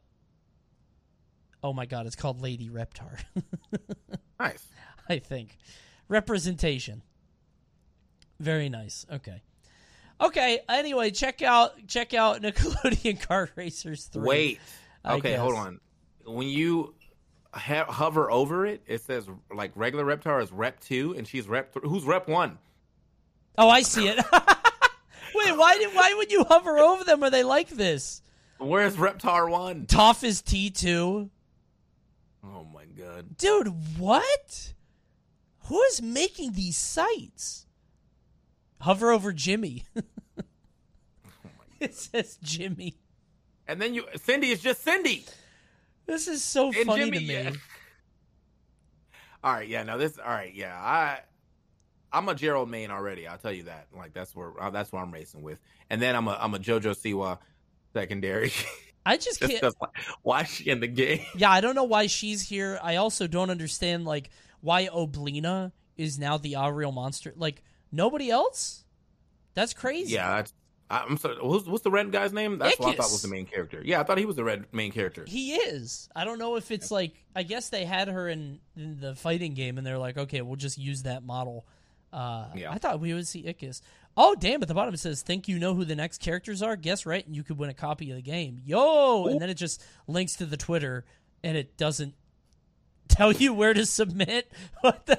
oh 1.63 1.75
my 1.75 1.85
god, 1.85 2.07
it's 2.07 2.17
called 2.17 2.41
Lady 2.41 2.71
Reptar. 2.71 3.19
Nice. 4.41 4.67
I 5.09 5.19
think 5.19 5.57
representation. 6.09 7.03
Very 8.43 8.69
nice. 8.69 9.07
Okay. 9.11 9.41
Okay. 10.21 10.59
Anyway, 10.69 11.13
check 11.13 11.43
out 11.43 11.75
check 11.87 12.13
out 12.13 12.43
Nickelodeon 12.43 13.25
Kart 13.25 13.51
Racers 13.55 14.07
Three. 14.07 14.23
Wait. 14.29 14.61
I 15.05 15.15
Okay, 15.15 15.35
hold 15.35 15.55
on. 15.55 15.81
When 16.27 16.49
you 16.49 16.95
ha- 17.53 17.87
hover 17.91 18.33
over 18.33 18.67
it, 18.67 18.83
it 18.87 19.01
says 19.03 19.29
like 19.55 19.71
regular 19.77 20.05
Reptar 20.05 20.43
is 20.43 20.51
Rep 20.51 20.81
two, 20.81 21.15
and 21.17 21.27
she's 21.27 21.47
Rep. 21.47 21.73
Th- 21.73 21.85
who's 21.85 22.03
Rep 22.05 22.27
one? 22.29 22.59
Oh, 23.57 23.69
I 23.69 23.83
see 23.83 24.09
it. 24.09 24.17
Wait, 25.35 25.57
why 25.57 25.79
did 25.79 25.95
why 25.95 26.15
would 26.17 26.33
you 26.33 26.43
hover 26.45 26.79
over 26.79 27.05
them? 27.05 27.23
Are 27.23 27.31
they 27.31 27.45
like 27.45 27.69
this? 27.69 28.23
Where's 28.59 28.97
Reptar 28.97 29.49
one? 29.49 29.87
Toph 29.87 30.25
is 30.25 30.43
T 30.43 30.69
two. 30.71 31.31
Oh 32.45 32.65
my 32.75 32.87
god. 32.87 33.37
Dude, 33.37 33.99
what? 33.99 34.73
Who 35.67 35.81
is 35.83 36.03
making 36.03 36.55
these 36.55 36.77
sites? 36.77 37.67
Hover 38.83 39.11
over 39.13 39.33
Jimmy. 39.33 39.85
it 41.81 41.95
says 41.95 42.39
Jimmy. 42.43 42.95
And 43.67 43.81
then 43.81 43.95
you, 43.95 44.05
Cindy 44.17 44.51
is 44.51 44.61
just 44.61 44.83
Cindy. 44.83 45.25
This 46.07 46.29
is 46.29 46.43
so 46.45 46.67
And 46.67 46.87
funny 46.87 47.05
Jimmy, 47.05 47.19
to 47.19 47.25
me. 47.27 47.33
yeah. 47.35 47.51
All 49.45 49.53
right, 49.53 49.69
yeah, 49.69 49.83
no, 49.83 49.99
this. 49.99 50.19
All 50.19 50.31
right, 50.31 50.53
yeah, 50.55 50.77
I, 50.77 51.21
I'm 52.13 52.29
a 52.29 52.35
Gerald 52.35 52.69
Main 52.71 52.91
already. 52.91 53.27
I'll 53.27 53.39
tell 53.39 53.53
you 53.53 53.65
that. 53.65 53.87
Like 53.97 54.13
that's 54.13 54.35
where 54.37 54.53
uh, 54.61 54.71
that's 54.71 54.93
what 54.93 55.01
I'm 55.01 55.11
racing 55.13 55.43
with. 55.43 55.59
And 55.91 56.01
then 56.01 56.15
I'm 56.15 56.29
a 56.29 56.37
I'm 56.41 56.55
a 56.55 56.59
JoJo 56.59 56.95
Siwa 56.97 57.39
secondary. 57.93 58.53
I 59.07 59.17
just 59.17 59.41
Just 59.41 59.61
can't. 59.61 59.75
like, 59.81 59.91
why 60.23 60.43
is 60.43 60.49
she 60.49 60.71
in 60.71 60.79
the 60.79 60.87
game? 60.87 61.21
Yeah, 61.37 61.51
I 61.51 61.61
don't 61.61 61.75
know 61.75 61.83
why 61.85 62.07
she's 62.07 62.43
here. 62.43 62.79
I 62.83 62.97
also 62.97 63.27
don't 63.27 63.51
understand 63.51 64.05
like 64.05 64.31
why 64.61 64.87
Oblina 64.87 65.73
is 65.97 66.21
now 66.21 66.39
the 66.39 66.55
Ariel 66.55 66.93
monster. 66.93 67.33
Like 67.37 67.63
nobody 67.93 68.31
else. 68.31 68.85
That's 69.55 69.75
crazy. 69.75 70.15
Yeah, 70.15 70.37
that's, 70.37 70.55
I'm 70.91 71.17
sorry. 71.19 71.37
Who's, 71.41 71.65
what's 71.67 71.85
the 71.85 71.91
red 71.91 72.11
guy's 72.11 72.33
name? 72.33 72.59
That's 72.59 72.79
what 72.79 72.89
I 72.91 72.97
thought 72.97 73.11
was 73.13 73.23
the 73.23 73.29
main 73.29 73.47
character. 73.47 73.81
Yeah, 73.85 74.01
I 74.01 74.03
thought 74.05 74.19
he 74.19 74.27
was 74.27 74.37
the 74.37 74.45
red 74.45 74.65
main 74.73 74.93
character. 74.93 75.25
He 75.27 75.55
is. 75.55 76.09
I 76.17 76.25
don't 76.25 76.39
know 76.39 76.57
if 76.57 76.71
it's 76.71 76.91
like 76.91 77.13
I 77.37 77.43
guess 77.43 77.69
they 77.69 77.85
had 77.85 78.09
her 78.09 78.29
in, 78.29 78.61
in 78.77 78.99
the 79.01 79.15
fighting 79.15 79.55
game 79.55 79.79
and 79.79 79.87
they're 79.87 79.99
like, 79.99 80.19
okay, 80.19 80.43
we'll 80.43 80.57
just 80.57 80.79
use 80.79 81.05
that 81.05 81.23
model. 81.23 81.67
Uh, 82.13 82.47
Yeah. 82.55 82.71
I 82.71 82.79
thought 82.79 83.01
we 83.01 83.15
would 83.15 83.27
see 83.27 83.43
Ickis. 83.45 83.81
Oh 84.15 84.35
damn! 84.35 84.61
At 84.61 84.69
the 84.69 84.75
bottom 84.75 84.93
it 84.93 85.01
says, 85.01 85.23
"Think 85.23 85.49
you 85.49 85.59
know 85.59 85.73
who 85.75 85.87
the 85.87 85.97
next 85.97 86.19
characters 86.21 86.61
are? 86.61 86.77
Guess 86.77 87.07
right, 87.07 87.27
and 87.27 87.35
you 87.35 87.43
could 87.43 87.57
win 87.57 87.71
a 87.71 87.75
copy 87.75 88.11
of 88.11 88.17
the 88.17 88.23
game." 88.23 88.61
Yo! 88.63 89.25
And 89.29 89.41
then 89.41 89.49
it 89.49 89.55
just 89.55 89.83
links 90.07 90.37
to 90.37 90.45
the 90.45 90.59
Twitter, 90.59 91.07
and 91.43 91.57
it 91.57 91.79
doesn't 91.79 92.13
tell 93.09 93.33
you 93.33 93.55
where 93.55 93.73
to 93.73 93.87
submit. 93.87 94.53
What 94.83 95.07
the? 95.07 95.19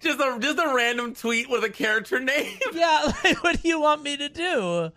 Just 0.00 0.20
a 0.20 0.38
just 0.40 0.58
a 0.58 0.74
random 0.74 1.14
tweet 1.14 1.48
with 1.48 1.64
a 1.64 1.70
character 1.70 2.20
name. 2.20 2.58
yeah, 2.72 3.12
like, 3.24 3.42
what 3.42 3.62
do 3.62 3.68
you 3.68 3.80
want 3.80 4.02
me 4.02 4.16
to 4.16 4.28
do, 4.28 4.90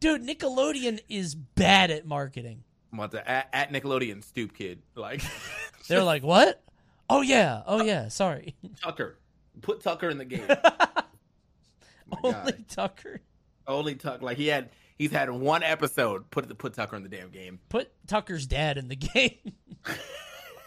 dude? 0.00 0.22
Nickelodeon 0.26 1.00
is 1.08 1.34
bad 1.34 1.90
at 1.90 2.06
marketing. 2.06 2.64
I'm 2.92 2.98
about 2.98 3.12
to 3.12 3.28
at, 3.28 3.48
at 3.52 3.72
Nickelodeon 3.72 4.24
stoop 4.24 4.54
kid 4.54 4.82
like 4.94 5.22
They're 5.88 6.02
like, 6.02 6.22
"What? 6.22 6.62
Oh 7.08 7.22
yeah, 7.22 7.62
oh 7.66 7.82
yeah." 7.82 8.08
Sorry. 8.08 8.56
Tucker. 8.82 9.18
Put 9.60 9.80
Tucker 9.80 10.08
in 10.08 10.18
the 10.18 10.24
game. 10.24 10.46
Oh 10.48 12.32
my 12.32 12.38
Only 12.38 12.52
God. 12.52 12.64
Tucker. 12.68 13.20
Only 13.66 13.94
Tucker. 13.94 14.24
Like 14.24 14.36
he 14.36 14.48
had 14.48 14.70
he's 14.98 15.12
had 15.12 15.30
one 15.30 15.62
episode. 15.62 16.30
Put 16.30 16.56
put 16.58 16.74
Tucker 16.74 16.96
in 16.96 17.02
the 17.02 17.08
damn 17.08 17.30
game. 17.30 17.60
Put 17.68 17.90
Tucker's 18.06 18.46
dad 18.46 18.78
in 18.78 18.88
the 18.88 18.96
game. 18.96 19.52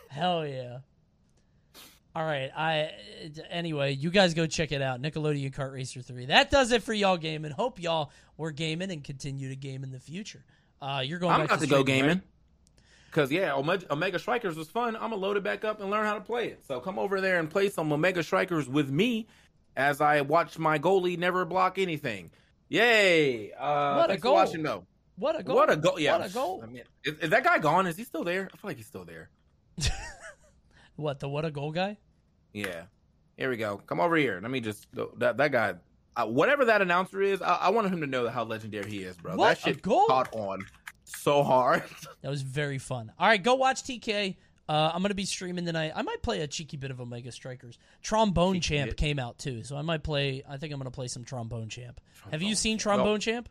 Hell 0.09 0.45
yeah. 0.45 0.79
All 2.15 2.23
right, 2.23 2.51
I 2.55 2.91
anyway, 3.49 3.93
you 3.93 4.11
guys 4.11 4.35
go 4.35 4.45
check 4.45 4.71
it 4.71 4.83
out. 4.83 5.01
Nickelodeon 5.01 5.51
Kart 5.51 5.73
Racer 5.73 6.01
3. 6.03 6.27
That 6.27 6.51
does 6.51 6.71
it 6.71 6.83
for 6.83 6.93
y'all 6.93 7.17
gaming. 7.17 7.51
Hope 7.51 7.81
y'all 7.81 8.11
were 8.37 8.51
gaming 8.51 8.91
and 8.91 9.03
continue 9.03 9.49
to 9.49 9.55
game 9.55 9.83
in 9.83 9.91
the 9.91 9.99
future. 9.99 10.43
Uh 10.81 11.01
you're 11.03 11.17
going 11.17 11.33
I'm 11.33 11.41
about 11.41 11.59
to 11.61 11.65
to 11.65 11.69
go 11.71 11.83
gaming. 11.83 12.09
right? 12.09 12.21
Cause 13.11 13.31
yeah, 13.31 13.53
Omega, 13.55 13.91
Omega 13.91 14.19
Strikers 14.19 14.55
was 14.57 14.69
fun. 14.69 14.95
I'm 14.95 15.01
gonna 15.09 15.15
load 15.15 15.37
it 15.37 15.43
back 15.43 15.63
up 15.63 15.81
and 15.81 15.89
learn 15.89 16.05
how 16.05 16.13
to 16.13 16.21
play 16.21 16.49
it. 16.49 16.63
So 16.67 16.79
come 16.79 16.99
over 16.99 17.19
there 17.19 17.39
and 17.39 17.49
play 17.49 17.69
some 17.69 17.91
Omega 17.91 18.21
Strikers 18.21 18.67
with 18.69 18.89
me 18.91 19.27
as 19.75 19.99
I 20.01 20.21
watch 20.21 20.59
my 20.59 20.77
goalie 20.77 21.17
never 21.17 21.45
block 21.45 21.79
anything. 21.79 22.29
Yay! 22.69 23.51
Uh, 23.53 23.95
What 23.97 24.11
a 24.11 24.17
goal. 24.17 24.33
watching 24.35 24.61
though. 24.63 24.85
What 25.15 25.39
a 25.39 25.43
goal. 25.43 25.55
What 25.55 25.71
a 25.71 25.77
goal! 25.77 25.99
Yeah, 25.99 26.17
What 26.17 26.29
a 26.29 26.33
goal. 26.33 26.61
I 26.63 26.67
mean, 26.67 26.83
is, 27.03 27.17
is 27.19 27.29
that 27.31 27.43
guy 27.43 27.57
gone? 27.59 27.85
Is 27.87 27.97
he 27.97 28.03
still 28.03 28.23
there? 28.23 28.49
I 28.53 28.57
feel 28.57 28.69
like 28.69 28.77
he's 28.77 28.87
still 28.87 29.05
there. 29.05 29.29
What, 30.95 31.19
the 31.19 31.29
what 31.29 31.45
a 31.45 31.51
goal 31.51 31.71
guy? 31.71 31.97
Yeah. 32.53 32.83
Here 33.37 33.49
we 33.49 33.57
go. 33.57 33.77
Come 33.87 33.99
over 33.99 34.15
here. 34.15 34.39
Let 34.41 34.51
me 34.51 34.59
just 34.59 34.87
that 35.17 35.37
that 35.37 35.51
guy. 35.51 35.75
Uh, 36.15 36.27
whatever 36.27 36.65
that 36.65 36.81
announcer 36.83 37.23
is, 37.23 37.41
I, 37.41 37.55
I 37.55 37.69
wanted 37.71 37.91
him 37.91 38.01
to 38.01 38.07
know 38.07 38.29
how 38.29 38.43
legendary 38.43 38.89
he 38.91 38.99
is, 38.99 39.17
bro. 39.17 39.35
What 39.35 39.47
that 39.47 39.57
shit 39.59 39.81
goal. 39.81 40.05
caught 40.05 40.29
on 40.33 40.63
so 41.03 41.43
hard. 41.43 41.83
That 42.21 42.29
was 42.29 42.41
very 42.41 42.77
fun. 42.77 43.11
All 43.19 43.27
right, 43.27 43.41
go 43.41 43.55
watch 43.55 43.83
TK. 43.83 44.37
Uh, 44.69 44.91
I'm 44.93 45.01
gonna 45.01 45.13
be 45.13 45.25
streaming 45.25 45.65
tonight. 45.65 45.91
I 45.93 46.03
might 46.03 46.21
play 46.21 46.39
a 46.39 46.47
cheeky 46.47 46.77
bit 46.77 46.89
of 46.89 47.01
Omega 47.01 47.33
Strikers. 47.33 47.77
Trombone 48.01 48.61
Cheeky 48.61 48.75
Champ 48.77 48.89
bit. 48.91 48.97
came 48.97 49.19
out 49.19 49.37
too, 49.37 49.63
so 49.63 49.75
I 49.75 49.81
might 49.81 50.03
play. 50.03 50.41
I 50.47 50.55
think 50.55 50.71
I'm 50.71 50.79
gonna 50.79 50.89
play 50.89 51.09
some 51.09 51.25
Trombone 51.25 51.67
Champ. 51.67 51.99
Have 52.31 52.41
you 52.41 52.55
seen. 52.55 52.77
Trombone 52.77 53.19
Champ? 53.19 53.49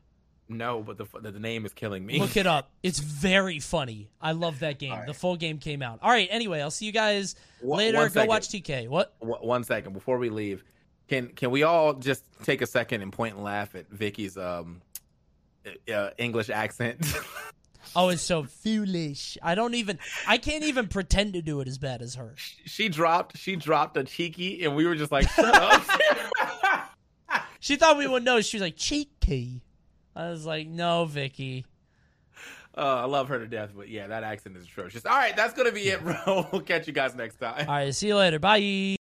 No, 0.48 0.82
but 0.82 0.98
the 0.98 1.06
the 1.20 1.38
name 1.38 1.64
is 1.64 1.72
killing 1.72 2.04
me. 2.04 2.18
Look 2.18 2.36
it 2.36 2.46
up. 2.46 2.70
It's 2.82 2.98
very 2.98 3.58
funny. 3.60 4.10
I 4.20 4.32
love 4.32 4.58
that 4.60 4.78
game. 4.78 4.92
Right. 4.92 5.06
The 5.06 5.14
full 5.14 5.36
game 5.36 5.58
came 5.58 5.82
out. 5.82 6.00
All 6.02 6.10
right. 6.10 6.28
Anyway, 6.30 6.60
I'll 6.60 6.70
see 6.70 6.84
you 6.86 6.92
guys 6.92 7.36
One- 7.60 7.78
later. 7.78 7.98
one 7.98 8.08
Go 8.08 8.12
second. 8.12 8.28
watch 8.28 8.48
TK. 8.48 8.88
What? 8.88 9.18
W- 9.20 9.38
One 9.46 9.64
second 9.64 9.92
before 9.92 10.18
we 10.18 10.28
leave, 10.30 10.62
can 11.08 11.28
can 11.28 11.50
we 11.50 11.62
all 11.62 11.94
just 11.94 12.24
take 12.42 12.60
a 12.60 12.66
second 12.66 13.02
and 13.02 13.12
point 13.12 13.34
and 13.36 13.44
laugh 13.44 13.74
at 13.74 13.88
Vicky's 13.90 14.36
um 14.36 14.82
uh, 15.92 16.10
English 16.18 16.50
accent? 16.50 17.06
Oh, 17.96 18.08
it's 18.08 18.22
so 18.22 18.44
foolish. 18.44 19.36
I 19.42 19.54
don't 19.54 19.74
even. 19.74 19.98
I 20.26 20.38
can't 20.38 20.64
even 20.64 20.86
pretend 20.88 21.34
to 21.34 21.42
do 21.42 21.60
it 21.60 21.68
as 21.68 21.76
bad 21.78 22.00
as 22.00 22.14
her. 22.14 22.32
she 22.38 22.88
dropped 22.88 23.36
she 23.36 23.54
dropped 23.56 23.96
a 23.98 24.04
cheeky, 24.04 24.64
and 24.64 24.74
we 24.76 24.86
were 24.86 24.94
just 24.94 25.10
like, 25.12 25.28
shut 25.34 25.54
up. 25.54 25.82
She 27.60 27.76
thought 27.76 27.98
we 27.98 28.06
would 28.06 28.24
know. 28.24 28.40
She 28.40 28.56
was 28.56 28.62
like 28.62 28.76
cheeky. 28.76 29.62
I 30.14 30.30
was 30.30 30.44
like, 30.44 30.68
no, 30.68 31.04
Vicky. 31.04 31.64
uh, 32.76 32.80
I 32.80 33.04
love 33.04 33.28
her 33.28 33.38
to 33.38 33.46
death, 33.46 33.70
but 33.74 33.88
yeah, 33.88 34.08
that 34.08 34.22
accent 34.24 34.56
is 34.56 34.64
atrocious. 34.64 35.04
All 35.06 35.16
right, 35.16 35.36
that's 35.36 35.54
gonna 35.54 35.72
be 35.72 35.88
it, 35.88 36.02
bro. 36.02 36.46
we'll 36.52 36.62
catch 36.62 36.86
you 36.86 36.92
guys 36.92 37.14
next 37.14 37.36
time. 37.36 37.68
All 37.68 37.74
right. 37.74 37.94
See 37.94 38.08
you 38.08 38.16
later. 38.16 38.38
Bye. 38.38 38.96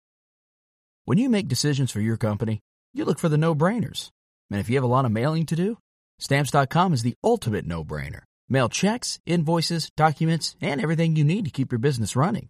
When 1.05 1.17
you 1.17 1.29
make 1.29 1.47
decisions 1.47 1.91
for 1.91 1.99
your 1.99 2.17
company, 2.17 2.61
you 2.93 3.05
look 3.05 3.19
for 3.19 3.29
the 3.29 3.37
no 3.37 3.55
brainers. 3.55 4.09
And 4.49 4.59
if 4.59 4.69
you 4.69 4.75
have 4.75 4.83
a 4.83 4.87
lot 4.87 5.05
of 5.05 5.11
mailing 5.11 5.45
to 5.47 5.55
do, 5.55 5.77
stamps.com 6.19 6.93
is 6.93 7.03
the 7.03 7.15
ultimate 7.23 7.65
no 7.65 7.83
brainer. 7.83 8.21
Mail 8.49 8.69
checks, 8.69 9.19
invoices, 9.25 9.89
documents, 9.95 10.55
and 10.61 10.81
everything 10.81 11.15
you 11.15 11.23
need 11.23 11.45
to 11.45 11.51
keep 11.51 11.71
your 11.71 11.79
business 11.79 12.15
running. 12.15 12.49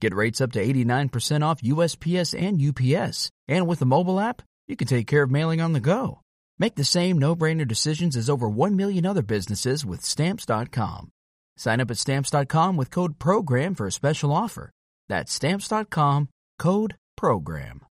Get 0.00 0.14
rates 0.14 0.40
up 0.40 0.52
to 0.52 0.64
89% 0.64 1.44
off 1.44 1.60
USPS 1.60 2.40
and 2.40 2.62
UPS. 2.62 3.30
And 3.48 3.66
with 3.66 3.80
the 3.80 3.86
mobile 3.86 4.20
app, 4.20 4.42
you 4.66 4.76
can 4.76 4.86
take 4.86 5.06
care 5.06 5.22
of 5.22 5.30
mailing 5.30 5.60
on 5.60 5.72
the 5.72 5.80
go. 5.80 6.20
Make 6.60 6.74
the 6.74 6.84
same 6.84 7.18
no 7.18 7.34
brainer 7.34 7.66
decisions 7.66 8.16
as 8.16 8.28
over 8.28 8.48
1 8.48 8.76
million 8.76 9.06
other 9.06 9.22
businesses 9.22 9.84
with 9.84 10.04
stamps.com. 10.04 11.10
Sign 11.56 11.80
up 11.80 11.90
at 11.90 11.96
stamps.com 11.96 12.76
with 12.76 12.90
code 12.90 13.18
PROGRAM 13.18 13.74
for 13.74 13.86
a 13.86 13.92
special 13.92 14.30
offer. 14.30 14.70
That's 15.08 15.32
stamps.com 15.32 16.28
code 16.58 16.96
PROGRAM. 17.16 17.89